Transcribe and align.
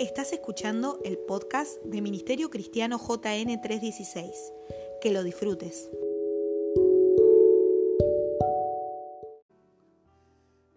Estás 0.00 0.32
escuchando 0.32 0.98
el 1.04 1.18
podcast 1.18 1.80
de 1.84 2.02
Ministerio 2.02 2.50
Cristiano 2.50 2.98
JN 2.98 3.60
316. 3.60 4.52
Que 5.00 5.12
lo 5.12 5.22
disfrutes. 5.22 5.88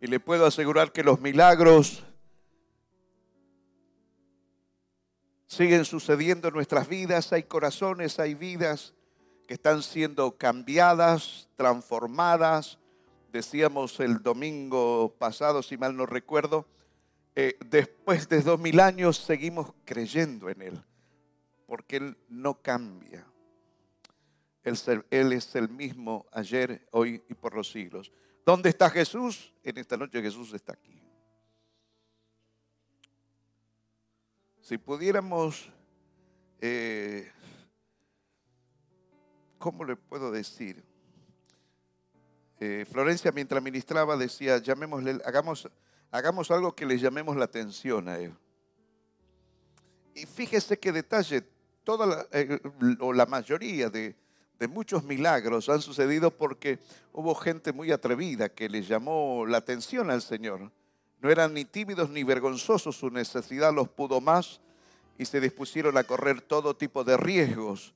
Y 0.02 0.05
le 0.05 0.20
puedo 0.20 0.45
asegurar 0.45 0.91
que 0.91 1.04
los 1.04 1.20
milagros 1.20 2.04
siguen 5.48 5.84
sucediendo 5.84 6.49
en 6.49 6.54
nuestras 6.54 6.88
vidas. 6.88 7.34
Hay 7.34 7.44
corazones, 7.44 8.20
hay 8.20 8.36
vidas 8.36 8.94
que 9.48 9.55
están 9.55 9.81
siendo 9.81 10.38
cambiadas, 10.38 11.49
transformadas. 11.55 12.77
Decíamos 13.34 13.99
el 13.99 14.22
domingo 14.22 15.16
pasado, 15.18 15.63
si 15.63 15.76
mal 15.76 15.98
no 15.98 16.05
recuerdo, 16.05 16.68
eh, 17.40 17.55
después 17.70 18.27
de 18.27 18.41
dos 18.41 18.59
mil 18.59 18.80
años 18.80 19.16
seguimos 19.16 19.72
creyendo 19.86 20.50
en 20.50 20.59
Él, 20.59 20.84
porque 21.68 21.98
Él 21.98 22.18
no 22.30 22.59
cambia. 22.64 23.28
Él, 24.64 25.34
es 25.34 25.55
el 25.55 25.70
mismo 25.70 26.26
ayer, 26.31 26.88
hoy 26.90 27.23
y 27.30 27.36
por 27.36 27.54
los 27.54 27.70
siglos. 27.70 28.12
¿Dónde 28.44 28.70
está 28.70 28.90
Jesús? 28.90 29.54
En 29.64 29.78
esta 29.78 29.95
noche 29.98 30.20
Jesús 30.20 30.52
está 30.52 30.73
aquí. 30.73 31.00
Si 34.59 34.80
pudiéramos, 34.80 35.72
eh, 36.59 37.31
¿cómo 39.59 39.84
le 39.86 39.95
puedo 39.95 40.31
decir? 40.31 40.84
Eh, 42.59 42.84
Florencia 42.92 43.31
mientras 43.31 43.62
ministraba 43.62 44.17
decía, 44.17 44.58
llamémosle, 44.58 45.20
hagamos 45.23 45.70
hagamos 46.11 46.52
algo 46.52 46.73
que 46.73 46.86
le 46.86 46.97
llamemos 46.97 47.36
la 47.36 47.45
atención 47.45 48.08
a 48.08 48.17
él. 48.17 48.33
Y 50.14 50.25
fíjese 50.25 50.80
qué 50.80 50.91
detalle, 50.91 51.44
toda 51.83 52.05
la, 52.05 52.27
eh, 52.31 52.59
o 52.99 53.14
la 53.14 53.25
mayoría 53.25 53.89
de, 53.89 54.16
de 54.59 54.67
muchos 54.67 55.03
milagros 55.03 55.69
han 55.69 55.81
sucedido 55.81 56.31
porque 56.31 56.80
hubo 57.14 57.36
gente 57.36 57.72
muy 57.72 57.91
atrevida 57.91 58.49
que 58.49 58.69
le 58.69 58.81
llamó 58.81 59.45
la 59.45 59.58
atención 59.58 60.09
al 60.09 60.22
Señor. 60.22 60.72
No 61.19 61.30
eran 61.30 61.53
ni 61.53 61.66
tímidos 61.66 62.09
ni 62.09 62.23
vergonzosos, 62.23 62.95
su 62.95 63.09
necesidad 63.09 63.73
los 63.73 63.89
pudo 63.89 64.21
más 64.21 64.59
y 65.17 65.25
se 65.25 65.39
dispusieron 65.39 65.97
a 65.97 66.03
correr 66.03 66.42
todo 66.42 66.75
tipo 66.75 67.03
de 67.03 67.17
riesgos. 67.17 67.94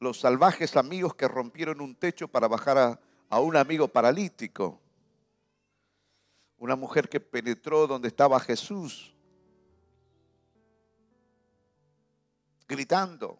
Los 0.00 0.20
salvajes 0.20 0.76
amigos 0.76 1.14
que 1.14 1.28
rompieron 1.28 1.80
un 1.80 1.94
techo 1.94 2.28
para 2.28 2.48
bajar 2.48 2.78
a, 2.78 3.00
a 3.28 3.40
un 3.40 3.56
amigo 3.56 3.88
paralítico 3.88 4.80
una 6.64 6.76
mujer 6.76 7.10
que 7.10 7.20
penetró 7.20 7.86
donde 7.86 8.08
estaba 8.08 8.40
Jesús, 8.40 9.14
gritando, 12.66 13.38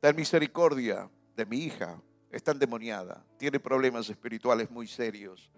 ten 0.00 0.16
misericordia 0.16 1.08
de 1.36 1.46
mi 1.46 1.58
hija, 1.58 2.02
está 2.28 2.50
endemoniada, 2.50 3.24
tiene 3.38 3.60
problemas 3.60 4.10
espirituales 4.10 4.68
muy 4.68 4.88
serios. 4.88 5.48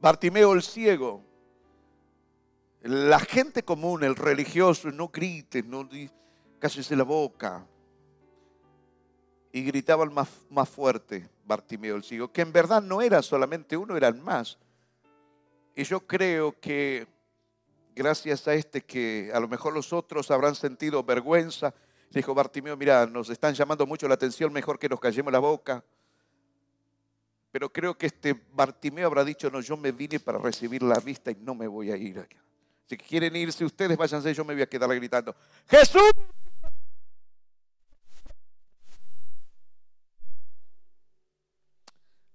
Bartimeo 0.00 0.52
el 0.52 0.62
ciego, 0.62 1.24
la 2.82 3.18
gente 3.18 3.64
común, 3.64 4.04
el 4.04 4.14
religioso, 4.14 4.92
no 4.92 5.08
grite, 5.08 5.64
no 5.64 5.88
cállese 6.60 6.94
la 6.94 7.02
boca. 7.02 7.66
Y 9.50 9.64
gritaban 9.64 10.14
más, 10.14 10.28
más 10.48 10.68
fuerte, 10.68 11.28
Bartimeo 11.44 11.96
el 11.96 12.04
ciego, 12.04 12.32
que 12.32 12.42
en 12.42 12.52
verdad 12.52 12.82
no 12.82 13.02
era 13.02 13.22
solamente 13.22 13.76
uno, 13.76 13.96
eran 13.96 14.22
más. 14.22 14.58
Y 15.74 15.84
yo 15.84 16.06
creo 16.06 16.58
que 16.60 17.06
gracias 17.94 18.46
a 18.48 18.54
este 18.54 18.82
que 18.82 19.30
a 19.34 19.40
lo 19.40 19.48
mejor 19.48 19.72
los 19.72 19.92
otros 19.92 20.30
habrán 20.30 20.54
sentido 20.54 21.02
vergüenza, 21.02 21.74
dijo 22.10 22.34
Bartimeo, 22.34 22.76
mira, 22.76 23.06
nos 23.06 23.30
están 23.30 23.54
llamando 23.54 23.86
mucho 23.86 24.08
la 24.08 24.14
atención, 24.14 24.52
mejor 24.52 24.78
que 24.78 24.88
nos 24.88 25.00
callemos 25.00 25.32
la 25.32 25.38
boca. 25.38 25.84
Pero 27.50 27.70
creo 27.70 27.96
que 27.96 28.06
este 28.06 28.34
Bartimeo 28.52 29.06
habrá 29.06 29.24
dicho, 29.24 29.50
no, 29.50 29.60
yo 29.60 29.76
me 29.76 29.92
vine 29.92 30.18
para 30.20 30.38
recibir 30.38 30.82
la 30.82 30.98
vista 30.98 31.30
y 31.30 31.36
no 31.36 31.54
me 31.54 31.66
voy 31.66 31.90
a 31.90 31.96
ir. 31.96 32.26
Si 32.86 32.96
quieren 32.96 33.36
irse 33.36 33.64
ustedes, 33.64 33.96
váyanse, 33.96 34.34
yo 34.34 34.44
me 34.44 34.54
voy 34.54 34.62
a 34.62 34.66
quedar 34.66 34.94
gritando, 34.94 35.34
Jesús. 35.68 36.12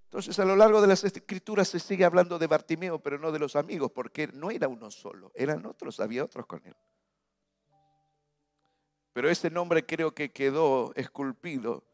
Entonces 0.08 0.38
a 0.38 0.44
lo 0.46 0.56
largo 0.56 0.80
de 0.80 0.86
las 0.86 1.04
escrituras 1.04 1.68
se 1.68 1.78
sigue 1.78 2.02
hablando 2.02 2.38
de 2.38 2.46
Bartimeo, 2.46 2.98
pero 2.98 3.18
no 3.18 3.30
de 3.30 3.38
los 3.38 3.56
amigos, 3.56 3.92
porque 3.92 4.26
no 4.28 4.50
era 4.50 4.66
uno 4.66 4.90
solo, 4.90 5.30
eran 5.34 5.66
otros, 5.66 6.00
había 6.00 6.24
otros 6.24 6.46
con 6.46 6.64
él. 6.64 6.74
Pero 9.12 9.28
ese 9.28 9.50
nombre 9.50 9.84
creo 9.84 10.14
que 10.14 10.32
quedó 10.32 10.94
esculpido 10.94 11.84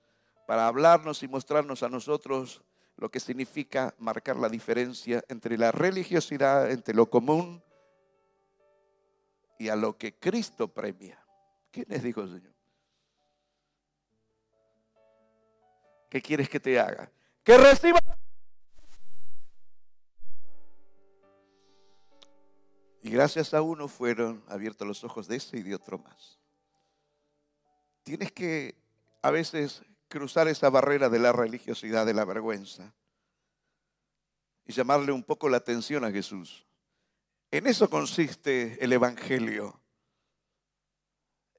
para 0.47 0.69
hablarnos 0.69 1.25
y 1.25 1.29
mostrarnos 1.29 1.83
a 1.83 1.89
nosotros 1.89 2.63
lo 2.99 3.11
que 3.11 3.19
significa 3.19 3.93
marcar 3.99 4.37
la 4.37 4.49
diferencia 4.49 5.25
entre 5.27 5.59
la 5.59 5.73
religiosidad, 5.73 6.71
entre 6.71 6.95
lo 6.95 7.11
común 7.11 7.65
y 9.59 9.71
a 9.71 9.75
lo 9.75 9.99
que 9.99 10.15
Cristo 10.15 10.69
premia. 10.69 11.19
¿Quién 11.73 11.87
les 11.89 12.05
dijo, 12.05 12.25
Señor? 12.29 12.55
¿Qué 16.09 16.23
quieres 16.23 16.49
que 16.49 16.61
te 16.61 16.79
haga? 16.79 17.11
Que 17.45 17.59
reciba. 17.59 18.01
Y 23.03 23.11
gracias 23.11 23.53
a 23.53 23.61
uno 23.61 23.87
fueron 23.87 24.43
abiertos 24.49 24.89
los 24.89 25.05
ojos 25.05 25.29
de 25.29 25.37
ese 25.37 25.59
y 25.59 25.63
de 25.63 25.75
otro 25.75 25.99
más. 25.99 26.41
Tienes 28.03 28.33
que 28.33 28.75
a 29.23 29.31
veces 29.31 29.83
cruzar 30.09 30.49
esa 30.49 30.71
barrera 30.71 31.11
de 31.11 31.19
la 31.19 31.33
religiosidad, 31.33 32.07
de 32.07 32.15
la 32.15 32.25
vergüenza, 32.25 32.95
y 34.65 34.73
llamarle 34.73 35.13
un 35.13 35.23
poco 35.23 35.51
la 35.51 35.59
atención 35.59 36.05
a 36.05 36.11
Jesús. 36.11 36.67
En 37.51 37.67
eso 37.67 37.91
consiste 37.91 38.83
el 38.83 38.93
Evangelio. 38.95 39.81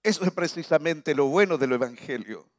Eso 0.01 0.23
es 0.23 0.31
precisamente 0.31 1.13
lo 1.13 1.27
bueno 1.27 1.57
del 1.57 1.73
Evangelio 1.73 2.49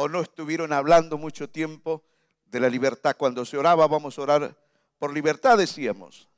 o 0.00 0.08
no 0.08 0.20
estuvieron 0.20 0.72
hablando 0.72 1.18
mucho 1.18 1.50
tiempo 1.50 2.04
de 2.46 2.60
la 2.60 2.68
libertad. 2.68 3.16
Cuando 3.18 3.44
se 3.44 3.58
oraba, 3.58 3.88
vamos 3.88 4.16
a 4.16 4.22
orar 4.22 4.56
por 4.96 5.12
libertad, 5.12 5.58
decíamos. 5.58 6.28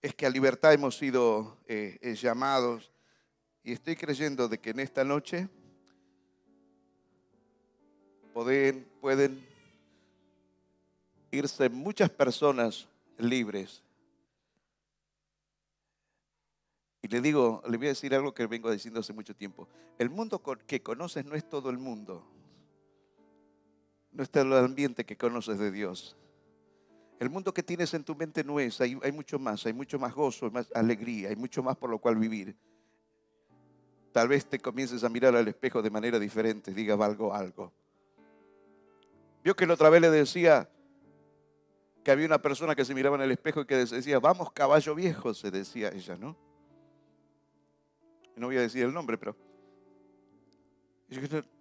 Es 0.00 0.14
que 0.14 0.24
a 0.24 0.30
libertad 0.30 0.72
hemos 0.72 0.96
sido 0.96 1.58
eh, 1.66 1.98
eh, 2.00 2.14
llamados 2.14 2.92
y 3.64 3.72
estoy 3.72 3.96
creyendo 3.96 4.46
de 4.46 4.58
que 4.60 4.70
en 4.70 4.78
esta 4.78 5.02
noche 5.02 5.48
pueden, 8.32 8.88
pueden 9.00 9.44
irse 11.32 11.68
muchas 11.68 12.10
personas 12.10 12.86
libres 13.18 13.82
Le 17.10 17.20
digo, 17.22 17.62
le 17.68 17.76
voy 17.78 17.86
a 17.86 17.90
decir 17.90 18.14
algo 18.14 18.34
que 18.34 18.46
vengo 18.46 18.70
diciendo 18.70 19.00
hace 19.00 19.12
mucho 19.12 19.34
tiempo. 19.34 19.66
El 19.98 20.10
mundo 20.10 20.42
que 20.66 20.82
conoces 20.82 21.24
no 21.24 21.34
es 21.34 21.48
todo 21.48 21.70
el 21.70 21.78
mundo. 21.78 22.22
No 24.12 24.22
es 24.22 24.30
todo 24.30 24.42
el 24.44 24.64
ambiente 24.64 25.04
que 25.04 25.16
conoces 25.16 25.58
de 25.58 25.70
Dios. 25.70 26.16
El 27.18 27.30
mundo 27.30 27.52
que 27.52 27.62
tienes 27.62 27.94
en 27.94 28.04
tu 28.04 28.14
mente 28.14 28.44
no 28.44 28.60
es, 28.60 28.80
hay, 28.80 28.98
hay 29.02 29.12
mucho 29.12 29.38
más, 29.38 29.64
hay 29.66 29.72
mucho 29.72 29.98
más 29.98 30.14
gozo, 30.14 30.50
más 30.50 30.70
alegría, 30.74 31.30
hay 31.30 31.36
mucho 31.36 31.62
más 31.62 31.76
por 31.76 31.90
lo 31.90 31.98
cual 31.98 32.16
vivir. 32.16 32.54
Tal 34.12 34.28
vez 34.28 34.46
te 34.46 34.58
comiences 34.58 35.02
a 35.02 35.08
mirar 35.08 35.34
al 35.34 35.48
espejo 35.48 35.82
de 35.82 35.90
manera 35.90 36.18
diferente, 36.18 36.72
diga 36.72 36.94
algo, 36.94 37.34
algo. 37.34 37.72
Vio 39.42 39.56
que 39.56 39.66
la 39.66 39.74
otra 39.74 39.88
vez 39.88 40.00
le 40.00 40.10
decía 40.10 40.68
que 42.04 42.10
había 42.10 42.26
una 42.26 42.40
persona 42.40 42.74
que 42.74 42.84
se 42.84 42.94
miraba 42.94 43.16
en 43.16 43.22
el 43.22 43.32
espejo 43.32 43.62
y 43.62 43.66
que 43.66 43.76
decía, 43.76 44.18
vamos 44.18 44.52
caballo 44.52 44.94
viejo, 44.94 45.34
se 45.34 45.50
decía 45.50 45.88
ella, 45.88 46.16
¿no? 46.16 46.47
No 48.38 48.46
voy 48.46 48.56
a 48.56 48.62
decir 48.62 48.84
el 48.84 48.92
nombre, 48.92 49.18
pero 49.18 49.36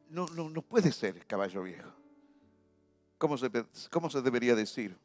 no, 0.10 0.28
no, 0.28 0.50
no 0.50 0.62
puede 0.62 0.92
ser 0.92 1.26
caballo 1.26 1.64
viejo. 1.64 1.92
¿Cómo 3.18 3.38
se, 3.38 3.50
¿Cómo 3.90 4.10
se 4.10 4.22
debería 4.22 4.56
decir? 4.56 4.98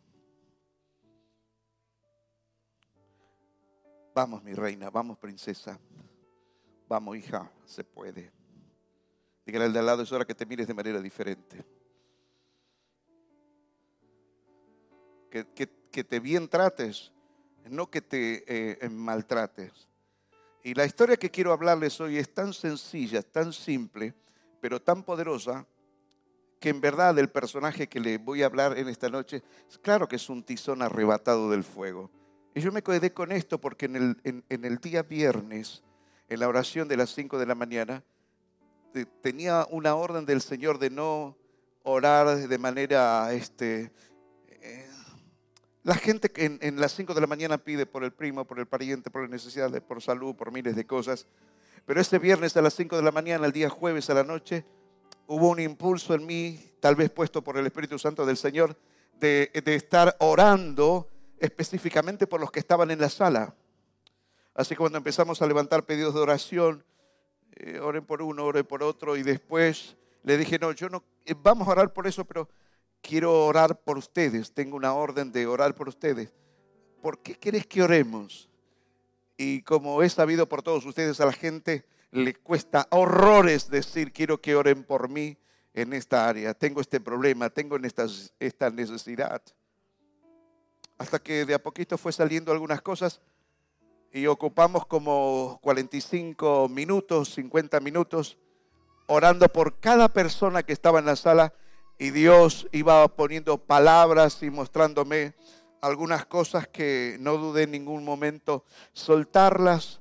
Vamos, 4.15 4.43
mi 4.43 4.53
reina, 4.53 4.91
vamos, 4.91 5.19
princesa. 5.19 5.79
Vamos, 6.89 7.17
hija, 7.17 7.51
se 7.65 7.83
puede. 7.83 8.31
Dígale 9.47 9.65
al 9.65 9.73
de 9.73 9.79
al 9.79 9.87
lado, 9.87 10.03
es 10.03 10.13
hora 10.13 10.27
que 10.27 10.35
te 10.35 10.45
mires 10.45 10.67
de 10.67 10.75
manera 10.75 11.01
diferente. 11.01 11.65
Que, 15.31 15.47
que, 15.91 16.05
te 16.05 16.21
bien 16.21 16.47
trates, 16.47 17.11
no 17.71 17.91
que 17.91 18.03
te 18.03 18.45
eh, 18.85 18.89
maltrates. 18.91 19.89
Y 20.63 20.75
la 20.75 20.85
historia 20.85 21.17
que 21.17 21.31
quiero 21.31 21.53
hablarles 21.53 22.01
hoy 22.01 22.19
es 22.19 22.33
tan 22.33 22.53
sencilla, 22.53 23.23
tan 23.23 23.53
simple, 23.53 24.15
pero 24.61 24.81
tan 24.81 25.03
poderosa, 25.03 25.67
que 26.61 26.69
en 26.69 26.81
verdad 26.81 27.19
el 27.19 27.29
personaje 27.29 27.89
que 27.89 27.99
le 27.99 28.19
voy 28.19 28.43
a 28.43 28.47
hablar 28.47 28.79
en 28.79 28.89
esta 28.89 29.09
noche, 29.09 29.43
claro 29.83 30.07
que 30.07 30.17
es 30.17 30.29
un 30.29 30.45
tizón 30.45 30.81
arrebatado 30.81 31.51
del 31.51 31.65
fuego. 31.65 32.11
Y 32.55 32.61
yo 32.61 32.71
me 32.71 32.83
quedé 32.83 33.13
con 33.13 33.33
esto 33.33 33.61
porque 33.61 33.87
en 33.87 34.45
el, 34.49 34.79
día 34.79 35.03
viernes, 35.03 35.83
en 36.29 36.39
la 36.39 36.49
oración 36.49 36.87
de 36.87 36.97
las 36.97 37.11
5 37.11 37.39
de 37.39 37.47
la 37.47 37.57
mañana, 37.57 38.05
tenía 39.21 39.67
una 39.71 39.97
orden 39.97 40.25
del 40.25 40.41
Señor 40.41 40.79
de 40.79 40.91
no 40.91 41.37
orar 41.83 42.37
de 42.37 42.59
manera, 42.59 43.33
este, 43.33 43.91
la 45.85 45.95
gente 45.95 46.31
que 46.31 46.59
en, 46.61 46.81
las 46.81 46.95
5 46.95 47.13
de 47.15 47.21
la 47.21 47.27
mañana 47.27 47.59
pide 47.59 47.87
por 47.87 48.05
el 48.05 48.13
primo, 48.13 48.45
por 48.45 48.61
el 48.61 48.67
pariente, 48.67 49.11
por 49.11 49.23
las 49.23 49.31
necesidades, 49.31 49.81
por 49.83 50.01
salud, 50.01 50.35
por 50.37 50.53
miles 50.53 50.77
de 50.77 50.87
cosas. 50.87 51.27
Pero 51.87 52.01
este 52.01 52.19
viernes 52.21 52.57
a 52.57 52.63
las 52.63 52.75
5 52.75 52.97
de 52.97 53.03
la 53.03 53.11
mañana, 53.11 53.47
el 53.47 53.53
día 53.53 53.69
jueves 53.69 54.09
a 54.09 54.15
la 54.15 54.23
noche, 54.23 54.65
hubo 55.27 55.49
un 55.49 55.59
impulso 55.59 56.15
en 56.15 56.25
mí, 56.25 56.61
tal 56.79 56.95
vez 56.95 57.11
puesto 57.11 57.43
por 57.43 57.57
el 57.57 57.67
Espíritu 57.67 57.99
Santo 57.99 58.25
del 58.25 58.37
Señor, 58.37 58.77
de, 59.19 59.51
estar 59.53 60.17
orando 60.21 61.09
específicamente 61.39 62.29
por 62.29 62.41
los 62.41 62.53
que 62.53 62.61
estaban 62.61 62.93
en 62.93 63.01
la 63.01 63.09
sala. 63.09 63.55
Así 64.55 64.71
que 64.71 64.79
cuando 64.79 64.99
empezamos 64.99 65.43
a 65.43 65.47
levantar 65.47 65.85
pedidos 65.85 66.15
de 66.15 66.21
oración, 66.21 66.85
eh, 67.57 67.81
oren 67.81 68.05
por 68.05 68.23
uno, 68.23 68.45
oren 68.45 68.65
por 68.65 68.85
otro, 68.85 69.17
y 69.17 69.25
después 69.25 69.97
le 70.23 70.37
dije, 70.37 70.59
no, 70.61 70.71
yo 70.71 70.89
no, 70.89 71.03
eh, 71.25 71.35
vamos 71.37 71.67
a 71.67 71.73
orar 71.73 71.93
por 71.93 72.07
eso, 72.07 72.25
pero 72.25 72.49
quiero 73.03 73.45
orar 73.45 73.81
por 73.81 73.99
ustedes, 73.99 74.53
tengo 74.53 74.77
una 74.77 74.95
orden 74.95 75.33
de 75.33 75.47
orar 75.47 75.75
por 75.75 75.89
ustedes. 75.89 76.33
¿Por 77.03 77.19
qué 77.19 77.35
querés 77.35 77.67
que 77.67 77.83
oremos? 77.83 78.49
Y 79.37 79.63
como 79.63 80.03
he 80.03 80.09
sabido 80.09 80.49
por 80.49 80.63
todos 80.63 80.87
ustedes, 80.87 81.21
a 81.21 81.27
la 81.27 81.33
gente 81.33 81.85
le 82.13 82.35
cuesta 82.35 82.87
horrores 82.91 83.69
decir, 83.69 84.13
quiero 84.13 84.41
que 84.41 84.55
oren 84.55 84.85
por 84.85 85.09
mí 85.09 85.37
en 85.75 85.93
esta 85.93 86.29
área, 86.29 86.55
tengo 86.55 86.81
este 86.81 87.01
problema, 87.01 87.51
tengo 87.51 87.77
esta, 87.77 88.07
esta 88.39 88.71
necesidad. 88.71 89.43
Hasta 90.99 91.19
que 91.19 91.45
de 91.45 91.55
a 91.55 91.63
poquito 91.63 91.99
fue 91.99 92.13
saliendo 92.13 92.53
algunas 92.53 92.81
cosas 92.83 93.21
y 94.13 94.27
ocupamos 94.27 94.87
como 94.87 95.59
45 95.63 96.69
minutos, 96.69 97.35
50 97.35 97.81
minutos, 97.81 98.39
orando 99.07 99.49
por 99.49 99.81
cada 99.81 100.13
persona 100.13 100.63
que 100.63 100.75
estaba 100.75 100.99
en 100.99 101.07
la 101.07 101.17
sala 101.17 101.55
y 102.03 102.11
Dios 102.11 102.67
iba 102.73 103.07
poniendo 103.15 103.59
palabras 103.59 104.43
y 104.43 104.51
mostrándome 104.51 105.35
algunas 105.81 106.27
cosas 106.27 106.67
que 106.67 107.17
no 107.21 107.37
dudé 107.37 107.63
en 107.63 107.71
ningún 107.71 108.05
momento 108.05 108.65
soltarlas. 108.93 110.01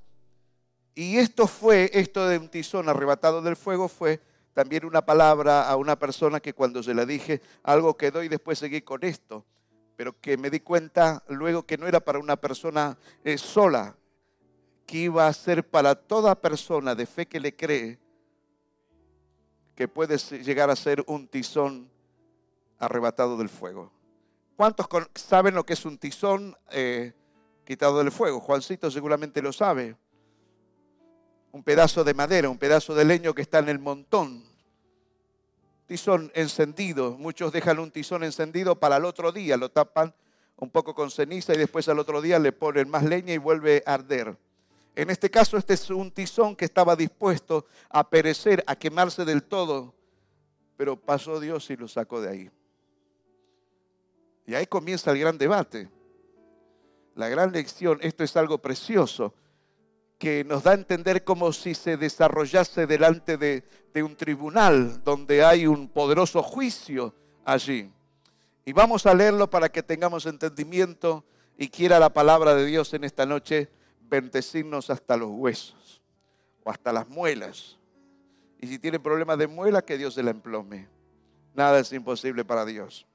Y 0.96 1.18
esto 1.18 1.46
fue, 1.46 1.92
esto 1.94 2.28
de 2.28 2.40
un 2.40 2.50
tizón 2.50 2.90
arrebatado 2.90 3.44
del 3.44 3.56
fuego 3.56 3.88
fue 3.88 4.20
también 4.54 4.84
una 4.84 5.06
palabra 5.06 5.70
a 5.70 5.76
una 5.76 5.96
persona 6.00 6.40
que 6.40 6.56
cuando 6.56 6.82
se 6.82 6.96
la 6.96 7.06
dije 7.06 7.40
algo 7.62 7.96
quedó 7.96 8.24
y 8.24 8.30
después 8.30 8.58
seguí 8.58 8.82
con 8.82 9.04
esto, 9.04 9.46
pero 9.96 10.20
que 10.20 10.38
me 10.38 10.50
di 10.50 10.60
cuenta 10.60 11.24
luego 11.28 11.68
que 11.68 11.78
no 11.78 11.86
era 11.86 12.00
para 12.00 12.18
una 12.18 12.36
persona 12.36 12.98
eh, 13.24 13.38
sola, 13.38 13.96
que 14.88 14.98
iba 14.98 15.28
a 15.28 15.34
ser 15.34 15.70
para 15.70 15.94
toda 15.94 16.42
persona 16.42 16.96
de 16.96 17.06
fe 17.06 17.28
que 17.28 17.40
le 17.40 17.56
cree, 17.56 18.00
que 19.76 19.88
puede 19.88 20.18
llegar 20.18 20.72
a 20.72 20.76
ser 20.76 21.04
un 21.06 21.28
tizón 21.28 21.91
arrebatado 22.82 23.38
del 23.38 23.50
fuego. 23.50 23.92
¿Cuántos 24.58 24.88
saben 25.16 25.56
lo 25.56 25.66
que 25.66 25.74
es 25.74 25.86
un 25.86 25.98
tizón 25.98 26.56
eh, 26.72 27.14
quitado 27.64 28.00
del 28.00 28.12
fuego? 28.12 28.40
Juancito 28.40 28.92
seguramente 28.92 29.42
lo 29.42 29.54
sabe 29.54 29.96
un 31.52 31.64
pedazo 31.64 32.04
de 32.04 32.14
madera, 32.14 32.50
un 32.50 32.58
pedazo 32.58 32.96
de 32.96 33.06
leño 33.06 33.34
que 33.34 33.42
está 33.42 33.60
en 33.60 33.70
el 33.70 33.80
montón. 33.80 34.44
Tizón 35.86 36.32
encendido, 36.34 37.18
muchos 37.18 37.52
dejan 37.52 37.80
un 37.80 37.92
tizón 37.92 38.24
encendido 38.24 38.80
para 38.80 38.98
el 38.98 39.06
otro 39.06 39.32
día, 39.32 39.58
lo 39.58 39.70
tapan 39.70 40.14
un 40.56 40.70
poco 40.70 40.96
con 40.96 41.12
ceniza 41.12 41.54
y 41.54 41.58
después 41.58 41.90
al 41.90 42.00
otro 42.00 42.22
día 42.22 42.40
le 42.40 42.54
ponen 42.54 42.90
más 42.90 43.04
leña 43.04 43.34
y 43.34 43.38
vuelve 43.38 43.84
a 43.86 43.96
arder. 43.96 44.38
En 44.96 45.10
este 45.10 45.30
caso, 45.30 45.58
este 45.58 45.74
es 45.74 45.90
un 45.90 46.12
tizón 46.12 46.56
que 46.56 46.66
estaba 46.66 46.96
dispuesto 46.96 47.66
a 47.90 48.10
perecer, 48.10 48.64
a 48.68 48.76
quemarse 48.76 49.26
del 49.26 49.44
todo, 49.44 49.94
pero 50.78 50.98
pasó 50.98 51.40
Dios 51.40 51.70
y 51.70 51.76
lo 51.76 51.88
sacó 51.88 52.22
de 52.22 52.30
ahí. 52.30 52.52
Y 54.52 54.56
ahí 54.56 54.68
comienza 54.68 55.12
el 55.12 55.20
gran 55.20 55.38
debate. 55.38 55.90
La 57.16 57.30
gran 57.30 57.54
lección, 57.54 58.00
esto 58.02 58.26
es 58.26 58.36
algo 58.36 58.58
precioso 58.58 59.34
que 60.20 60.44
nos 60.44 60.64
da 60.64 60.72
a 60.72 60.74
entender 60.74 61.24
como 61.24 61.54
si 61.54 61.74
se 61.74 61.96
desarrollase 61.96 62.86
delante 62.86 63.38
de, 63.38 63.64
un 64.04 64.18
tribunal 64.18 65.02
donde 65.06 65.46
hay 65.46 65.68
un 65.68 65.88
poderoso 65.88 66.44
juicio 66.44 67.16
allí. 67.46 67.94
Y 68.66 68.74
vamos 68.74 69.06
a 69.06 69.14
leerlo 69.14 69.50
para 69.50 69.70
que 69.70 69.84
tengamos 69.84 70.26
entendimiento 70.26 71.24
y 71.58 71.70
quiera 71.70 71.98
la 71.98 72.12
palabra 72.12 72.54
de 72.54 72.66
Dios 72.66 72.94
en 72.94 73.06
esta 73.06 73.26
noche 73.26 73.70
bendecirnos 74.02 74.90
hasta 74.90 75.16
los 75.16 75.30
huesos 75.32 76.02
o 76.66 76.72
hasta 76.72 76.92
las 76.92 77.08
muelas. 77.08 77.80
Y 78.60 78.68
si 78.68 78.80
tiene 78.80 79.00
problemas 79.00 79.38
de 79.38 79.48
muela, 79.48 79.82
que 79.82 79.98
Dios 79.98 80.16
se 80.16 80.24
la 80.24 80.32
emplome. 80.32 80.90
Nada 81.54 81.80
es 81.80 81.94
imposible 81.94 82.44
para 82.44 82.66
Dios. 82.66 83.08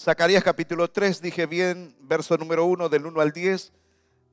Zacarías 0.00 0.42
capítulo 0.42 0.90
3, 0.90 1.20
dije 1.20 1.44
bien, 1.44 1.94
verso 2.00 2.34
número 2.38 2.64
1 2.64 2.88
del 2.88 3.04
1 3.04 3.20
al 3.20 3.32
10. 3.32 3.70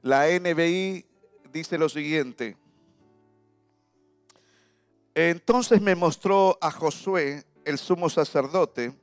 La 0.02 0.28
NBI 0.28 1.06
dice 1.52 1.78
lo 1.78 1.90
siguiente. 1.90 2.56
Entonces 5.14 5.82
me 5.82 5.94
mostró 5.94 6.58
a 6.62 6.72
Josué, 6.72 7.44
el 7.66 7.78
sumo 7.78 8.10
sacerdote, 8.10 8.98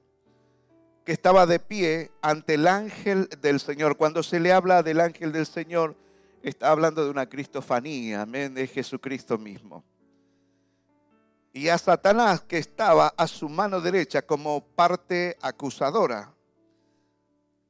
que 1.05 1.13
estaba 1.13 1.45
de 1.45 1.61
pie 1.61 2.11
ante 2.23 2.55
el 2.55 2.67
ángel 2.67 3.29
del 3.43 3.61
Señor. 3.61 3.99
Cuando 3.99 4.23
se 4.23 4.41
le 4.41 4.51
habla 4.51 4.83
del 4.83 5.03
ángel 5.03 5.33
del 5.33 5.45
Señor, 5.45 5.95
está 6.43 6.71
hablando 6.71 7.05
de 7.05 7.11
una 7.11 7.29
cristofanía, 7.29 8.23
amén, 8.23 8.55
de 8.55 8.67
Jesucristo 8.67 9.37
mismo. 9.37 9.85
Y 11.53 11.69
a 11.69 11.77
Satanás 11.77 12.41
que 12.41 12.57
estaba 12.57 13.09
a 13.09 13.27
su 13.27 13.51
mano 13.51 13.83
derecha 13.83 14.23
como 14.23 14.65
parte 14.65 15.37
acusadora. 15.43 16.34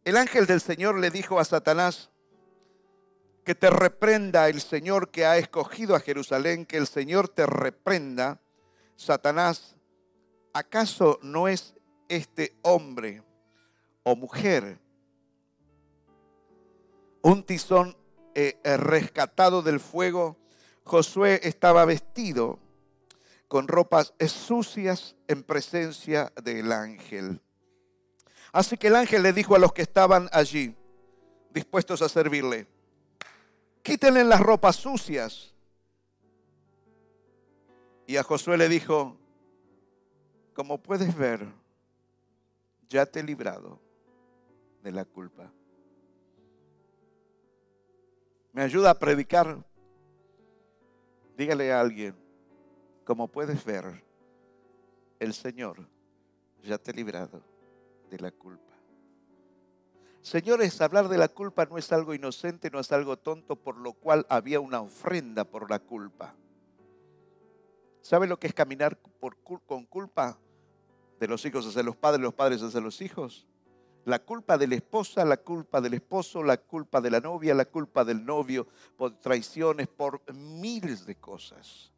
El 0.04 0.18
ángel 0.18 0.46
del 0.46 0.60
Señor 0.60 0.98
le 0.98 1.10
dijo 1.10 1.40
a 1.40 1.44
Satanás, 1.44 2.10
que 3.44 3.54
te 3.54 3.70
reprenda 3.70 4.48
el 4.48 4.60
Señor 4.60 5.10
que 5.10 5.26
ha 5.26 5.36
escogido 5.36 5.94
a 5.94 6.00
Jerusalén, 6.00 6.66
que 6.66 6.78
el 6.78 6.86
Señor 6.86 7.28
te 7.28 7.46
reprenda. 7.46 8.40
Satanás, 8.96 9.76
¿acaso 10.52 11.18
no 11.22 11.46
es 11.46 11.74
este 12.08 12.56
hombre 12.62 13.22
o 14.02 14.16
mujer 14.16 14.78
un 17.22 17.42
tizón 17.42 17.96
eh, 18.34 18.58
eh, 18.64 18.76
rescatado 18.76 19.62
del 19.62 19.78
fuego? 19.78 20.36
Josué 20.84 21.40
estaba 21.44 21.84
vestido 21.84 22.58
con 23.48 23.68
ropas 23.68 24.14
sucias 24.26 25.16
en 25.28 25.42
presencia 25.42 26.32
del 26.42 26.72
ángel. 26.72 27.40
Así 28.54 28.76
que 28.76 28.86
el 28.86 28.94
ángel 28.94 29.24
le 29.24 29.32
dijo 29.32 29.56
a 29.56 29.58
los 29.58 29.72
que 29.72 29.82
estaban 29.82 30.28
allí, 30.30 30.76
dispuestos 31.50 32.00
a 32.02 32.08
servirle, 32.08 32.68
quítenle 33.82 34.22
las 34.22 34.40
ropas 34.40 34.76
sucias. 34.76 35.52
Y 38.06 38.16
a 38.16 38.22
Josué 38.22 38.56
le 38.56 38.68
dijo, 38.68 39.16
como 40.54 40.80
puedes 40.80 41.16
ver, 41.16 41.44
ya 42.88 43.04
te 43.06 43.18
he 43.18 43.22
librado 43.24 43.80
de 44.84 44.92
la 44.92 45.04
culpa. 45.04 45.50
¿Me 48.52 48.62
ayuda 48.62 48.90
a 48.90 48.98
predicar? 49.00 49.66
Dígale 51.36 51.72
a 51.72 51.80
alguien, 51.80 52.14
como 53.04 53.26
puedes 53.26 53.64
ver, 53.64 54.04
el 55.18 55.34
Señor 55.34 55.88
ya 56.62 56.78
te 56.78 56.92
ha 56.92 56.94
librado 56.94 57.53
la 58.18 58.30
culpa. 58.30 58.74
Señores, 60.24 60.80
hablar 60.80 61.08
de 61.08 61.18
la 61.18 61.28
culpa 61.28 61.66
no 61.66 61.76
es 61.76 61.92
algo 61.92 62.14
inocente, 62.14 62.70
no 62.70 62.80
es 62.80 62.90
algo 62.92 63.18
tonto, 63.18 63.56
por 63.56 63.76
lo 63.76 63.92
cual 63.92 64.24
había 64.30 64.58
una 64.58 64.80
ofrenda 64.80 65.44
por 65.44 65.70
la 65.70 65.78
culpa. 65.78 66.34
¿Sabe 68.00 68.26
lo 68.26 68.38
que 68.38 68.46
es 68.46 68.54
caminar 68.54 68.98
con 69.66 69.84
culpa? 69.84 70.38
De 71.20 71.28
los 71.28 71.44
hijos 71.44 71.66
hacia 71.66 71.82
los 71.82 71.96
padres, 71.96 72.22
los 72.22 72.34
padres 72.34 72.62
hacia 72.62 72.80
los 72.80 73.00
hijos. 73.00 73.46
La 74.04 74.18
culpa 74.18 74.58
de 74.58 74.66
la 74.66 74.74
esposa, 74.74 75.24
la 75.24 75.38
culpa 75.38 75.80
del 75.80 75.94
esposo, 75.94 76.42
la 76.42 76.56
culpa 76.58 77.00
de 77.00 77.10
la 77.10 77.20
novia, 77.20 77.54
la 77.54 77.64
culpa 77.64 78.04
del 78.04 78.24
novio, 78.24 78.66
por 78.96 79.18
traiciones, 79.18 79.88
por 79.88 80.22
miles 80.34 81.06
de 81.06 81.16
cosas. 81.16 81.92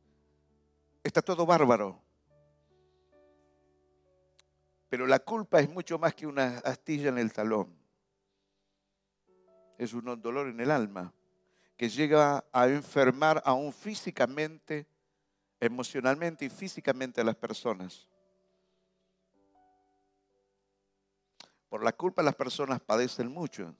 Está 1.02 1.22
todo 1.22 1.46
bárbaro. 1.46 2.05
Pero 4.88 5.06
la 5.06 5.18
culpa 5.18 5.60
es 5.60 5.68
mucho 5.68 5.98
más 5.98 6.14
que 6.14 6.26
una 6.26 6.58
astilla 6.58 7.08
en 7.08 7.18
el 7.18 7.32
talón 7.32 7.86
es 9.78 9.92
un 9.92 10.20
dolor 10.20 10.48
en 10.48 10.60
el 10.60 10.70
alma 10.70 11.12
que 11.76 11.88
llega 11.88 12.44
a 12.52 12.68
enfermar 12.68 13.42
aún 13.44 13.72
físicamente, 13.72 14.86
emocionalmente 15.60 16.46
y 16.46 16.48
físicamente 16.48 17.20
a 17.20 17.24
las 17.24 17.36
personas. 17.36 18.08
Por 21.68 21.84
la 21.84 21.92
culpa 21.92 22.22
las 22.22 22.34
personas 22.34 22.80
padecen 22.80 23.30
mucho. 23.30 23.74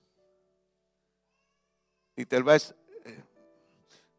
Y 2.15 2.27
tal 2.27 2.45
vez, 2.45 2.75
eh, 3.05 3.23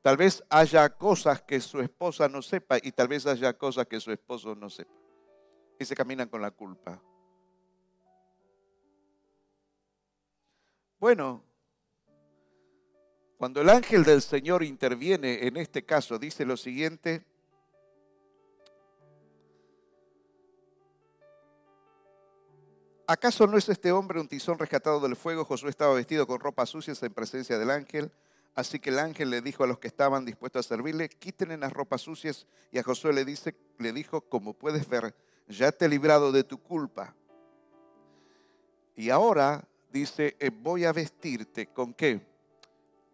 tal 0.01 0.17
vez 0.17 0.43
haya 0.49 0.89
cosas 0.89 1.41
que 1.41 1.59
su 1.59 1.79
esposa 1.79 2.27
no 2.27 2.41
sepa 2.41 2.77
y 2.81 2.91
tal 2.91 3.07
vez 3.07 3.27
haya 3.27 3.55
cosas 3.55 3.85
que 3.85 3.99
su 3.99 4.11
esposo 4.11 4.55
no 4.55 4.69
sepa. 4.69 5.06
Y 5.79 5.85
se 5.85 5.95
caminan 5.95 6.29
con 6.29 6.41
la 6.41 6.51
culpa. 6.51 7.01
Bueno, 10.99 11.43
cuando 13.37 13.61
el 13.61 13.69
ángel 13.69 14.03
del 14.03 14.23
Señor 14.23 14.63
interviene 14.63 15.45
en 15.45 15.57
este 15.57 15.85
caso, 15.85 16.17
dice 16.17 16.43
lo 16.43 16.57
siguiente, 16.57 17.23
¿acaso 23.05 23.45
no 23.45 23.57
es 23.57 23.69
este 23.69 23.91
hombre 23.91 24.19
un 24.19 24.27
tizón 24.27 24.57
rescatado 24.57 24.99
del 24.99 25.15
fuego? 25.15 25.45
Josué 25.45 25.69
estaba 25.69 25.93
vestido 25.93 26.25
con 26.25 26.39
ropas 26.39 26.69
sucias 26.69 27.03
en 27.03 27.13
presencia 27.13 27.59
del 27.59 27.69
ángel. 27.69 28.11
Así 28.55 28.79
que 28.79 28.89
el 28.89 28.97
ángel 28.97 29.29
le 29.29 29.41
dijo 29.41 29.63
a 29.63 29.67
los 29.67 29.77
que 29.77 29.87
estaban 29.87 30.25
dispuestos 30.25 30.65
a 30.65 30.69
servirle, 30.69 31.09
quítenle 31.09 31.57
las 31.57 31.71
ropas 31.71 32.01
sucias. 32.01 32.47
Y 32.71 32.79
a 32.79 32.83
Josué 32.83 33.13
le, 33.13 33.23
dice, 33.23 33.55
le 33.77 33.93
dijo, 33.93 34.21
como 34.21 34.55
puedes 34.55 34.89
ver, 34.89 35.13
ya 35.47 35.71
te 35.71 35.85
he 35.85 35.89
librado 35.89 36.31
de 36.31 36.43
tu 36.43 36.57
culpa. 36.61 37.13
Y 38.95 39.09
ahora 39.09 39.63
dice, 39.91 40.35
eh, 40.39 40.49
voy 40.49 40.85
a 40.85 40.91
vestirte 40.91 41.67
con 41.67 41.93
qué? 41.93 42.21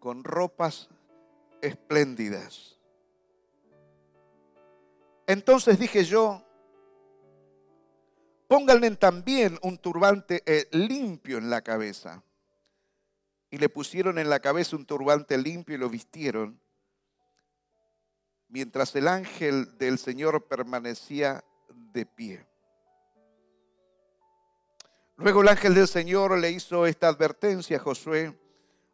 Con 0.00 0.24
ropas 0.24 0.88
espléndidas. 1.60 2.78
Entonces 5.26 5.78
dije 5.78 6.04
yo, 6.04 6.42
pónganle 8.48 8.90
también 8.96 9.58
un 9.62 9.78
turbante 9.78 10.42
eh, 10.46 10.68
limpio 10.72 11.38
en 11.38 11.50
la 11.50 11.62
cabeza. 11.62 12.22
Y 13.50 13.58
le 13.58 13.68
pusieron 13.68 14.18
en 14.18 14.28
la 14.28 14.40
cabeza 14.40 14.76
un 14.76 14.84
turbante 14.84 15.38
limpio 15.38 15.76
y 15.76 15.78
lo 15.78 15.88
vistieron, 15.88 16.60
mientras 18.48 18.94
el 18.96 19.06
ángel 19.06 19.78
del 19.78 19.98
Señor 19.98 20.44
permanecía 20.46 21.44
de 21.94 22.04
pie. 22.04 22.46
Luego 25.16 25.42
el 25.42 25.48
ángel 25.48 25.74
del 25.74 25.88
Señor 25.88 26.36
le 26.36 26.50
hizo 26.50 26.86
esta 26.86 27.08
advertencia 27.08 27.76
a 27.76 27.80
Josué. 27.80 28.36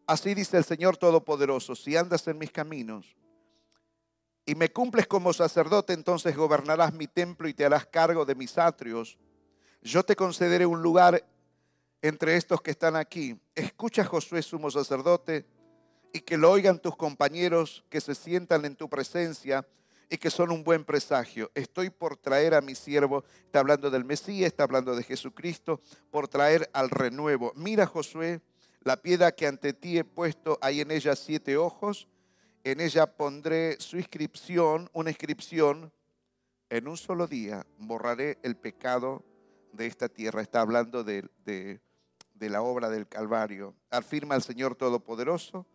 Así 0.06 0.34
dice 0.34 0.58
el 0.58 0.64
Señor 0.64 0.98
Todopoderoso, 0.98 1.74
si 1.74 1.96
andas 1.96 2.28
en 2.28 2.38
mis 2.38 2.52
caminos 2.52 3.16
y 4.44 4.54
me 4.54 4.70
cumples 4.70 5.06
como 5.06 5.32
sacerdote, 5.32 5.94
entonces 5.94 6.36
gobernarás 6.36 6.92
mi 6.92 7.06
templo 7.06 7.48
y 7.48 7.54
te 7.54 7.64
harás 7.64 7.86
cargo 7.86 8.24
de 8.24 8.34
mis 8.34 8.58
atrios. 8.58 9.18
Yo 9.82 10.02
te 10.02 10.14
concederé 10.14 10.66
un 10.66 10.82
lugar 10.82 11.24
entre 12.02 12.36
estos 12.36 12.60
que 12.60 12.72
están 12.72 12.96
aquí. 12.96 13.38
Escucha 13.54 14.04
Josué, 14.04 14.42
sumo 14.42 14.70
sacerdote, 14.70 15.46
y 16.12 16.20
que 16.20 16.36
lo 16.36 16.50
oigan 16.50 16.80
tus 16.80 16.96
compañeros 16.96 17.84
que 17.88 18.00
se 18.00 18.14
sientan 18.14 18.64
en 18.64 18.76
tu 18.76 18.88
presencia 18.90 19.66
y 20.10 20.18
que 20.18 20.28
son 20.28 20.50
un 20.50 20.64
buen 20.64 20.84
presagio. 20.84 21.50
Estoy 21.54 21.88
por 21.88 22.16
traer 22.16 22.54
a 22.54 22.60
mi 22.60 22.74
siervo, 22.74 23.24
está 23.44 23.60
hablando 23.60 23.90
del 23.90 24.04
Mesías, 24.04 24.48
está 24.48 24.64
hablando 24.64 24.96
de 24.96 25.04
Jesucristo, 25.04 25.80
por 26.10 26.26
traer 26.26 26.68
al 26.72 26.90
renuevo. 26.90 27.52
Mira 27.54 27.86
Josué, 27.86 28.40
la 28.82 28.96
piedra 28.96 29.30
que 29.32 29.46
ante 29.46 29.72
ti 29.72 29.98
he 29.98 30.04
puesto, 30.04 30.58
hay 30.60 30.80
en 30.80 30.90
ella 30.90 31.14
siete 31.14 31.56
ojos, 31.56 32.08
en 32.64 32.80
ella 32.80 33.06
pondré 33.06 33.76
su 33.78 33.96
inscripción, 33.96 34.90
una 34.92 35.10
inscripción, 35.10 35.92
en 36.68 36.88
un 36.88 36.96
solo 36.96 37.26
día 37.26 37.64
borraré 37.78 38.38
el 38.42 38.56
pecado 38.56 39.24
de 39.72 39.86
esta 39.86 40.08
tierra. 40.08 40.42
Está 40.42 40.60
hablando 40.60 41.04
de, 41.04 41.28
de, 41.44 41.80
de 42.34 42.48
la 42.48 42.62
obra 42.62 42.90
del 42.90 43.06
Calvario. 43.06 43.74
Afirma 43.90 44.34
el 44.34 44.42
Señor 44.42 44.74
Todopoderoso 44.74 45.66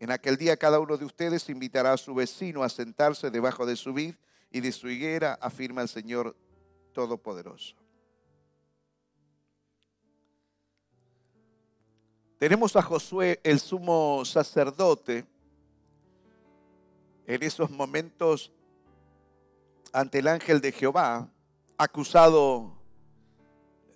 en 0.00 0.10
aquel 0.10 0.36
día 0.36 0.56
cada 0.56 0.80
uno 0.80 0.96
de 0.96 1.04
ustedes 1.04 1.48
invitará 1.48 1.92
a 1.92 1.96
su 1.96 2.14
vecino 2.14 2.62
a 2.62 2.68
sentarse 2.68 3.30
debajo 3.30 3.66
de 3.66 3.76
su 3.76 3.92
vid 3.92 4.14
y 4.50 4.60
de 4.60 4.72
su 4.72 4.88
higuera, 4.88 5.38
afirma 5.40 5.82
el 5.82 5.88
Señor 5.88 6.36
Todopoderoso. 6.92 7.76
Tenemos 12.38 12.76
a 12.76 12.82
Josué, 12.82 13.40
el 13.42 13.58
sumo 13.58 14.24
sacerdote, 14.24 15.26
en 17.26 17.42
esos 17.42 17.70
momentos 17.70 18.52
ante 19.92 20.18
el 20.18 20.28
ángel 20.28 20.60
de 20.60 20.72
Jehová, 20.72 21.28
acusado 21.78 22.74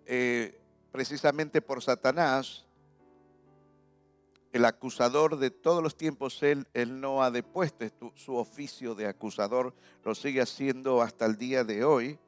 eh, 0.06 0.58
precisamente 0.92 1.60
por 1.60 1.82
Satanás, 1.82 2.64
el 4.52 4.64
acusador 4.64 5.38
de 5.38 5.50
todos 5.50 5.82
los 5.82 5.96
tiempos, 5.96 6.42
él, 6.42 6.66
él 6.74 7.00
no 7.00 7.22
ha 7.22 7.30
depuesto 7.30 8.12
su 8.14 8.36
oficio 8.36 8.94
de 8.94 9.06
acusador, 9.06 9.74
lo 10.04 10.14
sigue 10.14 10.40
haciendo 10.40 11.02
hasta 11.02 11.26
el 11.26 11.36
día 11.36 11.64
de 11.64 11.84
hoy. 11.84 12.18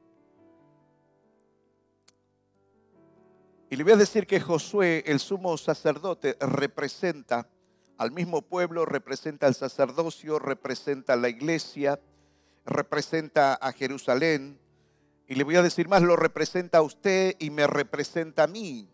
Y 3.69 3.75
le 3.75 3.83
voy 3.83 3.93
a 3.93 3.97
decir 3.97 4.27
que 4.27 4.39
Josué, 4.39 5.03
el 5.07 5.19
sumo 5.19 5.57
sacerdote, 5.57 6.37
representa 6.39 7.47
al 7.97 8.11
mismo 8.11 8.41
pueblo, 8.41 8.85
representa 8.85 9.47
al 9.47 9.55
sacerdocio, 9.55 10.39
representa 10.39 11.13
a 11.13 11.15
la 11.15 11.29
iglesia, 11.29 11.99
representa 12.65 13.53
a 13.53 13.71
Jerusalén. 13.71 14.59
Y 15.27 15.35
le 15.35 15.43
voy 15.43 15.55
a 15.55 15.61
decir 15.61 15.87
más, 15.87 16.01
lo 16.01 16.17
representa 16.17 16.79
a 16.79 16.81
usted 16.81 17.35
y 17.39 17.49
me 17.49 17.65
representa 17.65 18.43
a 18.43 18.47
mí 18.47 18.89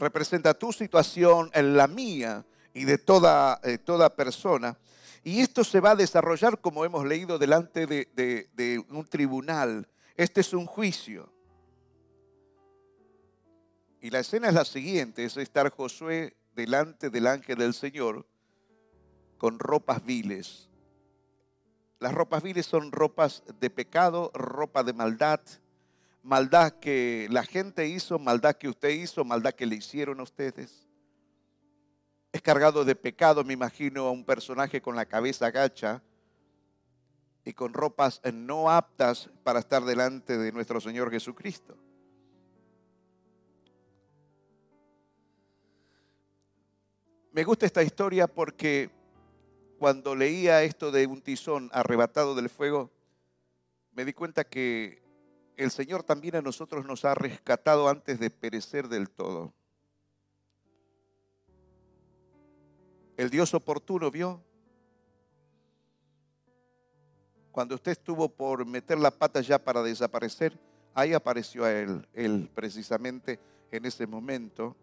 representa 0.00 0.54
tu 0.54 0.72
situación, 0.72 1.50
en 1.54 1.76
la 1.76 1.86
mía 1.86 2.44
y 2.74 2.84
de 2.84 2.98
toda, 2.98 3.60
eh, 3.62 3.78
toda 3.78 4.14
persona. 4.16 4.76
Y 5.22 5.40
esto 5.40 5.64
se 5.64 5.80
va 5.80 5.90
a 5.90 5.96
desarrollar, 5.96 6.60
como 6.60 6.84
hemos 6.84 7.06
leído, 7.06 7.38
delante 7.38 7.86
de, 7.86 8.08
de 8.14 8.84
un 8.88 9.06
tribunal. 9.06 9.86
Este 10.16 10.40
es 10.40 10.52
un 10.52 10.66
juicio. 10.66 11.32
Y 14.00 14.10
la 14.10 14.20
escena 14.20 14.48
es 14.48 14.54
la 14.54 14.64
siguiente, 14.64 15.24
es 15.24 15.36
estar 15.36 15.70
Josué 15.70 16.34
delante 16.54 17.10
del 17.10 17.26
ángel 17.26 17.58
del 17.58 17.74
Señor 17.74 18.26
con 19.36 19.58
ropas 19.58 20.04
viles. 20.04 20.68
Las 21.98 22.14
ropas 22.14 22.42
viles 22.42 22.64
son 22.64 22.92
ropas 22.92 23.42
de 23.60 23.68
pecado, 23.68 24.30
ropa 24.32 24.82
de 24.82 24.94
maldad, 24.94 25.40
maldad 26.22 26.78
que 26.80 27.28
la 27.30 27.44
gente 27.44 27.86
hizo, 27.86 28.18
maldad 28.18 28.56
que 28.56 28.68
usted 28.68 28.90
hizo, 28.90 29.24
maldad 29.24 29.52
que 29.52 29.66
le 29.66 29.76
hicieron 29.76 30.20
a 30.20 30.24
ustedes. 30.24 30.88
Es 32.32 32.42
cargado 32.42 32.84
de 32.84 32.94
pecado, 32.94 33.42
me 33.44 33.54
imagino, 33.54 34.06
a 34.06 34.10
un 34.10 34.24
personaje 34.24 34.80
con 34.80 34.94
la 34.96 35.06
cabeza 35.06 35.50
gacha 35.50 36.02
y 37.44 37.52
con 37.52 37.72
ropas 37.72 38.20
no 38.32 38.70
aptas 38.70 39.30
para 39.42 39.58
estar 39.58 39.84
delante 39.84 40.38
de 40.38 40.52
nuestro 40.52 40.80
Señor 40.80 41.10
Jesucristo. 41.10 41.76
Me 47.32 47.44
gusta 47.44 47.64
esta 47.64 47.82
historia 47.82 48.26
porque 48.26 48.90
cuando 49.78 50.14
leía 50.14 50.62
esto 50.62 50.90
de 50.90 51.06
un 51.06 51.22
tizón 51.22 51.70
arrebatado 51.72 52.34
del 52.34 52.50
fuego, 52.50 52.90
me 53.92 54.04
di 54.04 54.12
cuenta 54.12 54.44
que 54.44 54.99
el 55.60 55.70
Señor 55.70 56.02
también 56.02 56.36
a 56.36 56.40
nosotros 56.40 56.86
nos 56.86 57.04
ha 57.04 57.14
rescatado 57.14 57.86
antes 57.86 58.18
de 58.18 58.30
perecer 58.30 58.88
del 58.88 59.10
todo. 59.10 59.52
El 63.14 63.28
Dios 63.28 63.52
oportuno 63.52 64.10
vio. 64.10 64.42
Cuando 67.52 67.74
usted 67.74 67.92
estuvo 67.92 68.30
por 68.30 68.64
meter 68.64 68.98
la 68.98 69.10
pata 69.10 69.42
ya 69.42 69.58
para 69.58 69.82
desaparecer, 69.82 70.58
ahí 70.94 71.12
apareció 71.12 71.64
a 71.64 71.72
él, 71.72 72.08
él 72.14 72.50
precisamente 72.54 73.38
en 73.70 73.84
ese 73.84 74.06
momento. 74.06 74.74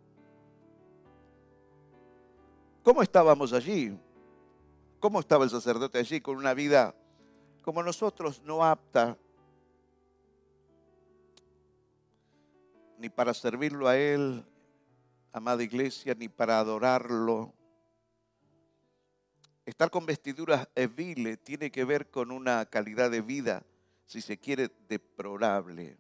¿Cómo 2.84 3.01
estábamos 3.01 3.51
allí? 3.51 3.98
¿Cómo 5.00 5.22
estaba 5.22 5.43
el 5.43 5.50
sacerdote 5.50 5.98
allí 5.98 6.22
con 6.22 6.38
una 6.38 6.53
vida 6.53 6.93
como 7.63 7.81
nosotros 7.81 8.43
no 8.43 8.63
apta 8.63 9.17
ni 12.98 13.10
para 13.10 13.34
servirlo 13.34 13.88
a 13.88 13.98
Él, 13.98 14.44
amada 15.32 15.63
iglesia, 15.63 16.16
ni 16.16 16.27
para 16.27 16.60
adorarlo. 16.60 17.54
Estar 19.66 19.89
con 19.89 20.06
vestiduras 20.06 20.68
viles 20.96 21.44
tiene 21.44 21.72
que 21.72 21.84
ver 21.84 22.10
con 22.10 22.32
una 22.32 22.66
calidad 22.66 23.12
de 23.12 23.22
vida, 23.22 23.63
si 24.06 24.22
se 24.22 24.38
quiere, 24.38 24.72
deplorable. 24.88 25.98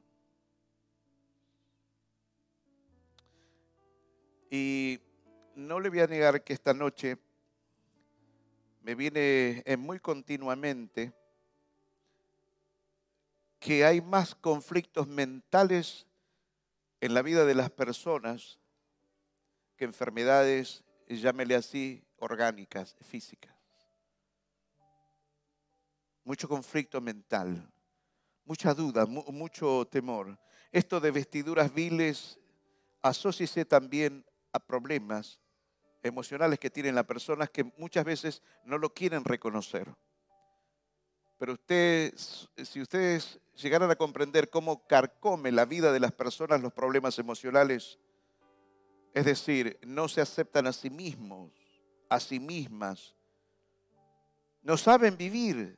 Y 4.49 4.99
no 5.55 5.79
le 5.79 5.89
voy 5.89 5.99
a 5.99 6.07
negar 6.07 6.43
que 6.43 6.53
esta 6.53 6.73
noche 6.73 7.17
me 8.81 8.95
viene 8.95 9.63
muy 9.77 9.99
continuamente 9.99 11.11
que 13.59 13.83
hay 13.83 13.99
más 13.99 14.33
conflictos 14.33 15.07
mentales 15.07 16.07
en 17.01 17.13
la 17.13 17.21
vida 17.21 17.45
de 17.45 17.55
las 17.55 17.69
personas 17.69 18.59
que 19.75 19.85
enfermedades 19.85 20.83
llámele 21.15 21.55
así, 21.55 22.03
orgánicas, 22.17 22.95
físicas. 23.01 23.55
Mucho 26.23 26.49
conflicto 26.49 26.99
mental, 26.99 27.71
mucha 28.43 28.73
duda, 28.73 29.05
mucho 29.05 29.87
temor. 29.89 30.37
Esto 30.71 30.99
de 30.99 31.11
vestiduras 31.11 31.73
viles, 31.73 32.37
asóciese 33.01 33.63
también 33.63 34.25
a 34.51 34.59
problemas 34.59 35.39
emocionales 36.03 36.59
que 36.59 36.69
tienen 36.69 36.95
las 36.95 37.05
personas 37.05 37.49
que 37.49 37.63
muchas 37.77 38.03
veces 38.03 38.41
no 38.65 38.77
lo 38.77 38.93
quieren 38.93 39.23
reconocer. 39.23 39.95
Pero 41.37 41.53
ustedes, 41.53 42.49
si 42.63 42.81
ustedes 42.81 43.39
llegaran 43.57 43.89
a 43.91 43.95
comprender 43.95 44.49
cómo 44.49 44.85
carcome 44.87 45.51
la 45.51 45.65
vida 45.65 45.91
de 45.91 45.99
las 45.99 46.11
personas 46.11 46.61
los 46.61 46.73
problemas 46.73 47.17
emocionales, 47.19 47.99
es 49.13 49.25
decir, 49.25 49.79
no 49.83 50.07
se 50.07 50.21
aceptan 50.21 50.67
a 50.67 50.73
sí 50.73 50.89
mismos, 50.89 51.51
a 52.09 52.19
sí 52.19 52.39
mismas, 52.39 53.15
no 54.61 54.77
saben 54.77 55.17
vivir, 55.17 55.77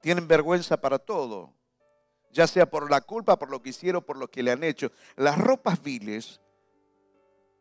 tienen 0.00 0.26
vergüenza 0.26 0.80
para 0.80 0.98
todo, 0.98 1.52
ya 2.30 2.46
sea 2.46 2.68
por 2.68 2.90
la 2.90 3.00
culpa, 3.00 3.38
por 3.38 3.50
lo 3.50 3.62
que 3.62 3.70
hicieron, 3.70 4.02
por 4.02 4.16
lo 4.16 4.30
que 4.30 4.42
le 4.42 4.52
han 4.52 4.64
hecho. 4.64 4.90
Las 5.16 5.38
ropas 5.38 5.82
viles 5.82 6.40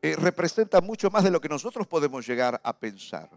eh, 0.01 0.15
representan 0.17 0.85
mucho 0.85 1.09
más 1.11 1.23
de 1.23 1.31
lo 1.31 1.39
que 1.39 1.47
nosotros 1.49 1.87
podemos 1.87 2.25
llegar 2.27 2.59
a 2.63 2.77
pensar. 2.77 3.29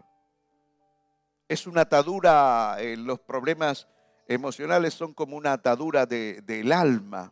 Es 1.47 1.67
una 1.67 1.81
atadura, 1.81 2.75
eh, 2.79 2.97
los 2.97 3.19
problemas 3.19 3.87
emocionales 4.27 4.93
son 4.93 5.13
como 5.13 5.37
una 5.37 5.53
atadura 5.53 6.05
del 6.05 6.71
alma. 6.71 7.31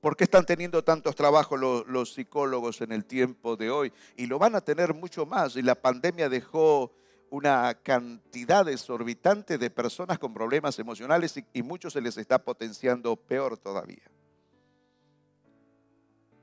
¿Por 0.00 0.16
qué 0.16 0.24
están 0.24 0.46
teniendo 0.46 0.84
tantos 0.84 1.14
trabajos 1.14 1.58
los, 1.58 2.12
psicólogos 2.12 2.80
en 2.80 2.92
el 2.92 3.04
tiempo 3.04 3.56
de 3.56 3.70
hoy? 3.70 3.92
Y 4.16 4.26
lo 4.26 4.38
van 4.38 4.54
a 4.54 4.60
tener 4.60 4.94
mucho 4.94 5.26
más. 5.26 5.56
Y 5.56 5.62
la 5.62 5.74
pandemia 5.74 6.28
dejó 6.28 6.92
una 7.30 7.74
cantidad 7.74 8.68
exorbitante 8.68 9.58
de 9.58 9.70
personas 9.70 10.18
con 10.18 10.32
problemas 10.32 10.78
emocionales 10.78 11.36
y, 11.36 11.44
y 11.52 11.62
muchos 11.62 11.92
se 11.92 12.00
les 12.00 12.16
está 12.16 12.42
potenciando 12.42 13.16
peor 13.16 13.58
todavía. 13.58 14.10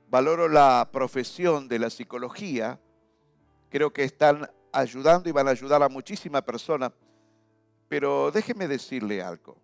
Valoro 0.08 0.48
la 0.48 0.88
profesión 0.92 1.66
de 1.66 1.78
la 1.78 1.90
psicología. 1.90 2.78
Creo 3.70 3.92
que 3.92 4.04
están 4.04 4.48
ayudando 4.70 5.28
y 5.28 5.32
van 5.32 5.48
a 5.48 5.52
ayudar 5.52 5.82
a 5.82 5.88
muchísimas 5.88 6.42
personas 6.42 6.92
pero 7.88 8.30
déjeme 8.30 8.68
decirle 8.68 9.22
algo. 9.22 9.56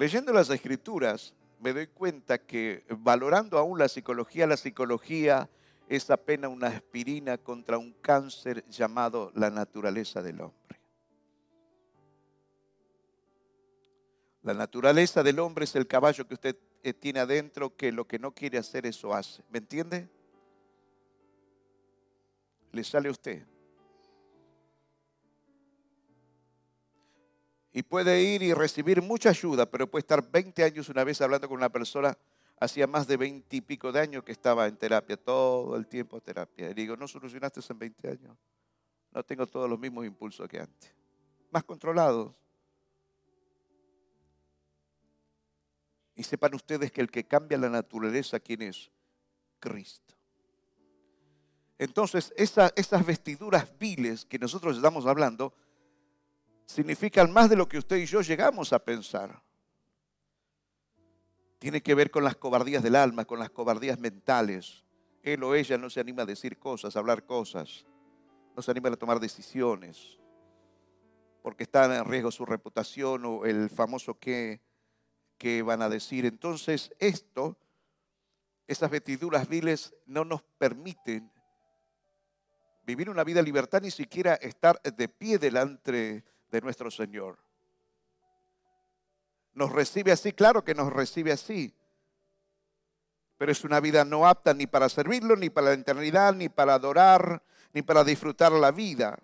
Leyendo 0.00 0.32
las 0.32 0.48
escrituras, 0.48 1.34
me 1.60 1.74
doy 1.74 1.86
cuenta 1.86 2.38
que 2.38 2.86
valorando 2.88 3.58
aún 3.58 3.78
la 3.78 3.86
psicología, 3.86 4.46
la 4.46 4.56
psicología 4.56 5.50
es 5.90 6.08
apenas 6.08 6.50
una 6.50 6.68
aspirina 6.68 7.36
contra 7.36 7.76
un 7.76 7.92
cáncer 8.00 8.64
llamado 8.70 9.30
la 9.34 9.50
naturaleza 9.50 10.22
del 10.22 10.40
hombre. 10.40 10.80
La 14.42 14.54
naturaleza 14.54 15.22
del 15.22 15.38
hombre 15.38 15.64
es 15.64 15.76
el 15.76 15.86
caballo 15.86 16.26
que 16.26 16.32
usted 16.32 16.56
eh, 16.82 16.94
tiene 16.94 17.20
adentro 17.20 17.76
que 17.76 17.92
lo 17.92 18.06
que 18.06 18.18
no 18.18 18.32
quiere 18.32 18.56
hacer 18.56 18.86
eso 18.86 19.12
hace. 19.12 19.42
¿Me 19.50 19.58
entiende? 19.58 20.08
Le 22.72 22.82
sale 22.84 23.08
a 23.08 23.12
usted. 23.12 23.49
Y 27.72 27.82
puede 27.82 28.22
ir 28.22 28.42
y 28.42 28.52
recibir 28.52 29.00
mucha 29.00 29.30
ayuda, 29.30 29.66
pero 29.66 29.88
puede 29.88 30.00
estar 30.00 30.28
20 30.28 30.64
años 30.64 30.88
una 30.88 31.04
vez 31.04 31.20
hablando 31.20 31.48
con 31.48 31.56
una 31.56 31.68
persona, 31.68 32.16
hacía 32.58 32.86
más 32.86 33.06
de 33.06 33.16
20 33.16 33.56
y 33.56 33.60
pico 33.60 33.92
de 33.92 34.00
años 34.00 34.24
que 34.24 34.32
estaba 34.32 34.66
en 34.66 34.76
terapia, 34.76 35.16
todo 35.16 35.76
el 35.76 35.86
tiempo 35.86 36.20
terapia. 36.20 36.70
Y 36.70 36.74
digo, 36.74 36.96
no 36.96 37.06
solucionaste 37.06 37.60
en 37.68 37.78
20 37.78 38.08
años. 38.08 38.36
No 39.12 39.22
tengo 39.22 39.46
todos 39.46 39.68
los 39.68 39.78
mismos 39.78 40.04
impulsos 40.04 40.48
que 40.48 40.60
antes. 40.60 40.94
Más 41.50 41.64
controlados. 41.64 42.32
Y 46.14 46.22
sepan 46.22 46.54
ustedes 46.54 46.92
que 46.92 47.00
el 47.00 47.10
que 47.10 47.24
cambia 47.24 47.56
la 47.56 47.70
naturaleza, 47.70 48.38
¿quién 48.40 48.62
es? 48.62 48.90
Cristo. 49.58 50.14
Entonces, 51.78 52.32
esas 52.36 53.06
vestiduras 53.06 53.66
viles 53.78 54.26
que 54.26 54.38
nosotros 54.38 54.76
estamos 54.76 55.06
hablando, 55.06 55.54
significan 56.70 57.32
más 57.32 57.50
de 57.50 57.56
lo 57.56 57.68
que 57.68 57.78
usted 57.78 57.96
y 57.96 58.06
yo 58.06 58.20
llegamos 58.20 58.72
a 58.72 58.78
pensar. 58.78 59.42
Tiene 61.58 61.82
que 61.82 61.94
ver 61.94 62.10
con 62.10 62.24
las 62.24 62.36
cobardías 62.36 62.82
del 62.82 62.96
alma, 62.96 63.24
con 63.24 63.38
las 63.38 63.50
cobardías 63.50 63.98
mentales. 63.98 64.84
Él 65.22 65.42
o 65.42 65.54
ella 65.54 65.76
no 65.76 65.90
se 65.90 66.00
anima 66.00 66.22
a 66.22 66.26
decir 66.26 66.58
cosas, 66.58 66.94
a 66.94 67.00
hablar 67.00 67.26
cosas. 67.26 67.84
No 68.56 68.62
se 68.62 68.70
anima 68.70 68.88
a 68.88 68.96
tomar 68.96 69.20
decisiones. 69.20 70.18
Porque 71.42 71.64
está 71.64 71.96
en 71.96 72.04
riesgo 72.04 72.30
su 72.30 72.46
reputación 72.46 73.24
o 73.26 73.44
el 73.44 73.68
famoso 73.68 74.18
qué, 74.18 74.60
que 75.38 75.62
van 75.62 75.82
a 75.82 75.88
decir. 75.88 76.24
Entonces, 76.24 76.94
esto, 76.98 77.58
esas 78.66 78.90
vestiduras 78.90 79.48
viles 79.48 79.94
no 80.06 80.24
nos 80.24 80.42
permiten 80.56 81.30
vivir 82.86 83.10
una 83.10 83.24
vida 83.24 83.42
libertad, 83.42 83.82
ni 83.82 83.90
siquiera 83.90 84.34
estar 84.34 84.80
de 84.82 85.08
pie 85.08 85.38
delante 85.38 86.24
de 86.50 86.60
nuestro 86.60 86.90
Señor. 86.90 87.38
Nos 89.52 89.72
recibe 89.72 90.12
así, 90.12 90.32
claro 90.32 90.64
que 90.64 90.74
nos 90.74 90.92
recibe 90.92 91.32
así, 91.32 91.74
pero 93.36 93.52
es 93.52 93.64
una 93.64 93.80
vida 93.80 94.04
no 94.04 94.26
apta 94.26 94.52
ni 94.54 94.66
para 94.66 94.88
servirlo, 94.88 95.34
ni 95.36 95.50
para 95.50 95.68
la 95.68 95.74
eternidad, 95.74 96.34
ni 96.34 96.48
para 96.48 96.74
adorar, 96.74 97.42
ni 97.72 97.82
para 97.82 98.04
disfrutar 98.04 98.52
la 98.52 98.70
vida. 98.70 99.18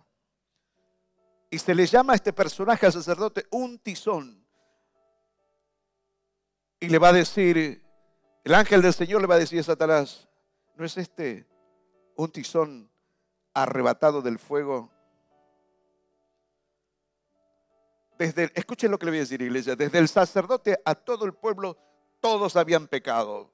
Y 1.50 1.58
se 1.58 1.74
le 1.74 1.86
llama 1.86 2.14
a 2.14 2.16
este 2.16 2.32
personaje, 2.32 2.86
al 2.86 2.92
sacerdote, 2.92 3.46
un 3.50 3.78
tizón. 3.78 4.44
Y 6.80 6.88
le 6.88 6.98
va 6.98 7.08
a 7.08 7.12
decir, 7.12 7.84
el 8.42 8.54
ángel 8.54 8.82
del 8.82 8.92
Señor 8.94 9.20
le 9.20 9.26
va 9.26 9.36
a 9.36 9.38
decir 9.38 9.60
a 9.60 9.62
Satanás, 9.62 10.28
¿no 10.76 10.84
es 10.84 10.96
este 10.96 11.46
un 12.16 12.30
tizón 12.30 12.90
arrebatado 13.54 14.22
del 14.22 14.38
fuego? 14.38 14.95
Desde, 18.18 18.50
escuchen 18.54 18.90
lo 18.90 18.98
que 18.98 19.06
le 19.06 19.12
voy 19.12 19.18
a 19.18 19.20
decir, 19.22 19.42
iglesia, 19.42 19.76
desde 19.76 19.98
el 19.98 20.08
sacerdote 20.08 20.78
a 20.84 20.94
todo 20.94 21.24
el 21.24 21.34
pueblo, 21.34 21.76
todos 22.20 22.56
habían 22.56 22.86
pecado. 22.88 23.52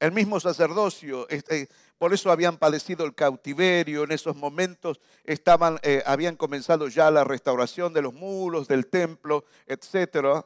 El 0.00 0.12
mismo 0.12 0.40
sacerdocio, 0.40 1.28
este, 1.28 1.68
por 1.98 2.12
eso 2.12 2.30
habían 2.30 2.58
padecido 2.58 3.06
el 3.06 3.14
cautiverio, 3.14 4.04
en 4.04 4.12
esos 4.12 4.36
momentos 4.36 5.00
estaban, 5.24 5.78
eh, 5.82 6.02
habían 6.04 6.36
comenzado 6.36 6.88
ya 6.88 7.10
la 7.10 7.24
restauración 7.24 7.92
de 7.92 8.02
los 8.02 8.12
muros, 8.12 8.68
del 8.68 8.86
templo, 8.88 9.44
etc. 9.66 10.44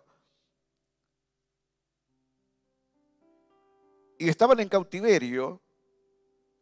Y 4.18 4.28
estaban 4.28 4.60
en 4.60 4.68
cautiverio, 4.68 5.60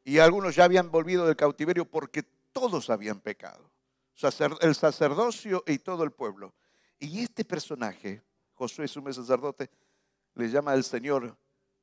y 0.04 0.18
algunos 0.18 0.54
ya 0.54 0.64
habían 0.64 0.90
volvido 0.90 1.26
del 1.26 1.36
cautiverio 1.36 1.84
porque 1.84 2.22
todos 2.52 2.88
habían 2.90 3.20
pecado 3.20 3.75
el 4.60 4.74
sacerdocio 4.74 5.62
y 5.66 5.78
todo 5.78 6.04
el 6.04 6.12
pueblo. 6.12 6.54
Y 6.98 7.20
este 7.20 7.44
personaje, 7.44 8.22
Josué, 8.54 8.88
sumo 8.88 9.12
sacerdote, 9.12 9.70
le 10.34 10.48
llama 10.48 10.72
al 10.72 10.84
Señor 10.84 11.36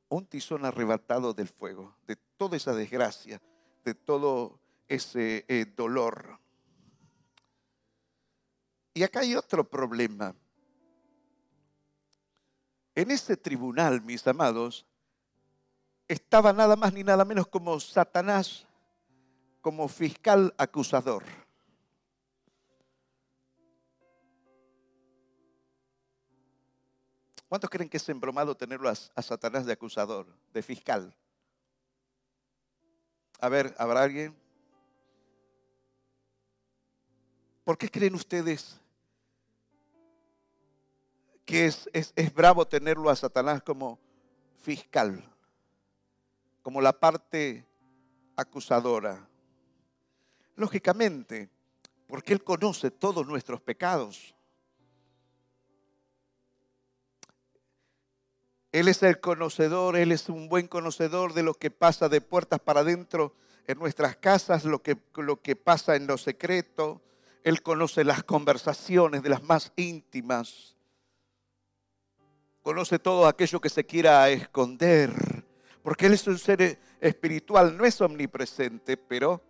un 0.09 0.25
tizón 0.25 0.65
arrebatado 0.65 1.33
del 1.33 1.47
fuego, 1.47 1.95
de 2.05 2.15
toda 2.37 2.57
esa 2.57 2.73
desgracia, 2.73 3.41
de 3.83 3.95
todo 3.95 4.59
ese 4.87 5.45
eh, 5.47 5.65
dolor. 5.75 6.39
Y 8.93 9.03
acá 9.03 9.21
hay 9.21 9.35
otro 9.35 9.67
problema. 9.67 10.35
En 12.95 13.09
ese 13.09 13.37
tribunal, 13.37 14.01
mis 14.01 14.25
amados, 14.27 14.85
estaba 16.07 16.53
nada 16.53 16.75
más 16.75 16.93
ni 16.93 17.03
nada 17.03 17.25
menos 17.25 17.47
como 17.47 17.79
Satanás 17.79 18.67
como 19.61 19.87
fiscal 19.87 20.53
acusador. 20.57 21.23
¿Cuántos 27.53 27.69
creen 27.69 27.87
que 27.87 27.97
es 27.97 28.09
embromado 28.09 28.57
tenerlo 28.57 28.89
a, 28.89 29.21
Satanás 29.21 29.63
de 29.67 29.73
acusador, 29.73 30.25
de 30.51 30.63
fiscal? 30.63 31.15
A 33.39 33.47
ver, 33.47 33.75
¿habrá 33.77 34.01
alguien? 34.01 34.35
¿Por 37.63 37.77
qué 37.77 37.91
creen 37.91 38.15
ustedes 38.15 38.81
que 41.45 41.67
es, 41.67 41.87
es, 41.93 42.33
bravo 42.33 42.65
tenerlo 42.65 43.11
a 43.11 43.15
Satanás 43.15 43.61
como 43.61 43.99
fiscal, 44.63 45.23
como 46.63 46.81
la 46.81 46.91
parte 46.91 47.67
acusadora? 48.35 49.29
Lógicamente, 50.55 51.51
porque 52.07 52.33
Él 52.33 52.43
conoce 52.43 52.89
todos 52.89 53.27
nuestros 53.27 53.61
pecados. 53.61 54.33
Él 58.73 58.87
es 58.87 59.03
el 59.03 59.19
conocedor, 59.19 59.95
Él 59.95 60.11
es 60.11 60.29
un 60.29 60.49
buen 60.49 60.67
conocedor 60.67 61.33
de 61.33 61.43
lo 61.43 61.53
que 61.53 61.69
pasa 61.69 62.09
de 62.09 62.21
puertas 62.21 62.59
para 62.59 62.79
adentro 62.79 63.35
en 63.67 63.77
nuestras 63.77 64.17
casas, 64.17 64.65
lo 64.65 64.81
que, 64.81 64.97
lo 65.15 65.39
que 65.43 65.55
pasa 65.55 65.95
en 65.95 66.07
lo 66.07 66.17
secreto. 66.17 66.99
Él 67.43 67.61
conoce 67.61 68.03
las 68.03 68.23
conversaciones 68.23 69.21
de 69.21 69.29
las 69.29 69.43
más 69.43 69.71
íntimas. 69.75 70.75
Conoce 72.63 72.97
todo 72.97 73.27
aquello 73.27 73.61
que 73.61 73.69
se 73.69 73.85
quiera 73.85 74.27
esconder. 74.31 75.13
Porque 75.83 76.07
Él 76.07 76.13
es 76.13 76.25
un 76.25 76.39
ser 76.39 76.79
espiritual, 76.99 77.77
no 77.77 77.85
es 77.85 78.01
omnipresente, 78.01 78.97
pero 78.97 79.43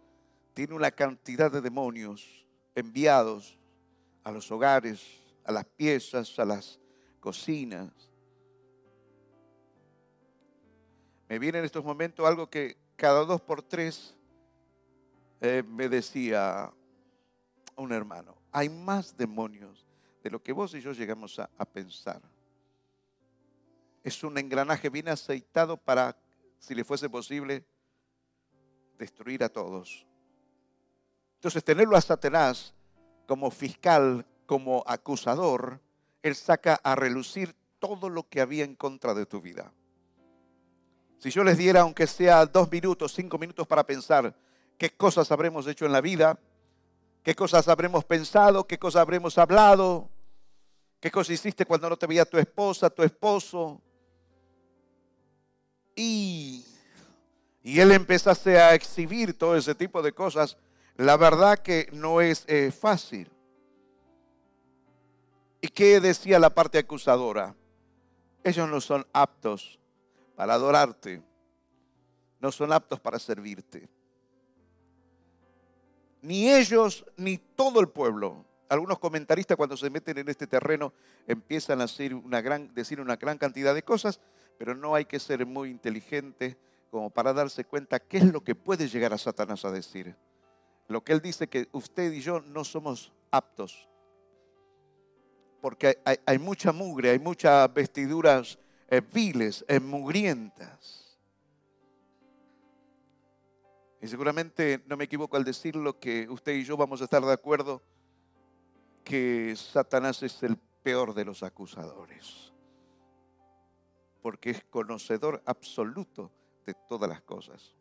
tiene 0.53 0.73
una 0.73 0.91
cantidad 0.91 1.49
de 1.49 1.61
demonios 1.61 2.45
enviados 2.75 3.57
a 4.25 4.31
los 4.31 4.51
hogares, 4.51 5.01
a 5.45 5.53
las 5.53 5.63
piezas, 5.63 6.37
a 6.39 6.43
las 6.43 6.77
cocinas. 7.21 8.12
Me 11.33 11.39
viene 11.39 11.57
en 11.57 11.65
estos 11.65 11.83
momentos 11.83 12.27
algo 12.27 12.47
que 12.47 12.77
cada 12.95 13.25
dos 13.25 13.41
por 13.41 13.63
tres 13.63 14.15
eh, 15.41 15.63
me 15.67 15.89
decía 15.89 16.71
un 17.75 17.91
hermano, 17.91 18.37
hay 18.51 18.69
más 18.69 19.17
demonios 19.17 19.83
de 20.21 20.29
lo 20.29 20.43
que 20.43 20.53
vos 20.53 20.75
y 20.75 20.79
yo 20.79 20.91
llegamos 20.91 21.39
a, 21.39 21.49
a 21.57 21.65
pensar. 21.65 22.21
Es 24.03 24.23
un 24.23 24.37
engranaje 24.37 24.89
bien 24.89 25.09
aceitado 25.09 25.75
para, 25.75 26.15
si 26.59 26.75
le 26.75 26.83
fuese 26.83 27.09
posible, 27.09 27.65
destruir 28.99 29.43
a 29.43 29.49
todos. 29.49 30.05
Entonces, 31.37 31.63
tenerlo 31.63 31.97
a 31.97 32.01
Satanás 32.01 32.75
como 33.25 33.49
fiscal, 33.49 34.23
como 34.45 34.83
acusador, 34.85 35.81
él 36.21 36.35
saca 36.35 36.75
a 36.83 36.93
relucir 36.93 37.55
todo 37.79 38.07
lo 38.07 38.29
que 38.29 38.39
había 38.39 38.65
en 38.65 38.75
contra 38.75 39.15
de 39.15 39.25
tu 39.25 39.41
vida. 39.41 39.73
Si 41.23 41.31
yo 41.31 41.41
les 41.45 41.57
diera, 41.57 41.79
aunque 41.79 42.05
sea 42.05 42.45
dos 42.45 42.69
minutos, 42.69 43.13
cinco 43.13 43.37
minutos 43.37 43.65
para 43.65 43.85
pensar 43.85 44.35
qué 44.77 44.89
cosas 44.89 45.31
habremos 45.31 45.65
hecho 45.67 45.85
en 45.85 45.93
la 45.93 46.01
vida, 46.01 46.37
qué 47.23 47.33
cosas 47.33 47.69
habremos 47.69 48.03
pensado, 48.03 48.67
qué 48.67 48.77
cosas 48.77 49.03
habremos 49.03 49.37
hablado, 49.37 50.09
qué 50.99 51.09
cosas 51.09 51.35
hiciste 51.35 51.65
cuando 51.65 51.89
no 51.89 51.95
te 51.95 52.07
veía 52.07 52.25
tu 52.25 52.37
esposa, 52.37 52.89
tu 52.89 53.03
esposo. 53.03 53.81
Y, 55.95 56.65
y 57.63 57.79
él 57.79 57.93
empezase 57.93 58.59
a 58.59 58.73
exhibir 58.73 59.37
todo 59.37 59.55
ese 59.55 59.75
tipo 59.75 60.01
de 60.01 60.11
cosas. 60.11 60.57
La 60.97 61.15
verdad 61.15 61.57
que 61.57 61.87
no 61.93 62.19
es 62.19 62.43
eh, 62.49 62.69
fácil. 62.69 63.31
¿Y 65.61 65.69
qué 65.69 66.01
decía 66.01 66.37
la 66.37 66.53
parte 66.53 66.79
acusadora? 66.79 67.55
Ellos 68.43 68.67
no 68.67 68.81
son 68.81 69.07
aptos 69.13 69.79
para 70.43 70.55
adorarte, 70.55 71.21
no 72.41 72.51
son 72.51 72.73
aptos 72.73 72.99
para 72.99 73.17
servirte. 73.17 73.87
Ni 76.21 76.51
ellos 76.51 77.05
ni 77.15 77.37
todo 77.37 77.79
el 77.79 77.87
pueblo. 77.87 78.43
Algunos 78.67 78.99
comentaristas 78.99 79.55
cuando 79.55 79.77
se 79.77 79.89
meten 79.89 80.17
en 80.17 80.27
este 80.27 80.45
terreno 80.45 80.91
empiezan 81.27 81.79
a 81.79 81.85
decir 81.85 82.13
una 82.13 82.41
gran, 82.41 83.37
cantidad 83.37 83.73
de 83.73 83.83
cosas, 83.83 84.19
pero 84.57 84.75
no 84.75 84.95
hay 84.95 85.05
que 85.05 85.17
ser 85.17 85.45
muy 85.45 85.69
inteligente 85.69 86.57
como 86.91 87.09
para 87.09 87.31
darse 87.31 87.63
cuenta 87.63 88.01
qué 88.01 88.17
es 88.17 88.25
lo 88.25 88.43
que 88.43 88.53
puede 88.53 88.89
llegar 88.89 89.13
a 89.13 89.17
Satanás 89.17 89.63
a 89.63 89.71
decir. 89.71 90.13
Lo 90.89 91.05
que 91.05 91.13
él 91.13 91.21
dice 91.21 91.47
que 91.47 91.69
usted 91.71 92.11
y 92.11 92.19
yo 92.19 92.41
no 92.41 92.65
somos 92.65 93.13
aptos, 93.31 93.87
porque 95.61 96.01
hay, 96.03 96.37
mucha 96.37 96.73
mugre, 96.73 97.11
hay 97.11 97.19
muchas 97.19 97.73
vestiduras 97.73 98.59
viles, 99.01 99.65
eh, 99.67 99.79
mugrientas. 99.79 101.19
Y 104.01 104.07
seguramente 104.07 104.83
no 104.85 104.97
me 104.97 105.05
equivoco 105.05 105.37
al 105.37 105.45
decirlo 105.45 105.97
que 105.97 106.27
usted 106.29 106.53
y 106.53 106.65
yo 106.65 106.75
vamos 106.75 106.99
a 107.01 107.05
estar 107.05 107.23
de 107.23 107.31
acuerdo 107.31 107.81
que 109.03 109.55
Satanás 109.55 110.21
es 110.23 110.43
el 110.43 110.57
peor 110.57 111.13
de 111.13 111.25
los 111.25 111.41
acusadores, 111.43 112.51
porque 114.21 114.49
es 114.49 114.63
conocedor 114.65 115.41
absoluto 115.45 116.31
de 116.65 116.73
todas 116.87 117.09
las 117.09 117.21
cosas. 117.21 117.75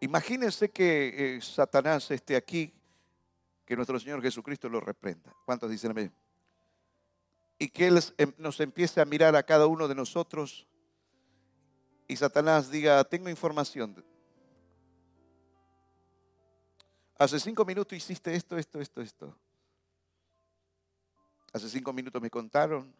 Imagínense 0.00 0.70
que 0.70 1.36
eh, 1.36 1.40
Satanás 1.40 2.10
esté 2.10 2.36
aquí, 2.36 2.72
que 3.64 3.74
nuestro 3.74 3.98
Señor 3.98 4.22
Jesucristo 4.22 4.68
lo 4.68 4.80
reprenda. 4.80 5.34
¿Cuántos 5.44 5.70
dicen 5.70 5.90
amén? 5.90 6.14
Y 7.58 7.68
que 7.68 7.88
Él 7.88 8.00
em, 8.18 8.32
nos 8.38 8.60
empiece 8.60 9.00
a 9.00 9.04
mirar 9.04 9.34
a 9.34 9.42
cada 9.42 9.66
uno 9.66 9.88
de 9.88 9.94
nosotros 9.94 10.66
y 12.06 12.16
Satanás 12.16 12.70
diga, 12.70 13.04
tengo 13.04 13.28
información. 13.28 14.02
Hace 17.18 17.38
cinco 17.38 17.64
minutos 17.66 17.98
hiciste 17.98 18.34
esto, 18.34 18.56
esto, 18.56 18.80
esto, 18.80 19.02
esto. 19.02 19.38
Hace 21.52 21.68
cinco 21.68 21.92
minutos 21.92 22.22
me 22.22 22.30
contaron 22.30 22.94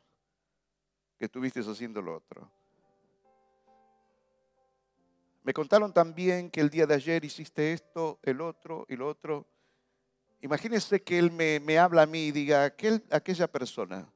que 1.18 1.24
estuviste 1.24 1.60
haciendo 1.60 2.02
lo 2.02 2.16
otro. 2.16 2.50
Me 5.42 5.54
contaron 5.54 5.92
también 5.94 6.50
que 6.50 6.60
el 6.60 6.68
día 6.68 6.86
de 6.86 6.94
ayer 6.94 7.24
hiciste 7.24 7.72
esto, 7.72 8.18
el 8.22 8.42
otro 8.42 8.84
y 8.90 8.96
lo 8.96 9.08
otro. 9.08 9.46
Imagínense 10.42 11.02
que 11.02 11.18
él 11.18 11.30
me, 11.30 11.78
habla 11.78 12.02
a 12.02 12.06
mí 12.06 12.26
y 12.26 12.32
diga, 12.32 12.64
aquel, 12.64 13.02
aquella 13.10 13.50
persona 13.50 14.06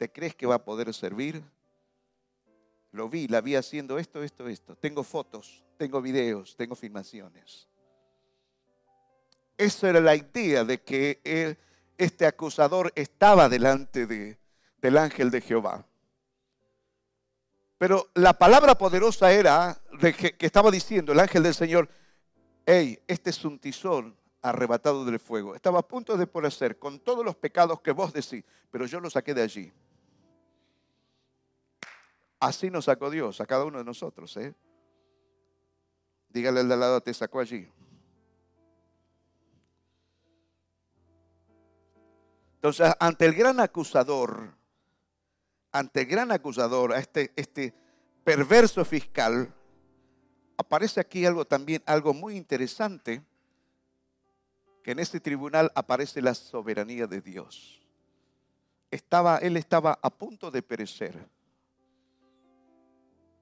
¿Te 0.00 0.10
crees 0.10 0.34
que 0.34 0.46
va 0.46 0.54
a 0.54 0.64
poder 0.64 0.94
servir? 0.94 1.44
Lo 2.90 3.10
vi, 3.10 3.28
la 3.28 3.42
vi 3.42 3.54
haciendo 3.54 3.98
esto, 3.98 4.22
esto, 4.22 4.48
esto. 4.48 4.74
Tengo 4.74 5.04
fotos, 5.04 5.62
tengo 5.76 6.00
videos, 6.00 6.56
tengo 6.56 6.74
filmaciones. 6.74 7.68
Esa 9.58 9.90
era 9.90 10.00
la 10.00 10.16
idea 10.16 10.64
de 10.64 10.80
que 10.80 11.58
este 11.98 12.24
acusador 12.24 12.90
estaba 12.94 13.50
delante 13.50 14.06
de, 14.06 14.38
del 14.78 14.96
ángel 14.96 15.30
de 15.30 15.42
Jehová. 15.42 15.84
Pero 17.76 18.08
la 18.14 18.32
palabra 18.32 18.76
poderosa 18.76 19.30
era 19.30 19.82
que, 20.00 20.34
estaba 20.38 20.70
diciendo 20.70 21.12
el 21.12 21.20
ángel 21.20 21.42
del 21.42 21.54
Señor, 21.54 21.90
hey, 22.64 22.98
este 23.06 23.28
es 23.28 23.44
un 23.44 23.58
tizón 23.58 24.16
arrebatado 24.40 25.04
del 25.04 25.20
fuego. 25.20 25.54
Estaba 25.54 25.80
a 25.80 25.86
punto 25.86 26.16
de 26.16 26.26
por 26.26 26.46
hacer 26.46 26.78
con 26.78 27.00
todos 27.00 27.22
los 27.22 27.36
pecados 27.36 27.82
que 27.82 27.92
vos 27.92 28.14
decís, 28.14 28.42
pero 28.70 28.86
yo 28.86 28.98
lo 28.98 29.10
saqué 29.10 29.34
de 29.34 29.42
allí. 29.42 29.70
Así 32.40 32.70
nos 32.70 32.86
sacó 32.86 33.10
Dios 33.10 33.40
a 33.42 33.46
cada 33.46 33.66
uno 33.66 33.78
de 33.78 33.84
nosotros. 33.84 34.34
¿eh? 34.38 34.54
Dígale 36.30 36.60
al 36.60 36.68
de 36.68 36.74
al 36.74 36.80
lado, 36.80 37.00
te 37.02 37.12
sacó 37.12 37.40
allí. 37.40 37.70
Entonces, 42.54 42.92
ante 42.98 43.26
el 43.26 43.34
gran 43.34 43.60
acusador, 43.60 44.54
ante 45.70 46.00
el 46.00 46.06
gran 46.06 46.32
acusador, 46.32 46.94
a 46.94 46.98
este, 46.98 47.32
este 47.36 47.74
perverso 48.24 48.84
fiscal, 48.84 49.54
aparece 50.56 51.00
aquí 51.00 51.24
algo 51.26 51.46
también, 51.46 51.82
algo 51.86 52.14
muy 52.14 52.36
interesante, 52.36 53.22
que 54.82 54.92
en 54.92 54.98
este 54.98 55.20
tribunal 55.20 55.70
aparece 55.74 56.22
la 56.22 56.34
soberanía 56.34 57.06
de 57.06 57.20
Dios. 57.20 57.82
Estaba, 58.90 59.38
él 59.38 59.56
estaba 59.58 59.98
a 60.02 60.10
punto 60.10 60.50
de 60.50 60.62
perecer 60.62 61.28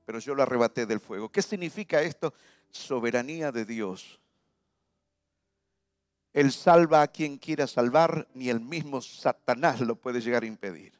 pero 0.09 0.21
yo 0.21 0.35
lo 0.35 0.43
arrebaté 0.43 0.87
del 0.87 1.01
fuego. 1.01 1.29
¿Qué 1.29 1.43
significa 1.43 2.01
esto? 2.01 2.33
Soberanía 2.71 3.53
de 3.53 3.67
Dios. 3.67 4.19
Él 6.33 6.51
salva 6.51 7.03
a 7.03 7.09
quien 7.09 7.37
quiera 7.37 7.67
salvar, 7.67 8.27
ni 8.33 8.49
el 8.49 8.59
mismo 8.59 9.03
Satanás 9.03 9.83
lo 9.83 9.97
puede 9.97 10.23
llegar 10.23 10.45
a 10.45 10.47
impedir. 10.47 10.95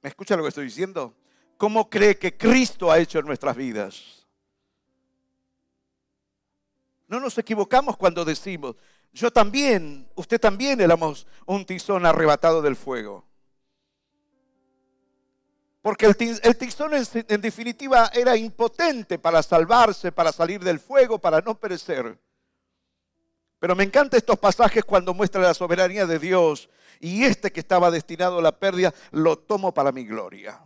¿Me 0.00 0.08
escucha 0.08 0.34
lo 0.34 0.44
que 0.44 0.48
estoy 0.48 0.64
diciendo? 0.64 1.14
¿Cómo 1.58 1.90
cree 1.90 2.18
que 2.18 2.38
Cristo 2.38 2.90
ha 2.90 2.98
hecho 2.98 3.18
en 3.18 3.26
nuestras 3.26 3.54
vidas? 3.54 4.26
No 7.06 7.20
nos 7.20 7.36
equivocamos 7.36 7.98
cuando 7.98 8.24
decimos, 8.24 8.76
yo 9.12 9.30
también, 9.30 10.08
usted 10.14 10.40
también 10.40 10.80
éramos 10.80 11.26
un 11.44 11.66
tizón 11.66 12.06
arrebatado 12.06 12.62
del 12.62 12.76
fuego. 12.76 13.29
Porque 15.82 16.06
el, 16.06 16.56
tizón 16.56 16.92
en, 16.94 17.40
definitiva 17.40 18.10
era 18.12 18.36
impotente 18.36 19.18
para 19.18 19.42
salvarse, 19.42 20.12
para 20.12 20.30
salir 20.30 20.62
del 20.62 20.78
fuego, 20.78 21.18
para 21.18 21.40
no 21.40 21.58
perecer. 21.58 22.18
Pero 23.58 23.74
me 23.74 23.84
encantan 23.84 24.18
estos 24.18 24.38
pasajes 24.38 24.84
cuando 24.84 25.14
muestra 25.14 25.40
la 25.40 25.54
soberanía 25.54 26.06
de 26.06 26.18
Dios 26.18 26.68
y 27.00 27.24
este 27.24 27.50
que 27.50 27.60
estaba 27.60 27.90
destinado 27.90 28.38
a 28.38 28.42
la 28.42 28.58
pérdida 28.58 28.92
lo 29.10 29.38
tomo 29.38 29.72
para 29.72 29.90
mi 29.90 30.04
gloria. 30.04 30.60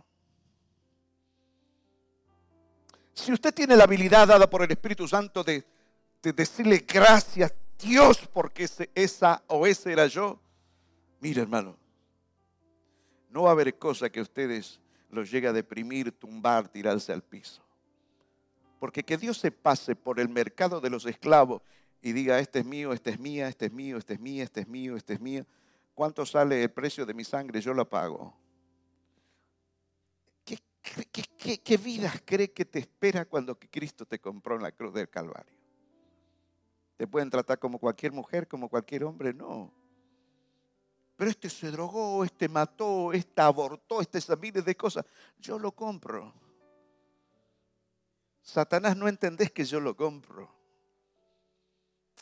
Si 3.13 3.31
usted 3.31 3.53
tiene 3.53 3.77
la 3.77 3.85
habilidad 3.85 4.27
dada 4.27 4.49
por 4.49 4.63
el 4.63 4.71
Espíritu 4.71 5.07
Santo 5.07 5.43
de, 5.43 5.63
decirle 6.21 6.85
gracias 6.87 7.53
Dios 7.79 8.27
porque 8.33 8.67
esa 8.93 9.43
o 9.47 9.65
ese 9.65 9.93
era 9.93 10.07
yo, 10.07 10.41
mire 11.21 11.41
hermano, 11.41 11.77
no 13.29 13.43
va 13.43 13.49
a 13.49 13.53
haber 13.53 13.77
cosa 13.77 14.09
que 14.09 14.19
ustedes 14.19 14.81
llega 15.23 15.49
a 15.49 15.53
deprimir, 15.53 16.11
tumbar, 16.11 16.67
tirarse 16.67 17.11
al 17.11 17.21
piso. 17.21 17.61
Porque 18.79 19.03
que 19.03 19.17
Dios 19.17 19.37
se 19.37 19.51
pase 19.51 19.95
por 19.95 20.19
el 20.19 20.29
mercado 20.29 20.81
de 20.81 20.89
los 20.89 21.05
esclavos 21.05 21.61
y 22.01 22.13
diga, 22.13 22.39
este 22.39 22.59
es 22.59 22.65
mío, 22.65 22.93
este 22.93 23.11
es 23.11 23.19
mía, 23.19 23.47
este 23.47 23.65
es 23.65 23.71
mío, 23.71 23.97
este 23.97 24.13
es 24.13 24.19
mía, 24.19 24.43
este 24.43 24.61
es 24.61 24.67
mío, 24.67 24.95
este 24.95 25.13
es 25.13 25.19
mío. 25.19 25.45
¿Cuánto 25.93 26.25
sale 26.25 26.61
el 26.61 26.69
precio 26.69 27.05
de 27.05 27.13
mi 27.13 27.23
sangre? 27.23 27.61
Yo 27.61 27.73
la 27.73 27.85
pago. 27.85 28.35
¿Qué, 30.43 30.59
qué, 30.83 31.79
cree 32.25 32.51
que 32.51 32.65
te 32.65 32.79
espera 32.79 33.25
cuando 33.25 33.57
Cristo 33.57 34.05
te 34.05 34.19
compró 34.19 34.55
en 34.55 34.61
la 34.61 34.71
cruz 34.71 34.93
del 34.93 35.09
Calvario? 35.09 35.57
¿Te 36.97 37.07
pueden 37.07 37.29
tratar 37.29 37.59
como 37.59 37.79
cualquier 37.79 38.11
mujer, 38.11 38.47
como 38.47 38.69
cualquier 38.69 39.03
hombre? 39.03 39.33
No. 39.33 39.73
Pero 41.15 41.31
este 41.31 41.49
se 41.49 41.71
drogó, 41.71 42.23
este 42.23 42.49
mató, 42.49 43.13
este 43.13 43.41
abortó, 43.41 44.01
este 44.01 44.19
miles 44.35 44.65
de 44.65 44.75
cosas. 44.75 45.05
Yo 45.39 45.57
lo 45.57 45.71
compro. 45.71 46.33
Satanás, 48.41 48.97
no 48.97 49.07
entendés 49.07 49.51
que 49.51 49.63
yo 49.63 49.79
lo 49.79 49.95
compro. 49.95 50.53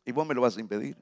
Y 0.05 0.11
vos 0.11 0.27
me 0.27 0.33
lo 0.33 0.41
vas 0.41 0.57
a 0.57 0.59
impedir. 0.59 0.95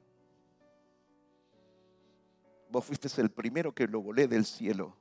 Vos 2.69 2.85
fuiste 2.85 3.09
el 3.19 3.29
primero 3.29 3.73
que 3.73 3.87
lo 3.87 4.01
volé 4.01 4.27
del 4.27 4.45
cielo. 4.45 4.95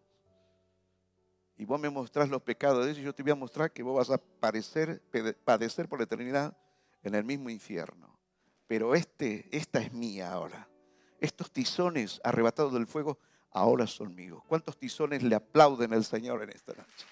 Y 1.57 1.64
vos 1.64 1.79
me 1.79 1.90
mostrás 1.90 2.29
los 2.29 2.42
pecados 2.42 2.85
de 2.85 2.90
ellos 2.90 3.03
y 3.03 3.05
yo 3.05 3.14
te 3.14 3.22
voy 3.22 3.33
a 3.33 3.37
mostrar 3.37 3.70
que 3.70 3.83
vos 3.83 3.96
vas 3.96 4.11
a 4.11 4.18
padecer, 4.18 5.03
padecer 5.44 5.88
por 5.88 5.98
la 5.98 6.05
eternidad 6.05 6.57
en 7.03 7.14
el 7.14 7.22
mismo 7.22 7.50
infierno. 7.50 8.18
Pero 8.66 8.94
este, 8.94 9.46
esta 9.57 9.81
es 9.81 9.92
mía 9.92 10.33
ahora. 10.33 10.69
Estos 11.20 11.50
tizones 11.50 12.20
arrebatados 12.24 12.72
del 12.72 12.87
fuego 12.87 13.18
ahora 13.50 13.87
son 13.87 14.14
míos. 14.14 14.42
¿Cuántos 14.46 14.78
tizones 14.78 15.22
le 15.22 15.35
aplauden 15.35 15.92
al 15.92 16.04
Señor 16.04 16.42
en 16.42 16.50
esta 16.50 16.72
noche? 16.72 17.06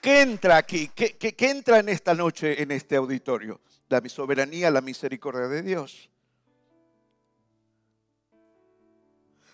¿Qué 0.00 0.20
entra 0.22 0.56
aquí? 0.56 0.88
¿Qué, 0.88 1.34
entra 1.38 1.80
en 1.80 1.88
esta 1.88 2.14
noche 2.14 2.62
en 2.62 2.70
este 2.70 2.96
auditorio? 2.96 3.60
La 3.88 4.00
soberanía, 4.08 4.70
la 4.70 4.80
misericordia 4.80 5.48
de 5.48 5.62
Dios. 5.62 6.08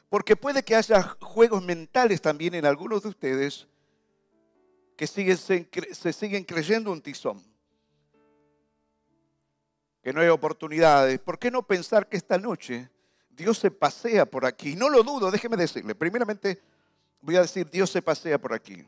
Porque 0.09 0.37
puede 0.37 0.62
que 0.62 0.77
haya 0.77 1.03
juegos 1.20 1.62
mentales 1.62 2.20
también 2.20 2.55
en 2.55 2.66
algunos 2.66 3.03
de 3.03 3.09
ustedes 3.09 3.66
que 4.97 5.07
siguen, 5.07 5.37
se, 5.37 5.69
se 5.93 6.13
siguen 6.13 6.45
creyendo 6.45 6.93
un 6.93 7.01
tizón. 7.01 7.43
Que 10.03 10.13
no 10.13 10.21
hay 10.21 10.29
oportunidades. 10.29 11.19
¿Por 11.19 11.39
qué 11.39 11.51
no 11.51 11.67
pensar 11.67 12.09
que 12.09 12.17
esta 12.17 12.39
noche 12.39 12.91
Dios 13.31 13.59
se 13.59 13.71
pasea 13.71 14.27
por 14.27 14.45
aquí? 14.45 14.77
No 14.77 14.89
lo 14.89 15.03
dudo, 15.03 15.31
déjeme 15.31 15.57
decirle. 15.57 15.95
Primeramente 15.95 16.61
voy 17.21 17.37
a 17.37 17.43
decir, 17.43 17.69
Dios 17.71 17.91
se 17.91 18.03
pasea 18.03 18.39
por 18.39 18.53
aquí 18.53 18.85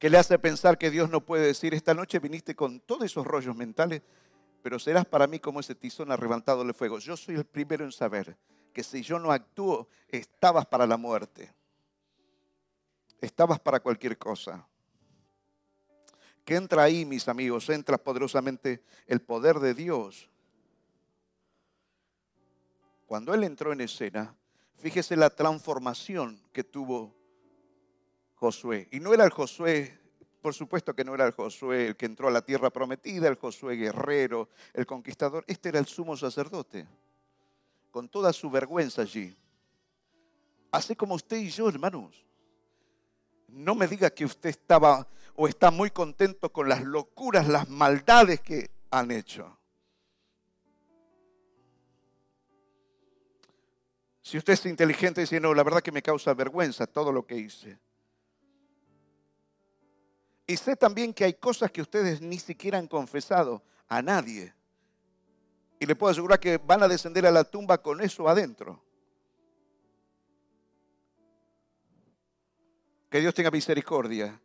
que 0.00 0.08
le 0.08 0.16
hace 0.16 0.38
pensar 0.38 0.78
que 0.78 0.90
Dios 0.90 1.10
no 1.10 1.20
puede 1.20 1.46
decir, 1.46 1.74
esta 1.74 1.92
noche 1.92 2.18
viniste 2.18 2.56
con 2.56 2.80
todos 2.80 3.04
esos 3.04 3.26
rollos 3.26 3.54
mentales, 3.54 4.00
pero 4.62 4.78
serás 4.78 5.04
para 5.04 5.26
mí 5.26 5.38
como 5.38 5.60
ese 5.60 5.74
tizón 5.74 6.10
arrebatado 6.10 6.64
del 6.64 6.72
fuego. 6.72 6.98
Yo 6.98 7.18
soy 7.18 7.34
el 7.34 7.44
primero 7.44 7.84
en 7.84 7.92
saber 7.92 8.34
que 8.72 8.82
si 8.82 9.02
yo 9.02 9.18
no 9.18 9.30
actúo, 9.30 9.88
estabas 10.08 10.64
para 10.64 10.86
la 10.86 10.96
muerte. 10.96 11.52
Estabas 13.20 13.60
para 13.60 13.80
cualquier 13.80 14.16
cosa. 14.16 14.66
Que 16.44 16.56
entra 16.56 16.84
ahí, 16.84 17.04
mis 17.04 17.28
amigos, 17.28 17.68
entra 17.68 17.98
poderosamente 17.98 18.82
el 19.06 19.20
poder 19.20 19.58
de 19.58 19.74
Dios. 19.74 20.28
Cuando 23.06 23.34
Él 23.34 23.44
entró 23.44 23.72
en 23.72 23.82
escena, 23.82 24.34
fíjese 24.78 25.16
la 25.16 25.30
transformación 25.30 26.40
que 26.52 26.64
tuvo 26.64 27.14
Josué. 28.36 28.88
Y 28.90 29.00
no 29.00 29.12
era 29.12 29.24
el 29.24 29.30
Josué, 29.30 29.98
por 30.40 30.54
supuesto 30.54 30.94
que 30.94 31.04
no 31.04 31.14
era 31.14 31.26
el 31.26 31.32
Josué 31.32 31.88
el 31.88 31.96
que 31.96 32.06
entró 32.06 32.28
a 32.28 32.30
la 32.30 32.42
tierra 32.42 32.70
prometida, 32.70 33.28
el 33.28 33.34
Josué 33.36 33.76
guerrero, 33.76 34.48
el 34.72 34.86
conquistador. 34.86 35.44
Este 35.46 35.68
era 35.68 35.78
el 35.78 35.86
sumo 35.86 36.16
sacerdote, 36.16 36.86
con 37.90 38.08
toda 38.08 38.32
su 38.32 38.48
vergüenza 38.48 39.02
allí. 39.02 39.36
Así 40.70 40.96
como 40.96 41.14
usted 41.14 41.36
y 41.36 41.50
yo, 41.50 41.68
hermanos. 41.68 42.24
No 43.52 43.74
me 43.74 43.86
diga 43.86 44.10
que 44.10 44.24
usted 44.24 44.50
estaba 44.50 45.06
o 45.34 45.48
está 45.48 45.70
muy 45.70 45.90
contento 45.90 46.52
con 46.52 46.68
las 46.68 46.82
locuras, 46.82 47.48
las 47.48 47.68
maldades 47.68 48.40
que 48.40 48.70
han 48.90 49.10
hecho. 49.10 49.58
Si 54.22 54.38
usted 54.38 54.52
es 54.52 54.66
inteligente, 54.66 55.22
dice, 55.22 55.40
no, 55.40 55.54
la 55.54 55.62
verdad 55.62 55.80
que 55.80 55.90
me 55.90 56.02
causa 56.02 56.34
vergüenza 56.34 56.86
todo 56.86 57.10
lo 57.10 57.26
que 57.26 57.36
hice. 57.36 57.78
Y 60.46 60.56
sé 60.56 60.76
también 60.76 61.14
que 61.14 61.24
hay 61.24 61.34
cosas 61.34 61.70
que 61.70 61.80
ustedes 61.82 62.20
ni 62.20 62.38
siquiera 62.38 62.78
han 62.78 62.86
confesado 62.86 63.62
a 63.88 64.02
nadie. 64.02 64.54
Y 65.78 65.86
le 65.86 65.96
puedo 65.96 66.12
asegurar 66.12 66.38
que 66.38 66.58
van 66.58 66.82
a 66.82 66.88
descender 66.88 67.26
a 67.26 67.30
la 67.30 67.44
tumba 67.44 67.78
con 67.78 68.00
eso 68.00 68.28
adentro. 68.28 68.82
Que 73.10 73.20
Dios 73.20 73.34
tenga 73.34 73.50
misericordia. 73.50 74.40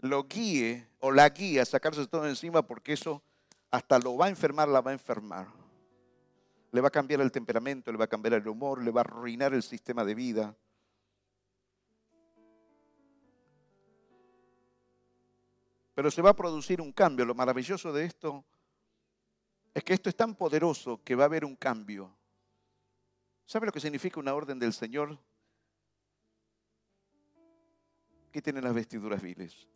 Lo 0.00 0.24
guíe 0.24 0.88
o 0.98 1.12
la 1.12 1.28
guía 1.28 1.62
a 1.62 1.64
sacarse 1.64 2.06
todo 2.06 2.26
encima 2.28 2.62
porque 2.62 2.92
eso 2.92 3.22
hasta 3.70 3.98
lo 3.98 4.16
va 4.16 4.26
a 4.26 4.28
enfermar, 4.28 4.68
la 4.68 4.80
va 4.80 4.90
a 4.90 4.94
enfermar. 4.94 5.46
Le 6.72 6.80
va 6.80 6.88
a 6.88 6.90
cambiar 6.90 7.20
el 7.20 7.32
temperamento, 7.32 7.90
le 7.92 7.98
va 7.98 8.04
a 8.04 8.08
cambiar 8.08 8.34
el 8.34 8.46
humor, 8.46 8.82
le 8.82 8.90
va 8.90 9.00
a 9.00 9.04
arruinar 9.04 9.54
el 9.54 9.62
sistema 9.62 10.04
de 10.04 10.14
vida. 10.14 10.54
Pero 15.94 16.10
se 16.10 16.22
va 16.22 16.30
a 16.30 16.36
producir 16.36 16.80
un 16.80 16.92
cambio. 16.92 17.24
Lo 17.24 17.34
maravilloso 17.34 17.92
de 17.92 18.04
esto 18.04 18.44
es 19.74 19.82
que 19.84 19.94
esto 19.94 20.08
es 20.08 20.16
tan 20.16 20.34
poderoso 20.34 21.00
que 21.04 21.14
va 21.14 21.24
a 21.24 21.26
haber 21.26 21.44
un 21.44 21.56
cambio. 21.56 22.16
¿Sabe 23.46 23.66
lo 23.66 23.72
que 23.72 23.80
significa 23.80 24.20
una 24.20 24.34
orden 24.34 24.58
del 24.58 24.72
Señor? 24.72 25.18
Que 28.32 28.42
tienen 28.42 28.64
las 28.64 28.74
vestiduras 28.74 29.22
viles. 29.22 29.66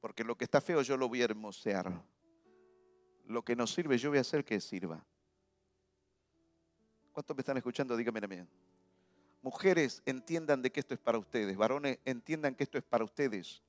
Porque 0.00 0.24
lo 0.24 0.36
que 0.36 0.44
está 0.44 0.60
feo 0.60 0.82
yo 0.82 0.96
lo 0.96 1.08
voy 1.08 1.22
a 1.22 1.24
hermosear. 1.24 1.92
Lo 3.26 3.44
que 3.44 3.56
nos 3.56 3.72
sirve 3.72 3.98
yo 3.98 4.10
voy 4.10 4.18
a 4.18 4.22
hacer 4.22 4.44
que 4.44 4.60
sirva. 4.60 5.04
¿Cuántos 7.12 7.36
me 7.36 7.40
están 7.40 7.56
escuchando? 7.56 7.96
Díganme 7.96 8.20
también. 8.20 8.48
Mujeres, 9.42 10.02
entiendan 10.06 10.62
de 10.62 10.70
que 10.70 10.80
esto 10.80 10.94
es 10.94 11.00
para 11.00 11.18
ustedes. 11.18 11.56
Varones, 11.56 11.98
entiendan 12.04 12.54
que 12.54 12.64
esto 12.64 12.78
es 12.78 12.84
para 12.84 13.04
ustedes. 13.04 13.62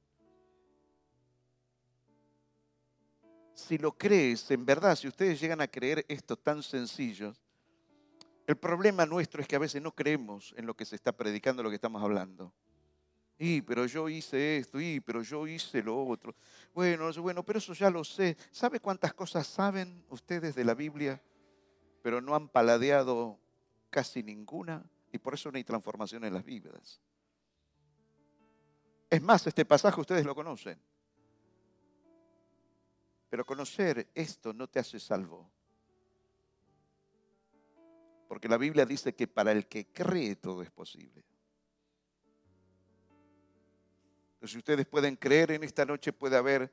Si 3.53 3.77
lo 3.77 3.97
crees, 3.97 4.49
en 4.51 4.65
verdad, 4.65 4.95
si 4.95 5.07
ustedes 5.07 5.39
llegan 5.39 5.61
a 5.61 5.67
creer 5.67 6.05
esto 6.07 6.37
tan 6.37 6.63
sencillo, 6.63 7.33
el 8.49 8.57
problema 8.57 9.05
nuestro 9.05 9.43
es 9.43 9.47
que 9.47 9.55
a 9.55 9.59
veces 9.59 9.79
no 9.79 9.93
creemos 9.93 10.55
en 10.57 10.65
lo 10.65 10.75
que 10.75 10.83
se 10.83 10.95
está 10.95 11.11
predicando, 11.11 11.61
lo 11.61 11.69
que 11.69 11.75
estamos 11.75 12.01
hablando. 12.01 12.51
Y, 13.37 13.61
pero 13.61 13.85
yo 13.85 14.09
hice 14.09 14.57
esto, 14.57 14.81
y, 14.81 14.99
pero 15.01 15.21
yo 15.21 15.45
hice 15.45 15.83
lo 15.83 16.03
otro. 16.03 16.33
Bueno, 16.73 17.11
bueno, 17.21 17.45
pero 17.45 17.59
eso 17.59 17.73
ya 17.73 17.91
lo 17.91 18.03
sé. 18.03 18.35
¿Sabe 18.49 18.79
cuántas 18.79 19.13
cosas 19.13 19.45
saben 19.45 20.03
ustedes 20.09 20.55
de 20.55 20.63
la 20.63 20.73
Biblia, 20.73 21.21
pero 22.01 22.21
no 22.21 22.33
han 22.33 22.49
paladeado 22.49 23.37
casi 23.91 24.23
ninguna? 24.23 24.83
Y 25.11 25.19
por 25.19 25.35
eso 25.35 25.51
no 25.51 25.57
hay 25.57 25.63
transformación 25.63 26.23
en 26.23 26.33
las 26.33 26.43
vidas. 26.43 26.99
Es 29.11 29.21
más, 29.21 29.45
este 29.45 29.63
pasaje 29.63 30.01
ustedes 30.01 30.25
lo 30.25 30.33
conocen. 30.33 30.81
Pero 33.29 33.45
conocer 33.45 34.09
esto 34.15 34.53
no 34.53 34.67
te 34.67 34.79
hace 34.79 34.99
salvo. 34.99 35.51
Porque 38.29 38.47
la 38.47 38.57
Biblia 38.57 38.85
dice 38.85 39.15
que 39.15 39.27
para 39.27 39.51
el 39.51 39.65
que 39.65 39.87
cree 39.87 40.35
todo 40.35 40.61
es 40.61 40.69
posible. 40.69 41.25
Entonces, 44.33 44.51
si 44.51 44.57
ustedes 44.59 44.85
pueden 44.85 45.15
creer 45.15 45.51
en 45.51 45.63
esta 45.63 45.83
noche, 45.83 46.13
puede 46.13 46.37
haber, 46.37 46.71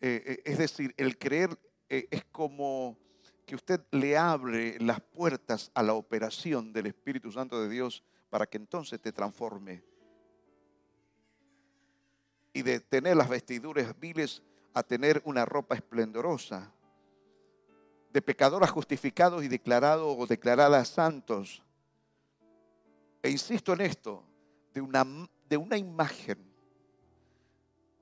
eh, 0.00 0.22
eh, 0.24 0.42
es 0.46 0.56
decir, 0.56 0.94
el 0.96 1.18
creer 1.18 1.50
eh, 1.90 2.08
es 2.10 2.24
como 2.24 2.96
que 3.44 3.54
usted 3.54 3.82
le 3.90 4.16
abre 4.16 4.78
las 4.80 5.02
puertas 5.02 5.70
a 5.74 5.82
la 5.82 5.92
operación 5.92 6.72
del 6.72 6.86
Espíritu 6.86 7.30
Santo 7.30 7.60
de 7.60 7.68
Dios 7.68 8.02
para 8.30 8.46
que 8.46 8.56
entonces 8.56 8.98
te 8.98 9.12
transforme. 9.12 9.84
Y 12.54 12.62
de 12.62 12.80
tener 12.80 13.14
las 13.14 13.28
vestiduras 13.28 13.94
viles 14.00 14.42
a 14.72 14.82
tener 14.82 15.20
una 15.26 15.44
ropa 15.44 15.74
esplendorosa. 15.74 16.72
De 18.12 18.22
pecadores 18.22 18.70
justificados 18.70 19.44
y 19.44 19.48
declarados 19.48 20.16
o 20.18 20.26
declaradas 20.26 20.88
santos. 20.88 21.62
E 23.22 23.30
insisto 23.30 23.72
en 23.72 23.82
esto, 23.82 24.24
de 24.72 24.80
una, 24.80 25.04
de 25.48 25.56
una 25.56 25.76
imagen 25.76 26.38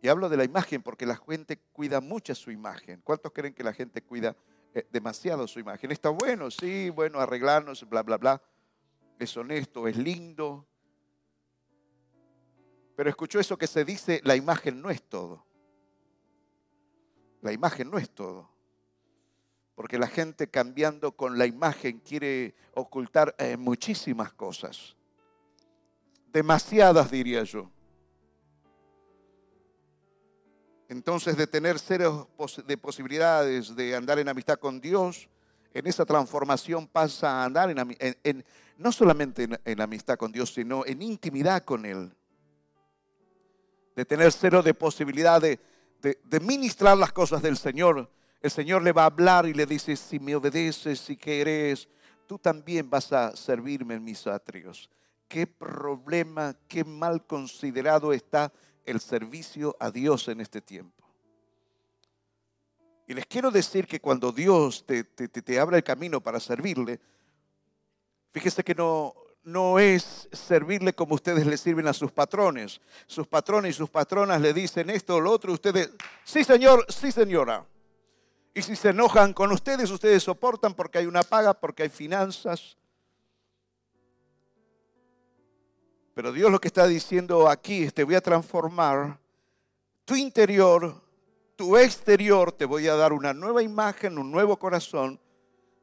Y 0.03 0.09
hablo 0.09 0.29
de 0.29 0.37
la 0.37 0.45
imagen 0.45 0.83
porque 0.83 1.07
la 1.07 1.17
gente 1.17 1.59
cuida 1.73 2.01
mucho 2.01 2.35
su 2.35 2.51
imagen. 2.51 3.01
¿Cuántos 3.03 3.33
creen 3.33 3.55
que 3.55 3.65
la 3.65 3.73
gente 3.73 4.03
cuida 4.03 4.37
eh, 4.75 4.87
demasiado 4.93 5.49
su 5.49 5.59
imagen? 5.59 5.91
Está 5.91 6.11
bueno, 6.11 6.51
sí, 6.51 6.91
bueno, 6.91 7.19
arreglarnos, 7.19 7.89
bla, 7.89 8.03
bla, 8.03 8.17
bla. 8.17 8.43
Es 9.19 9.37
honesto, 9.37 9.89
es 9.89 9.97
lindo. 9.97 10.67
Pero 12.95 13.11
escuchó 13.11 13.41
eso 13.41 13.59
que 13.59 13.67
se 13.67 13.85
dice, 13.85 14.21
la 14.25 14.37
imagen 14.37 14.81
no 14.81 14.91
es 14.91 15.03
todo. 15.03 15.45
La 17.43 17.53
imagen 17.53 17.91
no 17.91 17.99
es 17.99 18.11
todo. 18.11 18.56
Porque 19.77 19.99
la 19.99 20.09
gente 20.09 20.49
cambiando 20.49 21.13
con 21.13 21.39
la 21.39 21.47
imagen 21.47 22.01
quiere 22.01 22.57
ocultar 22.75 23.37
eh, 23.39 23.57
muchísimas 23.57 24.33
cosas. 24.33 24.97
Demasiadas, 26.33 27.09
diría 27.13 27.45
yo. 27.45 27.71
Entonces, 30.89 31.37
de 31.37 31.47
tener 31.47 31.79
cero 31.79 32.29
de 32.67 32.79
posibilidades 32.79 33.77
de 33.77 33.95
andar 33.95 34.19
en 34.19 34.29
amistad 34.29 34.59
con 34.59 34.81
Dios, 34.81 35.29
en 35.75 35.87
esa 35.87 36.07
transformación 36.07 36.87
pasa 36.87 37.43
a 37.43 37.45
andar 37.45 37.69
en, 37.71 38.45
no 38.79 38.93
solamente 38.93 39.49
en, 39.65 39.81
amistad 39.81 40.17
con 40.17 40.33
Dios, 40.33 40.55
sino 40.55 40.87
en 40.87 41.03
intimidad 41.03 41.65
con 41.65 41.85
Él. 41.85 42.15
De 43.95 44.05
tener 44.05 44.33
cero 44.33 44.63
de 44.63 44.73
posibilidad 44.75 45.41
de, 45.41 45.61
de, 46.01 46.41
ministrar 46.41 46.97
las 46.97 47.13
cosas 47.13 47.43
del 47.43 47.57
Señor. 47.57 48.11
El 48.41 48.51
Señor 48.51 48.83
le 48.83 48.93
va 48.93 49.03
a 49.03 49.07
hablar 49.07 49.47
y 49.47 49.55
le 49.55 49.67
dice, 49.67 49.97
si 49.97 50.19
me 50.19 50.37
obedeces, 50.37 51.01
si 51.01 51.17
quieres, 51.17 51.89
tú 52.27 52.39
también 52.39 52.89
vas 52.89 53.13
a 53.13 53.35
servirme 53.35 53.95
en 53.95 54.05
mis 54.05 54.27
atrios. 54.27 54.91
Qué 55.29 55.47
problema, 55.47 56.57
qué 56.69 56.85
mal 56.85 57.27
considerado 57.27 58.13
está 58.13 58.53
el 58.85 59.01
servicio 59.01 59.77
a 59.81 59.91
Dios 59.91 60.29
en 60.29 60.41
este 60.41 60.61
tiempo. 60.61 61.05
Y 63.09 63.15
les 63.15 63.27
quiero 63.27 63.51
decir 63.51 63.87
que 63.87 64.01
cuando 64.01 64.33
Dios 64.33 64.85
te, 64.85 65.05
te, 65.05 65.61
abra 65.61 65.77
el 65.77 65.85
camino 65.85 66.21
para 66.21 66.41
servirle, 66.41 67.01
fíjese 68.33 68.65
que 68.65 68.75
no, 68.75 69.15
no 69.45 69.79
es 69.79 70.29
servirle 70.33 70.93
como 70.93 71.15
ustedes 71.15 71.47
le 71.47 71.57
sirven 71.57 71.87
a 71.87 71.93
sus 71.93 72.11
patrones. 72.11 72.81
Sus 73.07 73.29
patrones 73.29 73.71
y 73.71 73.79
sus 73.79 73.91
patronas 73.91 74.41
le 74.41 74.53
dicen 74.53 74.91
esto 74.91 75.17
o 75.17 75.21
lo 75.21 75.31
otro, 75.31 75.53
ustedes, 75.53 75.91
sí 76.25 76.43
señor, 76.43 76.85
sí 76.89 77.13
señora. 77.13 77.65
Y 78.57 78.63
si 78.63 78.75
se 78.75 78.89
enojan 78.89 79.35
con 79.35 79.53
ustedes, 79.53 79.91
ustedes 79.91 80.23
soportan 80.23 80.73
porque 80.73 80.97
hay 80.97 81.05
una 81.07 81.23
paga, 81.23 81.53
porque 81.53 81.83
hay 81.83 81.91
finanzas, 81.91 82.79
Pero 86.15 86.33
Dios 86.33 86.51
lo 86.51 86.59
que 86.59 86.69
está 86.69 86.87
diciendo 86.87 87.47
aquí 87.47 87.83
es, 87.83 87.93
te 87.93 88.03
voy 88.03 88.15
a 88.15 88.23
transformar 88.23 89.19
tu 90.07 90.17
interior, 90.17 91.05
tu 91.57 91.77
exterior, 91.77 92.53
te 92.53 92.65
voy 92.65 92.89
a 92.89 92.95
dar 92.95 93.13
una 93.13 93.35
nueva 93.35 93.63
imagen, 93.63 94.17
un 94.17 94.33
nuevo 94.33 94.59
corazón. 94.59 95.21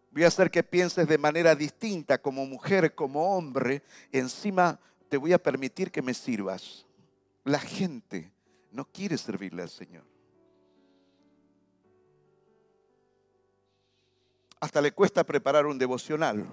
Voy 0.09 0.23
a 0.23 0.29
hacer 0.29 0.49
que 0.49 0.63
pienses 0.63 1.07
de 1.07 1.19
manera 1.19 1.53
distinta 1.53 2.17
como 2.17 2.47
mujer, 2.47 2.95
como 2.95 3.37
hombre. 3.37 3.83
Encima 4.11 4.79
te 5.07 5.17
voy 5.17 5.33
a 5.33 5.37
permitir 5.37 5.91
que 5.91 6.01
me 6.01 6.15
sirvas. 6.15 6.87
La 7.43 7.59
gente 7.59 8.33
no 8.71 8.85
quiere 8.85 9.19
servirle 9.19 9.61
al 9.61 9.69
Señor. 9.69 10.12
Hasta 14.63 14.79
le 14.79 14.93
cuesta 14.93 15.25
preparar 15.25 15.65
un 15.65 15.77
devocional. 15.77 16.47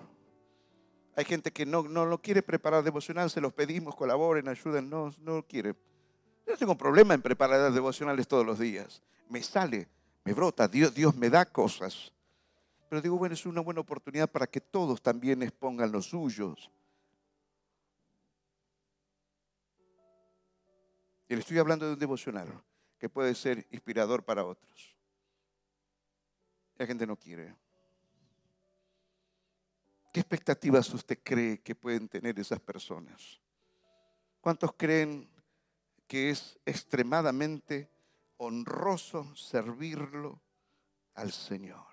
Hay 1.15 1.25
gente 1.25 1.53
que 1.53 1.65
no, 1.65 1.85
no, 1.85 2.21
quiere 2.21 2.43
preparar 2.43 2.83
devocional, 2.83 3.31
se 3.31 3.41
los 3.41 3.53
pedimos, 3.53 3.95
colaboren, 3.95 4.49
ayuden, 4.49 4.91
no, 4.91 5.15
no 5.21 5.47
quiere. 5.47 5.77
Yo 6.45 6.57
tengo 6.57 6.73
un 6.73 6.79
problema 6.79 7.15
en 7.15 7.23
preparar 7.23 7.73
devocionales 7.73 8.27
todos 8.27 8.45
los 8.45 8.59
días. 8.59 9.01
Me 9.29 9.41
sale, 9.45 9.87
me 10.25 10.33
brota, 10.33 10.67
Dios, 10.67 10.93
Dios 10.93 11.15
me 11.15 11.31
da 11.31 11.45
cosas. 11.45 12.13
Pero 12.89 13.01
digo, 13.01 13.17
bueno, 13.17 13.35
es 13.35 13.47
una 13.47 13.61
buena 13.61 13.81
oportunidad 13.81 14.29
para 14.29 14.49
que 14.49 14.61
todos 14.61 15.01
también 15.01 15.45
expongan 15.45 15.93
los 15.93 16.07
suyos. 16.07 16.69
Y 21.29 21.35
le 21.35 21.43
estoy 21.43 21.59
hablando 21.59 21.87
de 21.87 21.93
un 21.93 21.99
devocional 22.01 22.49
que 22.99 23.09
puede 23.09 23.37
ser 23.37 23.69
inspirador 23.71 24.25
para 24.25 24.45
otros. 24.45 24.97
La 26.77 26.87
gente 26.87 27.07
no 27.07 27.15
quiere. 27.15 27.55
¿Qué 30.13 30.19
expectativas 30.19 30.93
usted 30.93 31.21
cree 31.23 31.61
que 31.61 31.77
pueden 31.77 32.09
tener 32.09 32.39
esas 32.41 32.59
personas? 32.61 33.41
¿Cuántos 34.41 34.73
creen 34.77 35.31
que 36.09 36.31
es 36.31 36.59
extremadamente 36.67 37.89
honroso 38.39 39.37
servirlo 39.37 40.43
al 41.15 41.31
Señor? 41.31 41.87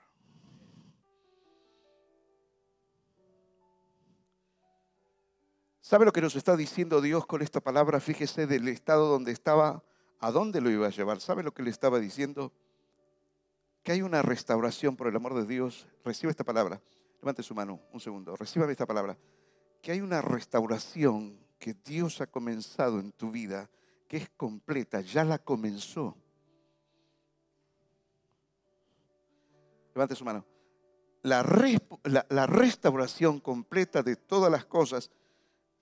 ¿Sabe 5.80 6.06
lo 6.06 6.12
que 6.12 6.22
nos 6.22 6.36
está 6.36 6.58
diciendo 6.58 7.02
Dios 7.02 7.28
con 7.28 7.44
esta 7.44 7.62
palabra? 7.62 8.00
Fíjese 8.00 8.48
del 8.48 8.68
estado 8.68 9.08
donde 9.08 9.32
estaba, 9.32 9.84
a 10.20 10.32
dónde 10.32 10.60
lo 10.60 10.72
iba 10.72 10.88
a 10.88 10.92
llevar. 10.92 11.22
¿Sabe 11.22 11.44
lo 11.44 11.54
que 11.54 11.62
le 11.62 11.70
estaba 11.70 12.00
diciendo? 12.00 12.52
Que 13.84 13.92
hay 13.92 14.02
una 14.02 14.24
restauración 14.24 14.98
por 14.98 15.08
el 15.08 15.16
amor 15.16 15.36
de 15.36 15.46
Dios. 15.46 15.88
Recibe 16.04 16.32
esta 16.32 16.44
palabra 16.44 16.82
Levante 17.22 17.44
su 17.44 17.54
mano 17.56 17.82
un 17.92 18.00
segundo. 18.00 18.36
Reciba 18.36 18.70
esta 18.72 18.86
palabra. 18.86 19.18
Que 19.82 19.92
hay 19.92 20.02
una 20.02 20.22
restauración 20.22 21.38
que 21.60 21.74
Dios 21.74 22.22
ha 22.22 22.28
comenzado 22.28 23.00
en 23.00 23.12
tu 23.12 23.32
vida, 23.32 23.70
que 24.08 24.18
es 24.18 24.30
completa, 24.30 25.02
ya 25.02 25.24
la 25.24 25.40
comenzó. 25.40 26.16
Levante 29.94 30.16
su 30.16 30.24
mano. 30.24 30.46
La, 31.24 31.44
la, 32.30 32.46
restauración 32.46 33.40
completa 33.40 34.04
de 34.04 34.16
todas 34.16 34.52
las 34.52 34.66
cosas 34.66 35.10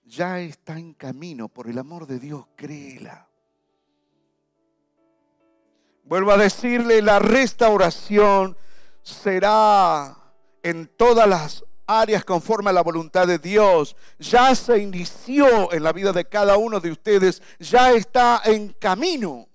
ya 0.04 0.40
está 0.40 0.78
en 0.78 0.94
camino. 0.94 1.48
Por 1.48 1.68
el 1.68 1.78
amor 1.78 2.06
de 2.06 2.18
Dios, 2.18 2.46
créela. 2.56 3.28
Vuelvo 6.04 6.32
a 6.32 6.36
decirle, 6.36 7.02
la 7.02 7.18
restauración 7.18 8.56
será 9.02 10.25
en 10.66 10.88
todas 10.88 11.28
las 11.28 11.64
áreas 11.86 12.24
conforme 12.24 12.70
a 12.70 12.72
la 12.72 12.82
voluntad 12.82 13.24
de 13.24 13.38
Dios. 13.38 13.94
Ya 14.18 14.52
se 14.56 14.78
inició 14.78 15.72
en 15.72 15.84
la 15.84 15.92
vida 15.92 16.12
de 16.12 16.24
cada 16.24 16.56
uno 16.56 16.80
de 16.80 16.90
ustedes, 16.90 17.40
ya 17.60 17.92
está 17.92 18.42
en 18.44 18.72
camino. 18.72 19.48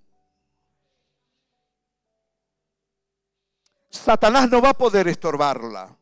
Satanás 3.89 4.49
no 4.49 4.61
va 4.61 4.69
a 4.69 4.73
poder 4.73 5.09
estorbarla. 5.09 5.93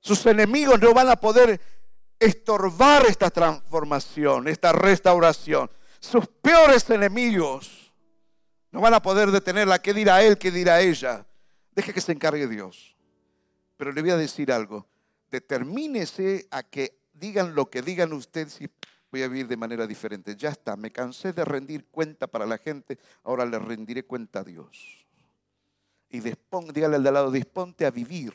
Sus 0.00 0.26
enemigos 0.26 0.78
no 0.78 0.92
van 0.92 1.08
a 1.08 1.16
poder 1.16 1.58
estorbar 2.18 3.06
esta 3.06 3.30
transformación, 3.30 4.48
esta 4.48 4.72
restauración. 4.72 5.70
Sus 5.98 6.26
peores 6.26 6.90
enemigos 6.90 7.90
no 8.70 8.82
van 8.82 8.92
a 8.92 9.00
poder 9.00 9.30
detenerla. 9.30 9.80
¿Qué 9.80 9.94
dirá 9.94 10.22
él? 10.22 10.36
¿Qué 10.36 10.50
dirá 10.50 10.82
ella? 10.82 11.24
Deje 11.74 11.92
que 11.92 12.00
se 12.00 12.12
encargue 12.12 12.48
Dios. 12.48 12.96
Pero 13.76 13.92
le 13.92 14.00
voy 14.00 14.10
a 14.10 14.16
decir 14.16 14.52
algo. 14.52 14.86
Determínese 15.30 16.46
a 16.50 16.62
que 16.62 16.98
digan 17.12 17.54
lo 17.54 17.70
que 17.70 17.82
digan 17.82 18.12
ustedes 18.12 18.60
y 18.60 18.68
voy 19.10 19.22
a 19.22 19.28
vivir 19.28 19.48
de 19.48 19.56
manera 19.56 19.86
diferente. 19.86 20.36
Ya 20.36 20.50
está, 20.50 20.76
me 20.76 20.90
cansé 20.90 21.32
de 21.32 21.44
rendir 21.44 21.86
cuenta 21.86 22.26
para 22.26 22.46
la 22.46 22.58
gente, 22.58 22.98
ahora 23.24 23.44
le 23.44 23.58
rendiré 23.58 24.04
cuenta 24.04 24.40
a 24.40 24.44
Dios. 24.44 25.06
Y 26.10 26.20
dígale 26.20 26.96
al 26.96 27.02
de 27.02 27.08
al 27.08 27.14
lado, 27.14 27.30
disponte 27.30 27.86
a 27.86 27.90
vivir. 27.90 28.32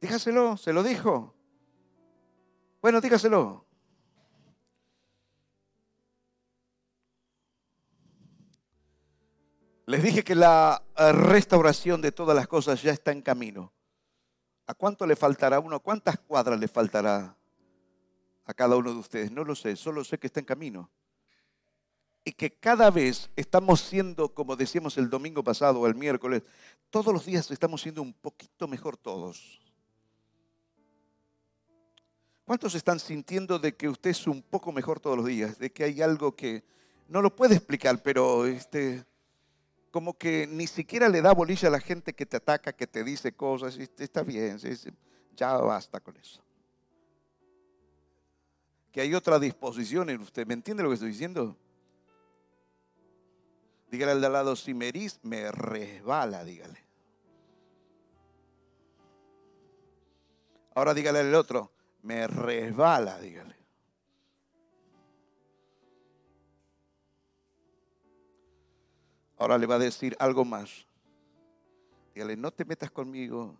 Dígaselo, 0.00 0.56
se 0.56 0.72
lo 0.72 0.82
dijo. 0.82 1.34
Bueno, 2.82 3.00
dígaselo. 3.00 3.65
Les 9.86 10.02
dije 10.02 10.24
que 10.24 10.34
la 10.34 10.82
eh, 10.96 11.12
restauración 11.12 12.02
de 12.02 12.10
todas 12.10 12.34
las 12.34 12.48
cosas 12.48 12.82
ya 12.82 12.90
está 12.90 13.12
en 13.12 13.22
camino. 13.22 13.72
¿A 14.66 14.74
cuánto 14.74 15.06
le 15.06 15.14
faltará 15.14 15.60
uno? 15.60 15.78
¿Cuántas 15.78 16.18
cuadras 16.18 16.58
le 16.58 16.66
faltará 16.66 17.36
a 18.44 18.54
cada 18.54 18.74
uno 18.76 18.92
de 18.92 18.98
ustedes? 18.98 19.30
No 19.30 19.44
lo 19.44 19.54
sé, 19.54 19.76
solo 19.76 20.02
sé 20.02 20.18
que 20.18 20.26
está 20.26 20.40
en 20.40 20.46
camino. 20.46 20.90
Y 22.24 22.32
que 22.32 22.52
cada 22.52 22.90
vez 22.90 23.30
estamos 23.36 23.80
siendo, 23.80 24.34
como 24.34 24.56
decíamos 24.56 24.98
el 24.98 25.08
domingo 25.08 25.44
pasado 25.44 25.78
o 25.78 25.86
el 25.86 25.94
miércoles, 25.94 26.42
todos 26.90 27.14
los 27.14 27.24
días 27.24 27.48
estamos 27.52 27.80
siendo 27.80 28.02
un 28.02 28.12
poquito 28.12 28.66
mejor 28.66 28.96
todos. 28.96 29.60
¿Cuántos 32.44 32.74
están 32.74 32.98
sintiendo 32.98 33.60
de 33.60 33.76
que 33.76 33.88
usted 33.88 34.10
es 34.10 34.26
un 34.26 34.42
poco 34.42 34.72
mejor 34.72 34.98
todos 34.98 35.16
los 35.16 35.26
días? 35.26 35.60
De 35.60 35.70
que 35.70 35.84
hay 35.84 36.02
algo 36.02 36.34
que 36.34 36.64
no 37.06 37.22
lo 37.22 37.36
puede 37.36 37.54
explicar, 37.54 38.02
pero 38.02 38.46
este, 38.46 39.04
como 39.96 40.12
que 40.12 40.46
ni 40.46 40.66
siquiera 40.66 41.08
le 41.08 41.22
da 41.22 41.32
bolilla 41.32 41.68
a 41.68 41.70
la 41.70 41.80
gente 41.80 42.12
que 42.12 42.26
te 42.26 42.36
ataca, 42.36 42.74
que 42.74 42.86
te 42.86 43.02
dice 43.02 43.32
cosas, 43.32 43.78
está 43.78 44.22
bien, 44.22 44.58
ya 45.34 45.56
basta 45.56 46.00
con 46.00 46.14
eso. 46.18 46.44
que 48.92 49.00
hay 49.00 49.14
otra 49.14 49.38
disposición 49.38 50.10
en 50.10 50.20
usted. 50.20 50.46
¿Me 50.46 50.52
entiende 50.52 50.82
lo 50.82 50.90
que 50.90 50.96
estoy 50.96 51.08
diciendo? 51.08 51.56
Dígale 53.90 54.12
al 54.12 54.20
de 54.20 54.26
al 54.26 54.34
lado, 54.34 54.54
si 54.54 54.74
me 54.74 54.88
herís, 54.88 55.18
me 55.22 55.50
resbala, 55.50 56.44
dígale. 56.44 56.84
Ahora 60.74 60.92
dígale 60.92 61.20
al 61.20 61.34
otro, 61.34 61.72
me 62.02 62.26
resbala, 62.26 63.18
dígale. 63.18 63.55
Ahora 69.38 69.58
le 69.58 69.66
va 69.66 69.74
a 69.74 69.78
decir 69.78 70.16
algo 70.18 70.44
más. 70.44 70.86
Dígale, 72.14 72.36
no 72.36 72.50
te 72.50 72.64
metas 72.64 72.90
conmigo, 72.90 73.58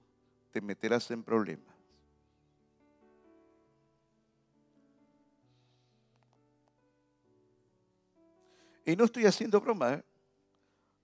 te 0.50 0.60
meterás 0.60 1.10
en 1.10 1.22
problemas. 1.22 1.74
Y 8.86 8.94
no 8.96 9.04
estoy 9.04 9.26
haciendo 9.26 9.60
broma, 9.60 9.94
¿eh? 9.94 10.04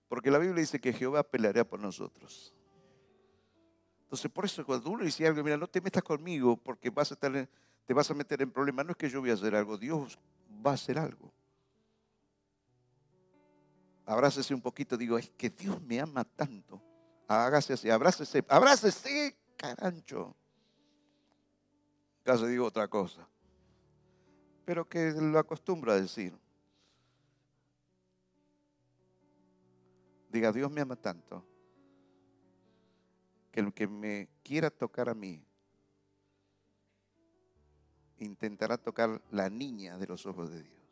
porque 0.07 0.31
la 0.31 0.37
Biblia 0.37 0.61
dice 0.61 0.79
que 0.79 0.93
Jehová 0.93 1.21
peleará 1.21 1.63
por 1.65 1.79
nosotros. 1.79 2.53
Entonces, 4.03 4.31
por 4.31 4.45
eso 4.45 4.65
cuando 4.65 4.89
uno 4.89 5.03
dice 5.03 5.27
algo, 5.27 5.43
mira, 5.43 5.57
no 5.57 5.67
te 5.67 5.81
metas 5.81 6.01
conmigo 6.01 6.55
porque 6.55 6.89
vas 6.89 7.11
a 7.11 7.15
estar, 7.15 7.49
te 7.85 7.93
vas 7.93 8.09
a 8.09 8.13
meter 8.13 8.41
en 8.41 8.51
problemas, 8.51 8.85
no 8.85 8.91
es 8.91 8.97
que 8.97 9.09
yo 9.09 9.19
voy 9.19 9.31
a 9.31 9.33
hacer 9.33 9.53
algo, 9.53 9.77
Dios 9.77 10.17
va 10.65 10.71
a 10.71 10.75
hacer 10.75 10.97
algo 10.97 11.31
abrácese 14.05 14.53
un 14.53 14.61
poquito, 14.61 14.97
digo, 14.97 15.17
es 15.17 15.29
que 15.31 15.49
Dios 15.49 15.81
me 15.81 15.99
ama 15.99 16.23
tanto. 16.23 16.81
Hágase 17.27 17.73
así, 17.73 17.89
abrácese, 17.89 18.43
abrácese, 18.47 19.35
carancho. 19.57 20.35
Casi 22.23 22.45
digo 22.47 22.65
otra 22.65 22.87
cosa. 22.87 23.27
Pero 24.65 24.87
que 24.87 25.11
lo 25.11 25.39
acostumbro 25.39 25.91
a 25.91 25.99
decir. 25.99 26.37
Diga, 30.29 30.51
Dios 30.51 30.71
me 30.71 30.81
ama 30.81 30.95
tanto 30.95 31.45
que 33.51 33.59
el 33.59 33.71
que 33.71 33.87
me 33.87 34.29
quiera 34.43 34.71
tocar 34.71 35.09
a 35.09 35.13
mí 35.13 35.45
intentará 38.17 38.77
tocar 38.77 39.21
la 39.31 39.49
niña 39.49 39.97
de 39.97 40.07
los 40.07 40.25
ojos 40.25 40.49
de 40.49 40.63
Dios. 40.63 40.82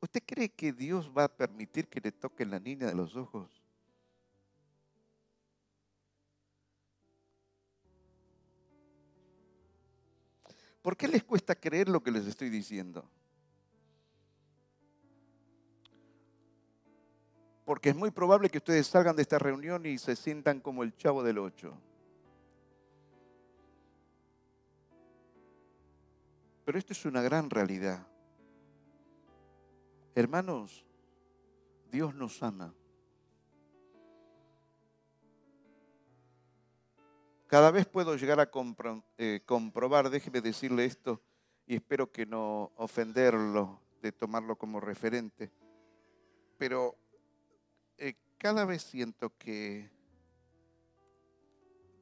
¿Usted 0.00 0.22
cree 0.24 0.48
que 0.48 0.72
Dios 0.72 1.10
va 1.16 1.24
a 1.24 1.28
permitir 1.28 1.88
que 1.88 2.00
le 2.00 2.10
toque 2.10 2.46
la 2.46 2.58
niña 2.58 2.86
de 2.86 2.94
los 2.94 3.16
ojos? 3.16 3.60
¿Por 10.82 10.96
qué 10.96 11.06
les 11.06 11.22
cuesta 11.22 11.54
creer 11.54 11.88
lo 11.88 12.02
que 12.02 12.10
les 12.10 12.26
estoy 12.26 12.48
diciendo? 12.48 13.04
Porque 17.66 17.90
es 17.90 17.96
muy 17.96 18.10
probable 18.10 18.48
que 18.48 18.58
ustedes 18.58 18.86
salgan 18.86 19.14
de 19.14 19.22
esta 19.22 19.38
reunión 19.38 19.84
y 19.84 19.98
se 19.98 20.16
sientan 20.16 20.60
como 20.60 20.82
el 20.82 20.96
chavo 20.96 21.22
del 21.22 21.38
ocho. 21.38 21.76
Pero 26.64 26.78
esto 26.78 26.94
es 26.94 27.04
una 27.04 27.20
gran 27.20 27.50
realidad. 27.50 28.09
Hermanos, 30.20 30.84
Dios 31.90 32.14
nos 32.14 32.42
ama. 32.42 32.74
Cada 37.46 37.70
vez 37.70 37.86
puedo 37.86 38.14
llegar 38.16 38.38
a 38.38 38.50
eh, 39.16 39.40
comprobar, 39.46 40.10
déjeme 40.10 40.42
decirle 40.42 40.84
esto, 40.84 41.22
y 41.66 41.76
espero 41.76 42.12
que 42.12 42.26
no 42.26 42.70
ofenderlo, 42.76 43.80
de 44.02 44.12
tomarlo 44.12 44.56
como 44.56 44.78
referente, 44.78 45.50
pero 46.58 46.98
eh, 47.96 48.12
cada 48.36 48.66
vez 48.66 48.82
siento 48.82 49.34
que 49.38 49.90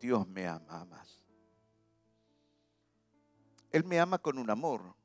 Dios 0.01 0.27
me 0.27 0.49
ama 0.49 0.85
más. 0.87 1.25
Él 3.71 3.85
me 3.85 4.01
ama 4.01 4.19
con 4.19 4.39
un 4.39 4.51
amor 4.51 4.98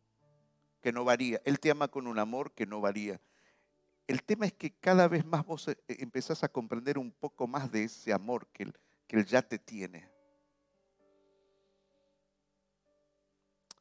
que 0.84 0.92
no 0.92 1.06
varía. 1.06 1.42
Él 1.46 1.60
te 1.60 1.72
ama 1.72 1.88
con 1.88 2.06
un 2.06 2.20
amor 2.20 2.52
que 2.52 2.68
no 2.68 2.82
varía. 2.82 3.20
El 4.06 4.22
tema 4.22 4.46
es 4.46 4.54
que 4.54 4.72
cada 4.72 5.08
vez 5.08 5.26
más 5.26 5.46
vos 5.46 5.70
eh, 5.70 5.78
empezás 5.88 6.44
a 6.44 6.50
comprender 6.50 6.98
un 7.00 7.10
poco 7.10 7.48
más 7.48 7.72
de 7.72 7.86
ese 7.86 8.12
amor 8.12 8.48
que 8.48 8.64
él, 8.64 8.74
que 9.08 9.16
él 9.16 9.26
ya 9.26 9.42
te 9.42 9.58
tiene. 9.58 10.12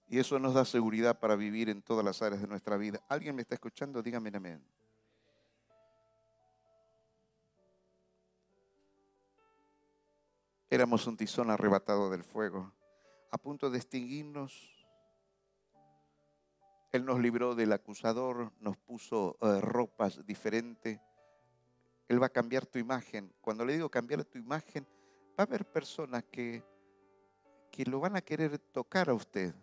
Y 0.06 0.20
eso 0.20 0.38
nos 0.38 0.54
da 0.54 0.64
seguridad 0.64 1.18
para 1.18 1.34
vivir 1.34 1.68
en 1.68 1.82
todas 1.82 2.04
las 2.04 2.22
áreas 2.22 2.40
de 2.40 2.46
nuestra 2.46 2.76
vida. 2.76 3.02
¿Alguien 3.08 3.34
me 3.34 3.42
está 3.42 3.56
escuchando? 3.56 4.00
Dígame 4.00 4.30
amén. 4.32 4.64
Éramos 10.70 11.06
un 11.06 11.16
tizón 11.16 11.50
arrebatado 11.50 12.10
del 12.10 12.22
fuego, 12.22 12.72
a 13.30 13.38
punto 13.38 13.70
de 13.70 13.78
extinguirnos 13.78 14.81
él 16.92 17.06
nos 17.06 17.18
libró 17.18 17.54
del 17.54 17.72
acusador, 17.72 18.52
nos 18.60 18.76
puso 18.76 19.38
eh, 19.40 19.60
ropas 19.62 20.24
diferentes. 20.26 21.00
Él 22.06 22.22
va 22.22 22.26
a 22.26 22.32
cambiar 22.32 22.66
tu 22.66 22.78
imagen. 22.78 23.32
Cuando 23.40 23.64
le 23.64 23.72
digo 23.72 23.90
cambiar 23.90 24.24
tu 24.24 24.38
imagen, 24.38 24.86
va 25.30 25.38
a 25.38 25.42
haber 25.42 25.64
personas 25.64 26.24
que, 26.24 26.62
que 27.70 27.86
lo 27.86 27.98
van 27.98 28.16
a 28.16 28.20
querer 28.20 28.58
tocar 28.58 29.08
a 29.08 29.14
usted. 29.14 29.54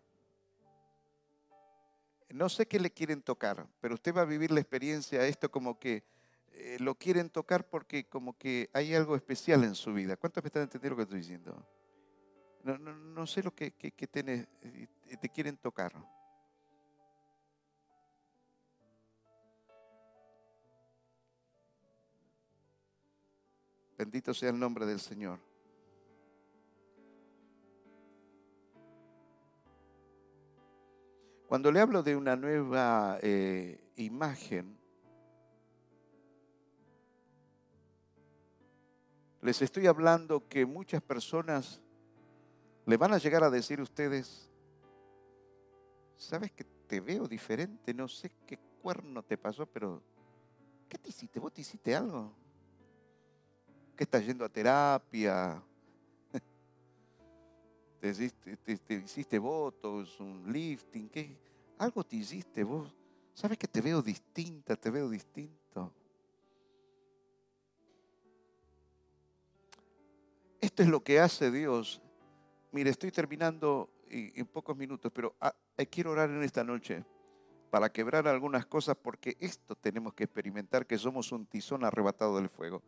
No 2.30 2.50
sé 2.50 2.68
qué 2.68 2.80
le 2.80 2.92
quieren 2.92 3.22
tocar, 3.22 3.68
pero 3.80 3.94
usted 3.94 4.14
va 4.14 4.22
a 4.22 4.26
vivir 4.26 4.52
la 4.52 4.60
experiencia, 4.60 5.26
esto 5.26 5.50
como 5.50 5.80
que 5.80 6.04
eh, 6.52 6.78
lo 6.80 6.96
quieren 6.96 7.30
tocar 7.30 7.68
porque 7.68 8.06
como 8.08 8.38
que 8.38 8.70
hay 8.74 8.94
algo 8.96 9.16
especial 9.16 9.64
en 9.64 9.76
su 9.76 9.94
vida. 9.94 10.18
¿Cuántos 10.18 10.44
me 10.44 10.48
están 10.48 10.64
entendiendo 10.64 10.96
lo 10.96 10.98
que 10.98 11.04
estoy 11.04 11.20
diciendo? 11.20 11.68
No, 12.64 13.26
sé 13.26 13.42
lo 13.42 13.54
que, 13.54 13.72
que, 13.72 13.94
eh, 13.98 14.88
te 15.22 15.30
quieren 15.30 15.58
tocar. 15.58 15.94
Bendito 24.00 24.34
sea 24.34 24.50
el 24.50 24.58
nombre 24.58 24.86
del 24.86 25.02
Señor. 25.02 25.42
Cuando 31.50 31.70
le 31.70 31.82
hablo 31.82 32.02
de 32.02 32.16
una 32.16 32.38
nueva 32.38 33.20
eh, 33.22 33.92
imagen, 33.98 34.80
les 39.42 39.62
estoy 39.62 39.86
hablando 39.86 40.48
que 40.48 40.66
muchas 40.66 41.02
personas 41.02 41.82
le 42.86 42.96
van 42.96 43.12
a 43.12 43.18
llegar 43.18 43.44
a 43.44 43.50
decir 43.50 43.82
a 43.82 43.84
ustedes, 43.84 44.50
¿sabes 46.16 46.54
que 46.54 46.64
te 46.64 47.02
veo 47.02 47.28
diferente? 47.28 47.94
No 47.94 48.08
sé 48.08 48.32
qué 48.48 48.58
cuerno 48.82 49.24
te 49.24 49.38
pasó, 49.38 49.66
pero 49.66 50.02
¿qué 50.88 50.98
te 50.98 51.10
hiciste? 51.10 51.38
¿Vos 51.42 51.52
te 51.52 51.60
hiciste 51.60 51.94
algo? 51.94 52.34
¿Qué 54.00 54.06
estás 54.06 54.26
yendo 54.26 54.46
a 54.46 54.50
terapia? 54.50 55.62
¿Te 58.00 58.08
hiciste, 58.96 59.38
votos, 59.38 60.18
un 60.22 60.50
lifting? 60.50 61.10
¿qué? 61.10 61.38
Algo 61.80 62.06
te 62.06 62.16
hiciste 62.16 62.64
vos. 62.64 62.96
¿Sabes 63.34 63.58
que 63.58 63.68
te 63.68 63.82
veo 63.82 64.02
distinta? 64.02 64.78
Te 64.78 64.90
veo 64.90 65.10
distinto. 65.10 65.94
Esto 70.62 70.84
es 70.84 70.88
lo 70.88 71.04
que 71.04 71.20
hace 71.20 71.52
Dios. 71.52 72.02
Mire, 72.72 72.92
estoy 72.92 73.12
terminando 73.12 73.90
en 74.10 74.46
pocos 74.46 74.78
minutos, 74.78 75.12
pero 75.14 75.36
ah, 75.42 75.54
eh, 75.76 75.86
quiero 75.88 76.12
orar 76.12 76.30
en 76.30 76.42
esta 76.42 76.64
noche 76.64 77.04
para 77.70 77.92
quebrar 77.92 78.30
algunas 78.30 78.66
cosas 78.66 78.96
porque 78.96 79.36
esto 79.42 79.76
tenemos 79.76 80.14
que 80.14 80.24
experimentar, 80.24 80.88
que 80.88 80.98
somos 80.98 81.34
un 81.34 81.46
tizón 81.46 81.84
arrebatado 81.84 82.38
del 82.38 82.48
fuego. 82.48 82.82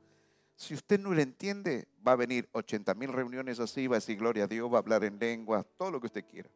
Si 0.62 0.76
usted 0.76 1.00
no 1.00 1.12
le 1.12 1.24
entiende, 1.24 1.88
va 2.08 2.12
a 2.12 2.16
venir 2.16 2.48
80 2.52 2.94
mil 2.94 3.12
reuniones 3.12 3.60
así, 3.60 3.88
va 3.88 3.96
a 3.96 3.98
decir 3.98 4.16
gloria 4.16 4.44
a 4.44 4.48
Dios, 4.48 4.72
va 4.72 4.76
a 4.76 4.82
hablar 4.82 5.04
en 5.04 5.18
lengua, 5.18 5.64
todo 5.64 5.90
lo 5.90 6.00
que 6.00 6.06
usted 6.06 6.24
quiera. 6.24 6.52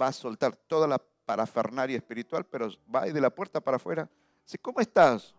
Va 0.00 0.06
a 0.06 0.12
soltar 0.12 0.56
toda 0.56 0.88
la 0.88 0.96
parafernaria 0.98 1.98
espiritual, 1.98 2.46
pero 2.46 2.70
va 2.92 3.02
de 3.02 3.20
la 3.20 3.28
puerta 3.28 3.60
para 3.60 3.76
afuera. 3.76 4.08
Dice, 4.46 4.56
¿cómo 4.56 4.80
estás? 4.80 5.34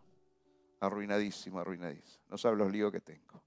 Arruinadísimo, 0.80 1.60
arruinadísimo. 1.60 2.24
No 2.30 2.38
sabe 2.38 2.58
los 2.58 2.72
líos 2.72 2.92
que 2.92 3.02
tengo. 3.02 3.42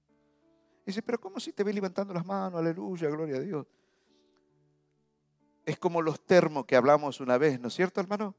Dice, 0.85 1.01
pero 1.01 1.17
¿cómo 1.21 1.39
si 1.39 1.53
te 1.53 1.63
ve 1.63 1.71
levantando 1.71 2.13
las 2.13 2.25
manos? 2.25 2.59
Aleluya, 2.59 3.07
gloria 3.07 3.37
a 3.37 3.39
Dios. 3.39 3.65
Es 5.65 5.79
como 5.79 6.01
los 6.01 6.19
termos 6.25 6.65
que 6.65 6.75
hablamos 6.75 7.21
una 7.21 7.37
vez, 7.37 7.61
¿no 7.61 7.69
es 7.69 7.73
cierto, 7.73 8.01
hermano? 8.01 8.35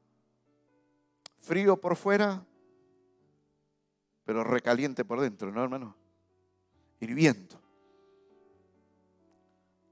Frío 1.39 1.81
por 1.81 1.95
fuera, 1.95 2.45
pero 4.25 4.43
recaliente 4.43 5.05
por 5.05 5.21
dentro, 5.21 5.51
¿no, 5.51 5.63
hermano? 5.63 5.95
Hirviendo. 6.99 7.61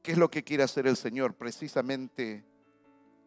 ¿Qué 0.02 0.12
es 0.12 0.18
lo 0.18 0.30
que 0.30 0.44
quiere 0.44 0.64
hacer 0.64 0.88
el 0.88 0.98
Señor? 0.98 1.36
Precisamente 1.36 2.44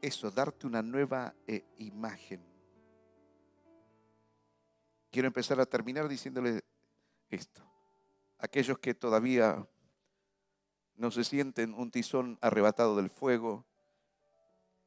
eso, 0.02 0.30
darte 0.30 0.66
una 0.66 0.82
nueva 0.82 1.34
eh, 1.46 1.64
imagen. 1.78 2.44
Quiero 5.10 5.28
empezar 5.28 5.58
a 5.60 5.66
terminar 5.66 6.08
diciéndole 6.08 6.60
esto. 7.30 7.62
Aquellos 8.38 8.78
que 8.78 8.92
todavía 8.92 9.66
no 10.96 11.10
se 11.10 11.24
sienten 11.24 11.72
un 11.72 11.90
tizón 11.90 12.38
arrebatado 12.42 12.96
del 12.96 13.08
fuego. 13.08 13.64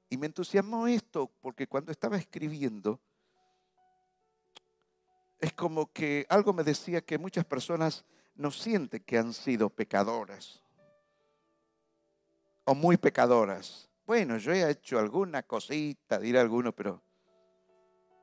Y 0.09 0.17
me 0.17 0.27
entusiasmó 0.27 0.87
esto 0.87 1.31
porque 1.41 1.67
cuando 1.67 1.91
estaba 1.91 2.17
escribiendo, 2.17 2.99
es 5.39 5.53
como 5.53 5.91
que 5.91 6.25
algo 6.29 6.53
me 6.53 6.63
decía 6.63 7.01
que 7.01 7.17
muchas 7.17 7.45
personas 7.45 8.05
no 8.35 8.51
sienten 8.51 9.03
que 9.03 9.17
han 9.17 9.33
sido 9.33 9.69
pecadoras 9.69 10.63
o 12.65 12.75
muy 12.75 12.97
pecadoras. 12.97 13.89
Bueno, 14.05 14.37
yo 14.37 14.51
he 14.51 14.69
hecho 14.69 14.99
alguna 14.99 15.43
cosita, 15.43 16.19
dirá 16.19 16.41
alguno, 16.41 16.71
pero 16.71 17.01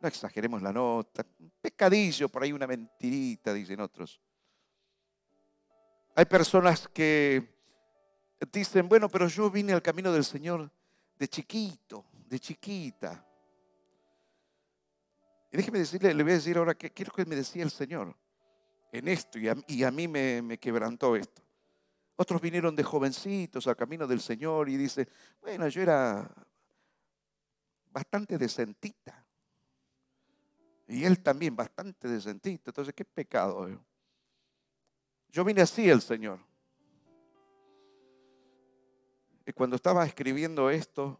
no 0.00 0.08
exageremos 0.08 0.62
la 0.62 0.72
nota. 0.72 1.24
Un 1.38 1.52
pecadillo, 1.60 2.28
por 2.28 2.42
ahí 2.42 2.52
una 2.52 2.66
mentirita, 2.66 3.52
dicen 3.52 3.80
otros. 3.80 4.20
Hay 6.14 6.24
personas 6.24 6.88
que 6.88 7.56
dicen, 8.52 8.88
bueno, 8.88 9.08
pero 9.08 9.28
yo 9.28 9.50
vine 9.50 9.72
al 9.72 9.82
camino 9.82 10.12
del 10.12 10.24
Señor 10.24 10.70
de 11.18 11.28
chiquito, 11.28 12.04
de 12.12 12.38
chiquita. 12.40 13.26
Déjeme 15.56 15.78
decirle, 15.78 16.12
le 16.12 16.22
voy 16.22 16.32
a 16.32 16.34
decir 16.34 16.58
ahora 16.58 16.74
qué, 16.74 16.92
es 16.94 17.08
lo 17.08 17.14
que 17.14 17.24
me 17.24 17.34
decía 17.34 17.62
el 17.62 17.70
Señor 17.70 18.14
en 18.92 19.08
esto, 19.08 19.38
y 19.38 19.48
a, 19.84 19.90
mí 19.90 20.06
me, 20.06 20.58
quebrantó 20.58 21.16
esto. 21.16 21.42
Otros 22.14 22.42
vinieron 22.42 22.76
de 22.76 22.82
jovencitos 22.82 23.66
al 23.66 23.74
camino 23.74 24.06
del 24.06 24.20
Señor 24.20 24.68
y 24.68 24.76
dicen, 24.76 25.08
bueno, 25.40 25.66
yo 25.68 25.80
era 25.80 26.30
bastante 27.90 28.36
decentita. 28.36 29.24
Y 30.88 31.04
él 31.04 31.22
también 31.22 31.56
bastante 31.56 32.06
decentito. 32.06 32.70
Entonces, 32.70 32.92
¿qué 32.94 33.06
pecado? 33.06 33.66
Eh? 33.66 33.78
Yo 35.30 35.42
vine 35.42 35.62
así 35.62 35.88
el 35.88 36.02
Señor. 36.02 36.38
Y 39.46 39.52
cuando 39.52 39.76
estaba 39.76 40.04
escribiendo 40.04 40.68
esto, 40.68 41.18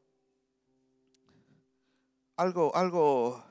algo, 2.37 2.74
algo, 2.76 3.45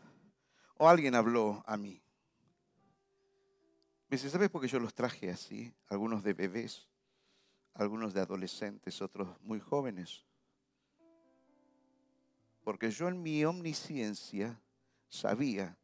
o 0.78 0.88
alguien 0.88 1.15
habló 1.15 1.63
a 1.65 1.78
mí. 1.78 2.01
Me 4.07 4.17
dice, 4.17 4.30
¿sabes 4.30 4.49
por 4.49 4.61
qué 4.61 4.67
yo 4.67 4.80
los 4.80 4.93
traje 4.93 5.32
así? 5.32 5.73
Algunos 5.88 6.23
de 6.23 6.34
bebés, 6.34 6.88
algunos 7.73 8.13
de 8.13 8.21
adolescentes, 8.21 9.01
otros 9.01 9.39
muy 9.41 9.59
jóvenes. 9.59 10.26
Porque 12.63 12.91
yo 12.91 13.07
en 13.07 13.21
mi 13.21 13.43
omnisciencia 13.45 14.61
sabía 15.09 15.78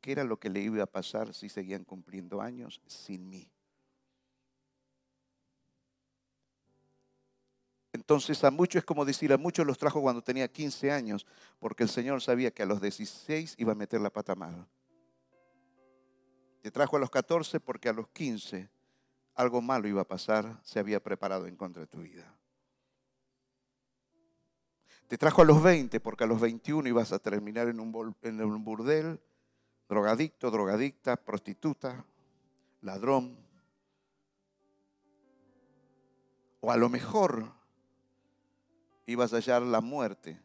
qué 0.00 0.12
era 0.12 0.24
lo 0.24 0.38
que 0.38 0.50
le 0.50 0.60
iba 0.60 0.82
a 0.82 0.86
pasar 0.86 1.34
si 1.34 1.48
seguían 1.48 1.84
cumpliendo 1.84 2.40
años 2.40 2.80
sin 2.86 3.28
mí. 3.28 3.50
Entonces 8.08 8.42
a 8.42 8.50
muchos 8.50 8.78
es 8.78 8.84
como 8.86 9.04
decir, 9.04 9.34
a 9.34 9.36
muchos 9.36 9.66
los 9.66 9.76
trajo 9.76 10.00
cuando 10.00 10.22
tenía 10.22 10.48
15 10.48 10.90
años, 10.90 11.26
porque 11.60 11.82
el 11.82 11.90
Señor 11.90 12.22
sabía 12.22 12.50
que 12.50 12.62
a 12.62 12.66
los 12.66 12.80
16 12.80 13.56
iba 13.58 13.72
a 13.72 13.74
meter 13.74 14.00
la 14.00 14.08
pata 14.08 14.34
mal. 14.34 14.66
Te 16.62 16.70
trajo 16.70 16.96
a 16.96 17.00
los 17.00 17.10
14 17.10 17.60
porque 17.60 17.90
a 17.90 17.92
los 17.92 18.08
15 18.08 18.70
algo 19.34 19.60
malo 19.60 19.88
iba 19.88 20.00
a 20.00 20.08
pasar, 20.08 20.58
se 20.62 20.78
había 20.78 21.02
preparado 21.02 21.46
en 21.46 21.56
contra 21.56 21.82
de 21.82 21.86
tu 21.86 21.98
vida. 21.98 22.34
Te 25.06 25.18
trajo 25.18 25.42
a 25.42 25.44
los 25.44 25.62
20 25.62 26.00
porque 26.00 26.24
a 26.24 26.26
los 26.26 26.40
21 26.40 26.88
ibas 26.88 27.12
a 27.12 27.18
terminar 27.18 27.68
en 27.68 27.78
un, 27.78 28.16
en 28.22 28.40
un 28.42 28.64
burdel, 28.64 29.20
drogadicto, 29.86 30.50
drogadicta, 30.50 31.16
prostituta, 31.16 32.06
ladrón. 32.80 33.36
O 36.60 36.72
a 36.72 36.78
lo 36.78 36.88
mejor 36.88 37.57
ibas 39.08 39.32
a 39.32 39.36
hallar 39.36 39.62
la 39.62 39.80
muerte. 39.80 40.38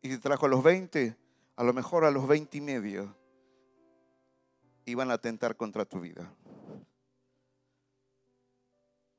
Y 0.00 0.16
trajo 0.16 0.46
a 0.46 0.48
los 0.48 0.62
20, 0.62 1.14
a 1.56 1.62
lo 1.62 1.72
mejor 1.74 2.06
a 2.06 2.10
los 2.10 2.26
20 2.26 2.56
y 2.56 2.60
medio, 2.62 3.14
iban 4.86 5.10
a 5.10 5.14
atentar 5.14 5.56
contra 5.56 5.84
tu 5.84 6.00
vida. 6.00 6.34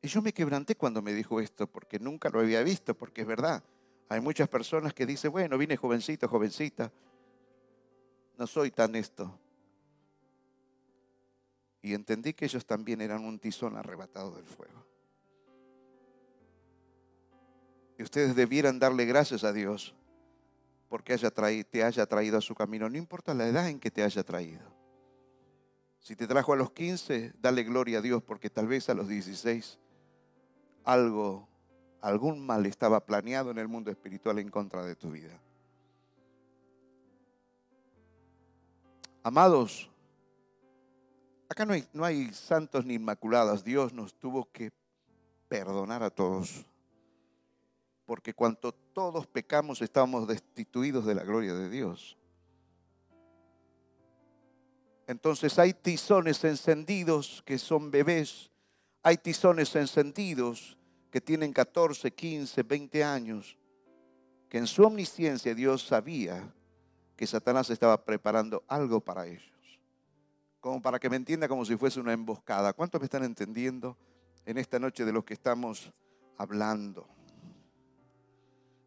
Y 0.01 0.07
yo 0.07 0.23
me 0.23 0.33
quebranté 0.33 0.75
cuando 0.75 1.03
me 1.03 1.13
dijo 1.13 1.39
esto, 1.39 1.67
porque 1.67 1.99
nunca 1.99 2.29
lo 2.29 2.39
había 2.39 2.63
visto, 2.63 2.95
porque 2.95 3.21
es 3.21 3.27
verdad. 3.27 3.63
Hay 4.09 4.19
muchas 4.19 4.49
personas 4.49 4.95
que 4.95 5.05
dicen, 5.05 5.31
bueno, 5.31 5.59
vine 5.59 5.77
jovencito, 5.77 6.27
jovencita. 6.27 6.91
No 8.39 8.47
soy 8.47 8.71
tan 8.71 8.95
esto. 8.95 9.39
Y 11.83 11.93
entendí 11.93 12.33
que 12.33 12.45
ellos 12.45 12.65
también 12.65 13.01
eran 13.01 13.23
un 13.23 13.37
tizón 13.37 13.77
arrebatado 13.77 14.31
del 14.31 14.45
fuego. 14.45 14.90
Y 18.01 18.03
ustedes 18.03 18.35
debieran 18.35 18.79
darle 18.79 19.05
gracias 19.05 19.43
a 19.43 19.53
Dios 19.53 19.93
porque 20.89 21.13
haya 21.13 21.29
te 21.29 21.83
haya 21.83 22.07
traído 22.07 22.39
a 22.39 22.41
su 22.41 22.55
camino, 22.55 22.89
no 22.89 22.97
importa 22.97 23.35
la 23.35 23.45
edad 23.45 23.69
en 23.69 23.79
que 23.79 23.91
te 23.91 24.01
haya 24.01 24.23
traído. 24.23 24.63
Si 25.99 26.15
te 26.15 26.25
trajo 26.25 26.51
a 26.51 26.55
los 26.55 26.71
15, 26.71 27.33
dale 27.39 27.61
gloria 27.61 27.99
a 27.99 28.01
Dios 28.01 28.23
porque 28.23 28.49
tal 28.49 28.65
vez 28.65 28.89
a 28.89 28.95
los 28.95 29.07
16 29.07 29.77
algo, 30.83 31.47
algún 32.01 32.43
mal 32.43 32.65
estaba 32.65 33.05
planeado 33.05 33.51
en 33.51 33.59
el 33.59 33.67
mundo 33.67 33.91
espiritual 33.91 34.39
en 34.39 34.49
contra 34.49 34.83
de 34.83 34.95
tu 34.95 35.11
vida. 35.11 35.39
Amados, 39.21 39.91
acá 41.47 41.67
no 41.67 41.73
hay, 41.73 41.87
no 41.93 42.03
hay 42.03 42.33
santos 42.33 42.83
ni 42.83 42.95
inmaculadas. 42.95 43.63
Dios 43.63 43.93
nos 43.93 44.15
tuvo 44.15 44.51
que 44.51 44.71
perdonar 45.47 46.01
a 46.01 46.09
todos 46.09 46.65
porque 48.11 48.33
cuanto 48.33 48.73
todos 48.73 49.25
pecamos 49.25 49.81
estamos 49.81 50.27
destituidos 50.27 51.05
de 51.05 51.15
la 51.15 51.23
gloria 51.23 51.53
de 51.53 51.69
Dios. 51.69 52.17
Entonces 55.07 55.57
hay 55.57 55.73
tizones 55.73 56.43
encendidos 56.43 57.41
que 57.45 57.57
son 57.57 57.89
bebés, 57.89 58.51
hay 59.01 59.15
tizones 59.15 59.73
encendidos 59.77 60.77
que 61.09 61.21
tienen 61.21 61.53
14, 61.53 62.11
15, 62.11 62.63
20 62.63 63.01
años, 63.01 63.57
que 64.49 64.57
en 64.57 64.67
su 64.67 64.83
omnisciencia 64.83 65.55
Dios 65.55 65.87
sabía 65.87 66.53
que 67.15 67.25
Satanás 67.25 67.69
estaba 67.69 68.03
preparando 68.03 68.65
algo 68.67 68.99
para 68.99 69.25
ellos. 69.25 69.79
Como 70.59 70.81
para 70.81 70.99
que 70.99 71.09
me 71.09 71.15
entienda 71.15 71.47
como 71.47 71.63
si 71.63 71.77
fuese 71.77 72.01
una 72.01 72.11
emboscada. 72.11 72.73
¿Cuántos 72.73 72.99
me 72.99 73.05
están 73.05 73.23
entendiendo 73.23 73.97
en 74.45 74.57
esta 74.57 74.79
noche 74.79 75.05
de 75.05 75.13
lo 75.13 75.23
que 75.23 75.33
estamos 75.33 75.93
hablando? 76.37 77.07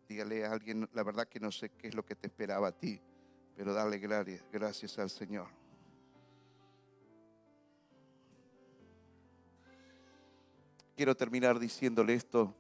Dígale 0.09 0.45
a 0.45 0.53
alguien, 0.53 0.89
la 0.93 1.03
verdad 1.03 1.27
que 1.27 1.41
no 1.41 1.51
sé 1.51 1.71
qué 1.71 1.89
es 1.89 1.95
lo 1.95 2.05
que 2.05 2.15
te 2.15 2.27
esperaba 2.27 2.69
a 2.69 2.73
ti, 2.73 3.01
pero 3.57 3.73
dale 3.73 3.99
gracias 4.53 4.99
al 4.99 5.11
Señor. 5.11 5.49
Quiero 10.97 11.17
terminar 11.17 11.59
diciéndole 11.59 12.15
esto. 12.15 12.55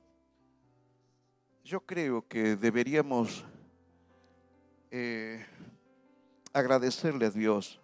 Yo 1.62 1.80
creo 1.80 2.26
que 2.26 2.56
deberíamos 2.56 3.44
eh, 4.90 5.44
agradecerle 6.52 7.26
a 7.26 7.30
Dios, 7.30 7.80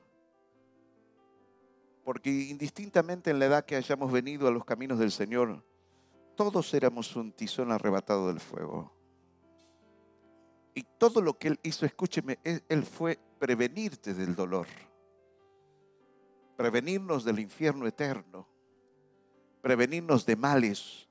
porque 2.04 2.30
indistintamente 2.30 3.30
en 3.30 3.38
la 3.38 3.46
edad 3.46 3.64
que 3.64 3.76
hayamos 3.76 4.10
venido 4.10 4.48
a 4.48 4.50
los 4.50 4.64
caminos 4.64 4.98
del 4.98 5.12
Señor, 5.12 5.64
todos 6.36 6.72
éramos 6.74 7.14
un 7.16 7.32
tizón 7.32 7.70
arrebatado 7.70 8.28
del 8.28 8.40
fuego. 8.40 8.99
Y 10.74 10.84
todo 10.98 11.20
lo 11.20 11.38
que 11.38 11.48
Él 11.48 11.60
hizo, 11.62 11.84
escúcheme, 11.84 12.38
Él 12.44 12.84
fue 12.84 13.18
prevenirte 13.38 14.14
del 14.14 14.34
dolor, 14.34 14.66
prevenirnos 16.56 17.24
del 17.24 17.40
infierno 17.40 17.86
eterno, 17.86 18.46
prevenirnos 19.62 20.24
de 20.26 20.36
males. 20.36 21.08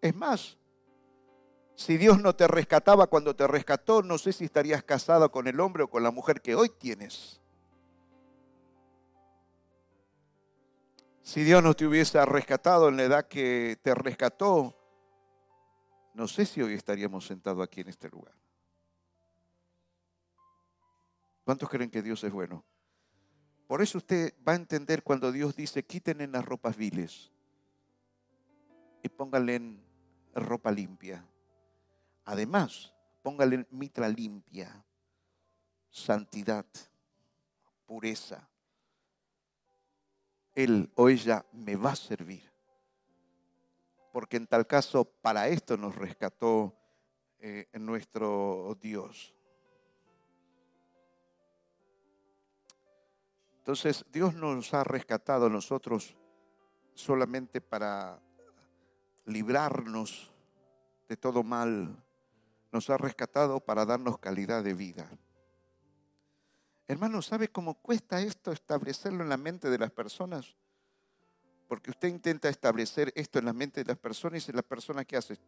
Es 0.00 0.14
más, 0.16 0.56
si 1.74 1.96
Dios 1.96 2.20
no 2.20 2.34
te 2.34 2.46
rescataba 2.48 3.06
cuando 3.06 3.36
te 3.36 3.46
rescató, 3.46 4.02
no 4.02 4.18
sé 4.18 4.32
si 4.32 4.44
estarías 4.44 4.82
casado 4.82 5.30
con 5.30 5.46
el 5.46 5.60
hombre 5.60 5.84
o 5.84 5.90
con 5.90 6.02
la 6.02 6.10
mujer 6.10 6.40
que 6.40 6.54
hoy 6.54 6.68
tienes. 6.68 7.40
Si 11.22 11.44
Dios 11.44 11.62
no 11.62 11.74
te 11.74 11.86
hubiese 11.86 12.24
rescatado 12.26 12.88
en 12.88 12.96
la 12.96 13.04
edad 13.04 13.28
que 13.28 13.78
te 13.82 13.94
rescató, 13.94 14.76
no 16.14 16.28
sé 16.28 16.46
si 16.46 16.62
hoy 16.62 16.74
estaríamos 16.74 17.26
sentados 17.26 17.62
aquí 17.62 17.80
en 17.80 17.88
este 17.88 18.08
lugar. 18.08 18.34
¿Cuántos 21.44 21.68
creen 21.68 21.90
que 21.90 22.02
Dios 22.02 22.22
es 22.24 22.32
bueno? 22.32 22.64
Por 23.66 23.82
eso 23.82 23.98
usted 23.98 24.34
va 24.46 24.52
a 24.52 24.56
entender 24.56 25.02
cuando 25.02 25.32
Dios 25.32 25.56
dice, 25.56 25.82
quiten 25.82 26.20
en 26.20 26.32
las 26.32 26.44
ropas 26.44 26.76
viles 26.76 27.32
y 29.02 29.08
póngale 29.08 29.54
en 29.56 29.82
ropa 30.34 30.70
limpia. 30.70 31.26
Además, 32.24 32.92
póngale 33.22 33.56
en 33.56 33.66
mitra 33.70 34.08
limpia, 34.08 34.84
santidad, 35.90 36.66
pureza. 37.86 38.48
Él 40.54 40.92
o 40.94 41.08
ella 41.08 41.44
me 41.52 41.76
va 41.76 41.92
a 41.92 41.96
servir. 41.96 42.51
Porque 44.12 44.36
en 44.36 44.46
tal 44.46 44.66
caso, 44.66 45.04
para 45.04 45.48
esto 45.48 45.76
nos 45.76 45.96
rescató 45.96 46.76
eh, 47.38 47.66
nuestro 47.72 48.76
Dios. 48.80 49.34
Entonces, 53.58 54.04
Dios 54.12 54.34
nos 54.34 54.74
ha 54.74 54.84
rescatado 54.84 55.46
a 55.46 55.50
nosotros 55.50 56.16
solamente 56.94 57.60
para 57.60 58.20
librarnos 59.24 60.32
de 61.08 61.16
todo 61.16 61.42
mal. 61.42 61.96
Nos 62.70 62.90
ha 62.90 62.96
rescatado 62.96 63.60
para 63.60 63.86
darnos 63.86 64.18
calidad 64.18 64.62
de 64.62 64.74
vida. 64.74 65.08
Hermano, 66.88 67.22
¿sabe 67.22 67.48
cómo 67.48 67.74
cuesta 67.74 68.20
esto 68.20 68.52
establecerlo 68.52 69.22
en 69.22 69.28
la 69.30 69.36
mente 69.36 69.70
de 69.70 69.78
las 69.78 69.90
personas? 69.90 70.56
Porque 71.72 71.90
usted 71.90 72.08
intenta 72.08 72.50
establecer 72.50 73.10
esto 73.16 73.38
en 73.38 73.46
la 73.46 73.54
mente 73.54 73.82
de 73.82 73.88
las 73.88 73.96
personas 73.96 74.46
y 74.46 74.52
la 74.52 74.60
persona 74.60 75.06
que 75.06 75.16
hace 75.16 75.38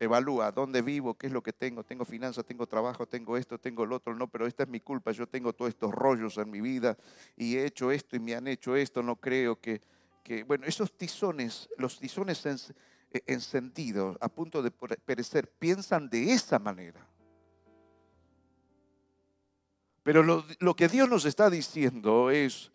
evalúa 0.00 0.50
dónde 0.52 0.80
vivo, 0.80 1.18
qué 1.18 1.26
es 1.26 1.34
lo 1.34 1.42
que 1.42 1.52
tengo, 1.52 1.84
tengo 1.84 2.06
finanzas, 2.06 2.46
tengo 2.46 2.66
trabajo, 2.66 3.06
tengo 3.06 3.36
esto, 3.36 3.58
tengo 3.58 3.84
lo 3.84 3.96
otro, 3.96 4.14
no, 4.14 4.26
pero 4.26 4.46
esta 4.46 4.62
es 4.62 4.70
mi 4.70 4.80
culpa, 4.80 5.12
yo 5.12 5.28
tengo 5.28 5.52
todos 5.52 5.68
estos 5.68 5.92
rollos 5.92 6.38
en 6.38 6.50
mi 6.50 6.62
vida 6.62 6.96
y 7.36 7.56
he 7.56 7.66
hecho 7.66 7.90
esto 7.90 8.16
y 8.16 8.20
me 8.20 8.36
han 8.36 8.48
hecho 8.48 8.74
esto, 8.74 9.02
no 9.02 9.16
creo 9.16 9.60
que, 9.60 9.82
que 10.22 10.44
bueno, 10.44 10.64
esos 10.64 10.96
tizones, 10.96 11.68
los 11.76 11.98
tizones 11.98 12.46
e, 12.46 13.22
encendidos 13.26 14.16
a 14.18 14.30
punto 14.30 14.62
de 14.62 14.70
perecer, 14.70 15.46
piensan 15.46 16.08
de 16.08 16.32
esa 16.32 16.58
manera. 16.58 17.06
Pero 20.02 20.22
lo 20.22 20.74
que 20.74 20.88
Dios 20.88 21.06
nos 21.10 21.26
está 21.26 21.50
diciendo 21.50 22.30
es, 22.30 22.72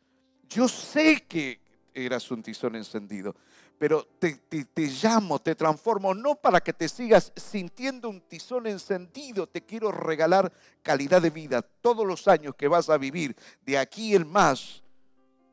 yo 0.48 0.68
sé 0.68 1.26
que 1.28 1.68
eras 1.94 2.30
un 2.32 2.44
tizón 2.44 2.76
encendido, 2.76 3.36
pero 3.78 4.06
te, 4.20 4.40
llamo, 4.76 5.40
te 5.40 5.56
transformo, 5.56 6.14
no 6.14 6.36
para 6.36 6.60
que 6.60 6.74
te 6.74 6.90
sigas 6.90 7.32
sintiendo 7.36 8.10
un 8.10 8.22
tizón 8.22 8.68
encendido, 8.68 9.48
te 9.48 9.62
quiero 9.62 9.92
regalar 9.92 10.52
calidad 10.84 11.22
de 11.22 11.30
vida 11.30 11.62
todos 11.62 12.06
los 12.06 12.28
años 12.28 12.56
que 12.56 12.68
vas 12.68 12.90
a 12.90 12.98
vivir, 12.98 13.36
de 13.66 13.78
aquí 13.78 14.16
en 14.16 14.28
más. 14.28 14.84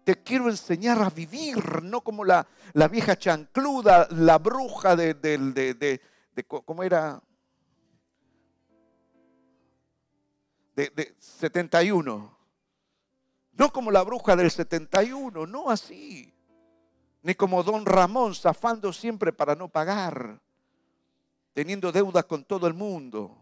Te 0.04 0.22
quiero 0.22 0.48
enseñar 0.48 1.02
a 1.02 1.10
vivir, 1.10 1.82
no 1.82 2.00
como 2.00 2.24
la, 2.24 2.46
la 2.74 2.86
vieja 2.86 3.16
chancluda, 3.16 4.06
la 4.10 4.38
bruja 4.38 4.94
de, 4.94 5.14
de, 5.14 5.38
de, 5.74 6.00
de 6.34 6.44
¿cómo 6.44 6.82
era? 6.84 7.20
De, 10.76 10.92
de 10.94 11.14
71. 11.18 12.35
No 13.56 13.72
como 13.72 13.90
la 13.90 14.02
bruja 14.02 14.36
del 14.36 14.50
71, 14.50 15.46
no 15.46 15.70
así 15.70 16.32
ni 17.26 17.34
como 17.34 17.64
don 17.64 17.84
Ramón 17.84 18.36
zafando 18.36 18.92
siempre 18.92 19.32
para 19.32 19.56
no 19.56 19.66
pagar, 19.66 20.40
teniendo 21.52 21.90
deudas 21.90 22.24
con 22.24 22.44
todo 22.44 22.68
el 22.68 22.72
mundo. 22.72 23.36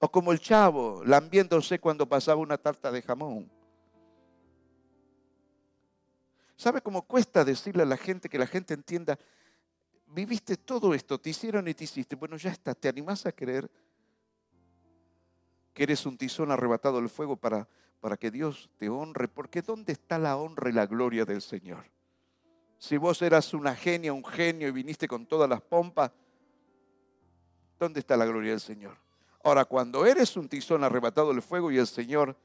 O 0.00 0.10
como 0.10 0.32
el 0.32 0.40
chavo, 0.40 1.04
lambiéndose 1.04 1.78
cuando 1.78 2.08
pasaba 2.08 2.40
una 2.40 2.58
tarta 2.58 2.90
de 2.90 3.02
jamón. 3.02 3.48
¿Sabe 6.56 6.82
cómo 6.82 7.02
cuesta 7.02 7.44
decirle 7.44 7.84
a 7.84 7.86
la 7.86 7.96
gente 7.96 8.28
que 8.28 8.36
la 8.36 8.48
gente 8.48 8.74
entienda, 8.74 9.16
viviste 10.08 10.56
todo 10.56 10.92
esto, 10.92 11.20
te 11.20 11.30
hicieron 11.30 11.68
y 11.68 11.74
te 11.74 11.84
hiciste? 11.84 12.16
Bueno, 12.16 12.36
ya 12.36 12.50
está, 12.50 12.74
¿te 12.74 12.88
animás 12.88 13.26
a 13.26 13.30
creer 13.30 13.70
que 15.78 15.84
eres 15.84 16.04
un 16.04 16.18
tizón 16.18 16.50
arrebatado 16.50 16.98
del 16.98 17.08
fuego 17.08 17.36
para 17.36 17.66
para 18.00 18.16
que 18.16 18.30
Dios 18.30 18.70
te 18.76 18.88
honre, 18.88 19.28
porque 19.28 19.62
¿dónde 19.62 19.92
está 19.92 20.18
la 20.18 20.36
honra 20.36 20.70
y 20.70 20.72
la 20.72 20.86
gloria 20.86 21.24
del 21.24 21.42
Señor? 21.42 21.84
Si 22.78 22.96
vos 22.96 23.20
eras 23.22 23.52
una 23.54 23.74
genia, 23.74 24.12
un 24.12 24.24
genio 24.24 24.68
y 24.68 24.72
viniste 24.72 25.08
con 25.08 25.26
todas 25.26 25.48
las 25.48 25.60
pompas, 25.60 26.12
¿dónde 27.78 28.00
está 28.00 28.16
la 28.16 28.24
gloria 28.24 28.52
del 28.52 28.60
Señor? 28.60 28.96
Ahora, 29.42 29.64
cuando 29.64 30.06
eres 30.06 30.36
un 30.36 30.48
tizón 30.48 30.84
arrebatado 30.84 31.32
del 31.32 31.42
fuego 31.42 31.70
y 31.72 31.78
el 31.78 31.86
Señor 31.86 32.36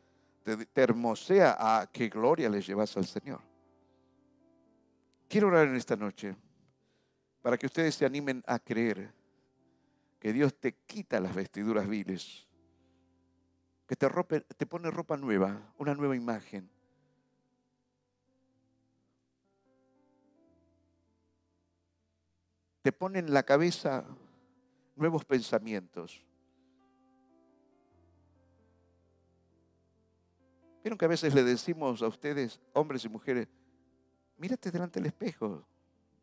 te, 0.44 0.68
hermosea, 0.82 1.56
¿a 1.60 1.88
qué 1.88 2.10
gloria 2.10 2.50
le 2.50 2.62
llevas 2.62 2.98
al 2.98 3.06
Señor? 3.06 3.40
Quiero 5.28 5.48
orar 5.48 5.68
en 5.68 5.76
esta 5.76 5.96
noche 5.96 6.36
para 7.42 7.58
que 7.58 7.66
ustedes 7.66 7.96
se 7.96 8.06
animen 8.06 8.44
a 8.48 8.60
creer 8.60 9.14
que 10.20 10.34
Dios 10.34 10.56
te 10.56 10.74
quita 10.86 11.20
las 11.20 11.36
vestiduras 11.36 11.88
viles 11.88 12.48
te 13.96 14.66
pone 14.66 14.90
ropa 14.90 15.18
nueva, 15.18 15.74
una 15.78 15.94
nueva 15.94 16.16
imagen. 16.16 16.70
Te 22.82 22.92
pone 22.92 23.20
en 23.20 23.34
la 23.34 23.44
cabeza 23.44 24.06
nuevos 24.96 25.24
pensamientos. 25.26 26.26
Vieron 30.84 30.98
que 30.98 31.06
a 31.06 31.10
veces 31.10 31.34
le 31.34 31.44
decimos 31.44 32.02
a 32.02 32.08
ustedes, 32.08 32.60
hombres 32.74 33.06
y 33.06 33.10
mujeres, 33.10 33.48
mírate 34.38 34.70
delante 34.70 35.00
del 35.00 35.08
espejo. 35.08 35.66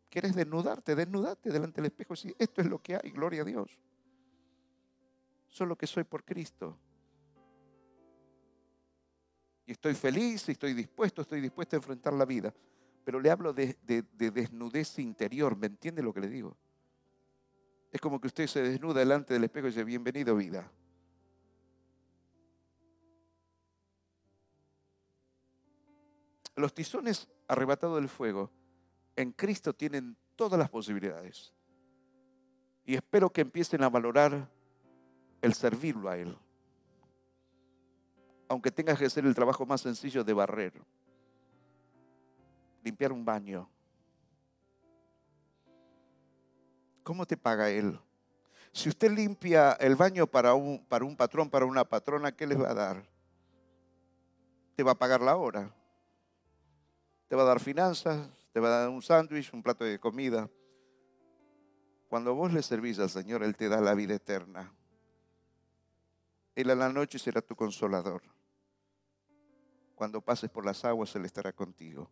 ¿Quieres 0.09 0.35
desnudarte? 0.35 0.93
Desnudate 0.93 1.49
delante 1.49 1.81
del 1.81 1.87
espejo. 1.87 2.15
Si 2.15 2.35
esto 2.37 2.61
es 2.61 2.67
lo 2.67 2.79
que 2.79 2.95
hay, 2.95 3.09
gloria 3.09 3.41
a 3.41 3.45
Dios. 3.45 3.79
Solo 5.47 5.75
que 5.75 5.87
soy 5.87 6.03
por 6.03 6.23
Cristo 6.23 6.77
estoy 9.71 9.95
feliz, 9.95 10.47
estoy 10.49 10.73
dispuesto, 10.73 11.21
estoy 11.21 11.41
dispuesto 11.41 11.75
a 11.75 11.77
enfrentar 11.77 12.13
la 12.13 12.25
vida. 12.25 12.53
Pero 13.03 13.19
le 13.19 13.31
hablo 13.31 13.53
de, 13.53 13.75
desnudez 13.81 14.99
interior, 14.99 15.57
¿me 15.57 15.67
entiende 15.67 16.03
lo 16.03 16.13
que 16.13 16.21
le 16.21 16.29
digo? 16.29 16.55
Es 17.91 17.99
como 17.99 18.21
que 18.21 18.27
usted 18.27 18.47
se 18.47 18.61
desnuda 18.61 18.99
delante 18.99 19.33
del 19.33 19.43
espejo 19.43 19.67
y 19.67 19.71
dice, 19.71 19.83
bienvenido 19.83 20.35
vida. 20.35 20.71
Los 26.55 26.73
tizones 26.73 27.27
arrebatados 27.47 27.95
del 27.95 28.09
fuego 28.09 28.51
en 29.15 29.31
Cristo 29.31 29.73
tienen 29.73 30.15
todas 30.35 30.59
las 30.59 30.69
posibilidades. 30.69 31.53
Y 32.85 32.95
espero 32.95 33.29
que 33.29 33.41
empiecen 33.41 33.83
a 33.83 33.89
valorar 33.89 34.49
el 35.41 35.53
servirlo 35.53 36.09
a 36.09 36.17
Él 36.17 36.37
aunque 38.51 38.69
tengas 38.69 38.99
que 38.99 39.05
hacer 39.05 39.25
el 39.25 39.33
trabajo 39.33 39.65
más 39.65 39.79
sencillo 39.79 40.25
de 40.25 40.33
barrer, 40.33 40.73
limpiar 42.83 43.13
un 43.13 43.23
baño. 43.23 43.69
¿Cómo 47.01 47.25
te 47.25 47.37
paga 47.37 47.69
Él? 47.69 47.97
Si 48.73 48.89
usted 48.89 49.09
limpia 49.09 49.71
el 49.79 49.95
baño 49.95 50.27
para 50.27 50.53
un, 50.53 50.83
para 50.83 51.05
un 51.05 51.15
patrón, 51.15 51.49
para 51.49 51.65
una 51.65 51.85
patrona, 51.85 52.33
¿qué 52.33 52.45
les 52.45 52.61
va 52.61 52.71
a 52.71 52.73
dar? 52.73 53.05
Te 54.75 54.83
va 54.83 54.91
a 54.91 54.99
pagar 54.99 55.21
la 55.21 55.37
hora. 55.37 55.73
Te 57.29 57.37
va 57.37 57.43
a 57.43 57.45
dar 57.45 57.61
finanzas, 57.61 58.27
te 58.51 58.59
va 58.59 58.67
a 58.67 58.79
dar 58.81 58.89
un 58.89 59.01
sándwich, 59.01 59.53
un 59.53 59.63
plato 59.63 59.85
de 59.85 59.97
comida. 59.97 60.49
Cuando 62.09 62.35
vos 62.35 62.51
le 62.51 62.61
servís 62.61 62.99
al 62.99 63.09
Señor, 63.09 63.43
Él 63.43 63.55
te 63.55 63.69
da 63.69 63.79
la 63.79 63.93
vida 63.93 64.13
eterna. 64.13 64.73
Él 66.53 66.69
a 66.69 66.75
la 66.75 66.89
noche 66.89 67.17
será 67.17 67.41
tu 67.41 67.55
consolador. 67.55 68.21
Cuando 70.01 70.19
pases 70.19 70.49
por 70.49 70.65
las 70.65 70.83
aguas, 70.83 71.15
Él 71.15 71.25
estará 71.25 71.53
contigo. 71.53 72.09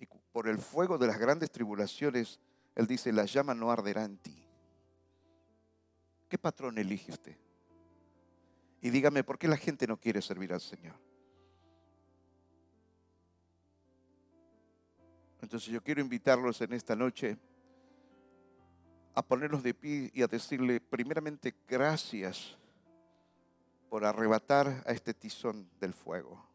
Y 0.00 0.06
por 0.32 0.48
el 0.48 0.58
fuego 0.58 0.98
de 0.98 1.06
las 1.06 1.16
grandes 1.16 1.52
tribulaciones, 1.52 2.40
Él 2.74 2.88
dice, 2.88 3.12
la 3.12 3.24
llama 3.24 3.54
no 3.54 3.70
arderá 3.70 4.02
en 4.02 4.18
ti. 4.18 4.44
¿Qué 6.28 6.36
patrón 6.38 6.76
elige 6.78 7.12
usted? 7.12 7.36
Y 8.80 8.90
dígame, 8.90 9.22
¿por 9.22 9.38
qué 9.38 9.46
la 9.46 9.56
gente 9.56 9.86
no 9.86 9.96
quiere 9.96 10.20
servir 10.20 10.52
al 10.52 10.60
Señor? 10.60 10.96
Entonces 15.40 15.68
yo 15.68 15.80
quiero 15.84 16.00
invitarlos 16.00 16.60
en 16.62 16.72
esta 16.72 16.96
noche 16.96 17.38
a 19.14 19.22
ponerlos 19.22 19.62
de 19.62 19.72
pie 19.72 20.10
y 20.12 20.20
a 20.20 20.26
decirle 20.26 20.80
primeramente 20.80 21.54
gracias 21.68 22.58
por 23.88 24.04
arrebatar 24.04 24.82
a 24.84 24.90
este 24.90 25.14
tizón 25.14 25.70
del 25.78 25.94
fuego. 25.94 26.50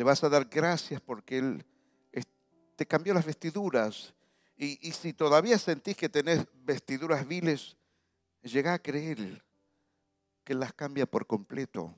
Le 0.00 0.04
vas 0.04 0.24
a 0.24 0.30
dar 0.30 0.46
gracias 0.46 0.98
porque 0.98 1.36
Él 1.36 1.62
te 2.74 2.86
cambió 2.86 3.12
las 3.12 3.26
vestiduras. 3.26 4.14
Y, 4.56 4.76
si 4.92 5.12
todavía 5.12 5.58
sentís 5.58 5.94
que 5.94 6.08
tenés 6.08 6.46
vestiduras 6.64 7.28
viles, 7.28 7.76
llega 8.40 8.72
a 8.72 8.78
creer 8.78 9.44
que 10.42 10.54
las 10.54 10.72
cambia 10.72 11.04
por 11.04 11.26
completo. 11.26 11.94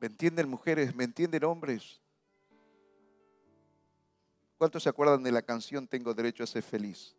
¿Me 0.00 0.06
entienden 0.06 0.48
mujeres? 0.48 0.94
¿Me 0.94 1.04
entienden 1.04 1.44
hombres? 1.44 2.00
¿Cuántos 4.56 4.84
se 4.84 4.88
acuerdan 4.88 5.22
de 5.22 5.32
la 5.32 5.42
canción 5.42 5.86
Tengo 5.86 6.14
derecho 6.14 6.44
a 6.44 6.46
ser 6.46 6.62
feliz? 6.62 7.14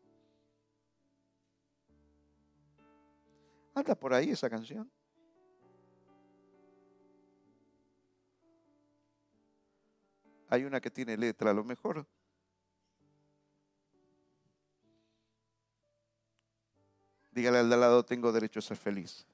Anda 3.76 3.94
por 3.94 4.12
ahí 4.12 4.32
esa 4.32 4.50
canción. 4.50 4.90
Hay 10.54 10.66
una 10.66 10.80
que 10.80 10.92
tiene 10.92 11.18
letra, 11.18 11.50
a 11.50 11.54
lo 11.56 11.64
mejor. 11.64 12.06
Dígale 17.32 17.58
al 17.58 17.70
de 17.70 17.74
al 17.74 17.82
lado, 17.82 18.06
tengo 18.06 18.32
derecho 18.32 18.60
a 18.60 18.62
ser 18.62 18.78
feliz. 18.78 19.26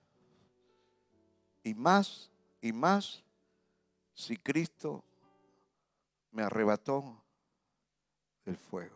Y 1.62 1.74
más, 1.74 2.32
y 2.62 2.72
más, 2.72 3.22
si 4.14 4.38
Cristo 4.38 5.04
me 6.32 6.42
arrebató 6.42 7.22
del 8.46 8.56
fuego. 8.56 8.96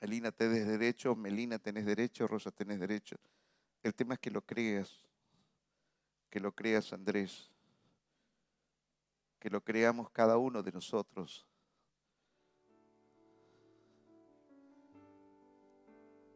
Melina, 0.00 0.32
tenés 0.32 0.66
derecho, 0.66 1.14
Melina, 1.14 1.60
tenés 1.60 1.86
derecho, 1.86 2.26
Rosa, 2.26 2.50
tenés 2.50 2.80
derecho. 2.80 3.14
El 3.84 3.94
tema 3.94 4.14
es 4.14 4.20
que 4.20 4.32
lo 4.32 4.42
creas, 4.42 5.06
que 6.28 6.40
lo 6.40 6.50
creas, 6.50 6.92
Andrés, 6.92 7.53
que 9.44 9.50
lo 9.50 9.62
creamos 9.62 10.08
cada 10.08 10.38
uno 10.38 10.62
de 10.62 10.72
nosotros. 10.72 11.46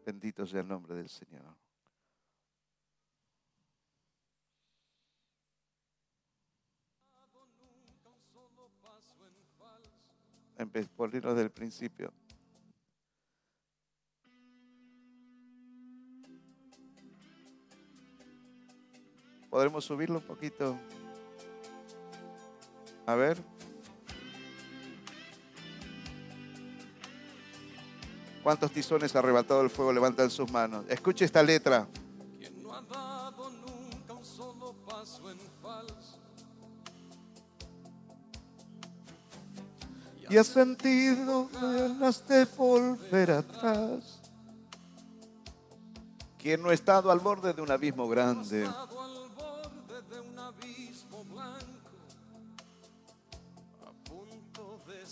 Bendito 0.05 0.45
sea 0.45 0.61
el 0.61 0.69
nombre 0.69 0.95
del 0.95 1.09
Señor. 1.09 1.57
Por 10.95 11.15
irnos 11.15 11.35
del 11.35 11.51
principio. 11.51 12.13
¿Podremos 19.49 19.83
subirlo 19.87 20.19
un 20.19 20.27
poquito? 20.27 20.79
A 23.09 23.15
ver. 23.15 23.43
¿Cuántos 28.43 28.71
tizones 28.71 29.17
arrebatado 29.17 29.63
el 29.63 29.71
fuego 29.71 29.95
levantan 29.95 30.29
sus 30.29 30.53
manos? 30.53 30.85
Escuche 30.91 31.25
esta 31.25 31.43
letra. 31.43 31.89
no 32.61 32.75
ha 32.75 32.83
dado 32.83 33.49
nunca 33.49 34.13
un 34.13 34.23
solo 34.23 34.75
paso 34.87 35.31
en 35.31 35.39
falso. 35.63 36.19
Y 40.29 40.37
ha 40.37 40.45
sentido 40.45 41.49
ganas 41.49 42.29
de 42.29 42.45
volver 42.45 43.31
atrás. 43.31 44.21
Quien 46.37 46.63
no 46.63 46.69
ha 46.69 46.75
estado 46.75 47.11
al 47.11 47.21
borde 47.21 47.55
de 47.55 47.63
un 47.63 47.71
abismo 47.71 48.07
grande. 48.07 48.69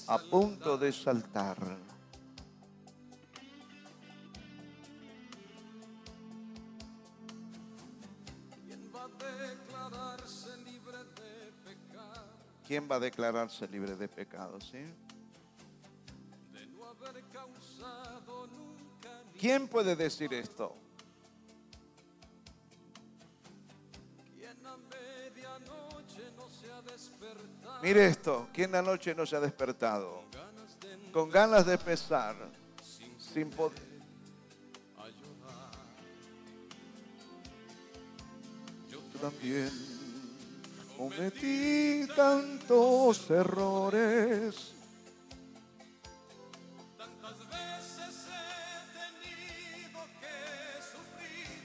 A 0.09 0.19
punto 0.19 0.79
de 0.79 0.93
saltar. 0.93 1.59
¿Quién 12.67 12.89
va 12.91 12.97
a 12.97 13.01
declararse 13.01 13.69
libre 13.69 13.95
de 13.95 14.09
pecado? 14.09 14.61
¿Sí? 14.61 14.79
¿Quién 19.39 19.69
puede 19.69 19.95
decir 19.95 20.35
esto? 20.35 20.75
Mire 27.87 28.07
esto, 28.07 28.49
¿quién 28.53 28.74
anoche 28.74 29.14
no 29.14 29.24
se 29.24 29.37
ha 29.37 29.41
despertado? 29.41 30.24
Con 31.12 31.30
ganas 31.30 31.64
de 31.66 31.78
pesar, 31.78 32.34
sin 33.16 33.49
poder. 33.49 33.80
Yo 38.91 38.99
también 39.20 39.70
cometí 40.97 42.09
tantos 42.16 43.30
errores. 43.30 44.72
Tantas 46.99 47.39
veces 47.39 48.26
he 48.34 48.82
tenido 48.99 50.01
que 50.20 50.39
sufrir. 50.91 51.62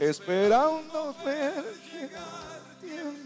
Esperando 0.00 1.14
ver 1.24 1.64
llegar 1.92 2.57